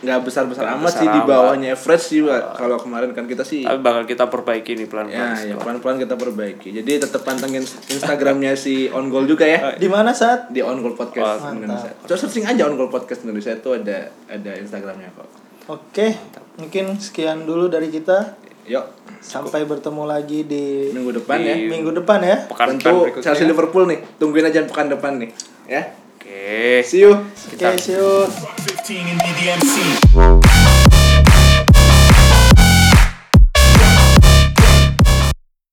nggak 0.00 0.20
besar 0.20 0.44
besar 0.44 0.64
Nggak 0.64 0.76
amat 0.76 0.90
sih 0.90 0.98
besar 0.98 1.06
di 1.06 1.20
amat. 1.20 1.28
bawahnya 1.28 1.68
average 1.72 2.04
sih 2.04 2.20
Pak. 2.20 2.42
kalau 2.56 2.76
kemarin 2.76 3.10
kan 3.10 3.24
kita 3.24 3.42
sih 3.42 3.62
tapi 3.62 3.78
bakal 3.78 4.02
kita 4.04 4.26
perbaiki 4.26 4.74
nih 4.74 4.86
pelan 4.86 5.06
ya 5.06 5.30
pelan 5.30 5.44
ya 5.44 5.54
pelan 5.56 5.76
pelan 5.78 5.96
kita 5.98 6.14
perbaiki 6.14 6.68
jadi 6.72 6.92
tetap 7.00 7.22
pantengin 7.22 7.62
Instagramnya 7.62 8.52
si 8.54 8.88
On 8.88 9.06
Goal 9.06 9.24
juga 9.24 9.44
ya 9.44 9.72
Di 9.72 9.86
mana 9.86 10.10
saat? 10.10 10.48
di 10.48 10.58
On 10.58 10.74
Goal 10.76 10.94
Podcast 10.94 11.44
Mantap. 11.44 11.54
Indonesia 11.56 11.90
coba 12.00 12.16
searching 12.16 12.44
aja 12.44 12.62
On 12.64 12.74
Goal 12.74 12.90
Podcast 12.90 13.22
Indonesia 13.22 13.52
itu 13.52 13.70
ada 13.70 13.98
ada 14.26 14.52
Instagramnya 14.56 15.10
kok 15.12 15.28
Oke, 15.70 16.18
mungkin 16.56 16.98
sekian 16.98 17.46
dulu 17.46 17.70
dari 17.70 17.86
kita. 17.88 18.34
Yuk 18.70 18.86
Sampai 19.20 19.68
bertemu 19.68 20.08
lagi 20.08 20.48
di 20.48 20.88
minggu 20.96 21.20
depan 21.20 21.36
ya. 21.44 21.52
Di- 21.52 21.68
minggu 21.68 21.92
depan 21.92 22.24
ya. 22.24 22.48
pekan 22.48 22.80
pekan 22.80 22.80
tentu 22.80 23.20
Chelsea 23.20 23.44
Liverpool 23.44 23.84
nih. 23.84 24.00
Tungguin 24.16 24.48
aja 24.48 24.64
pekan 24.64 24.88
depan 24.88 25.20
nih 25.20 25.28
ya. 25.68 25.92
Oke. 26.16 26.80
See 26.88 27.04
you. 27.04 27.12
Oke, 27.52 27.76
see 27.76 28.00
you. 28.00 28.24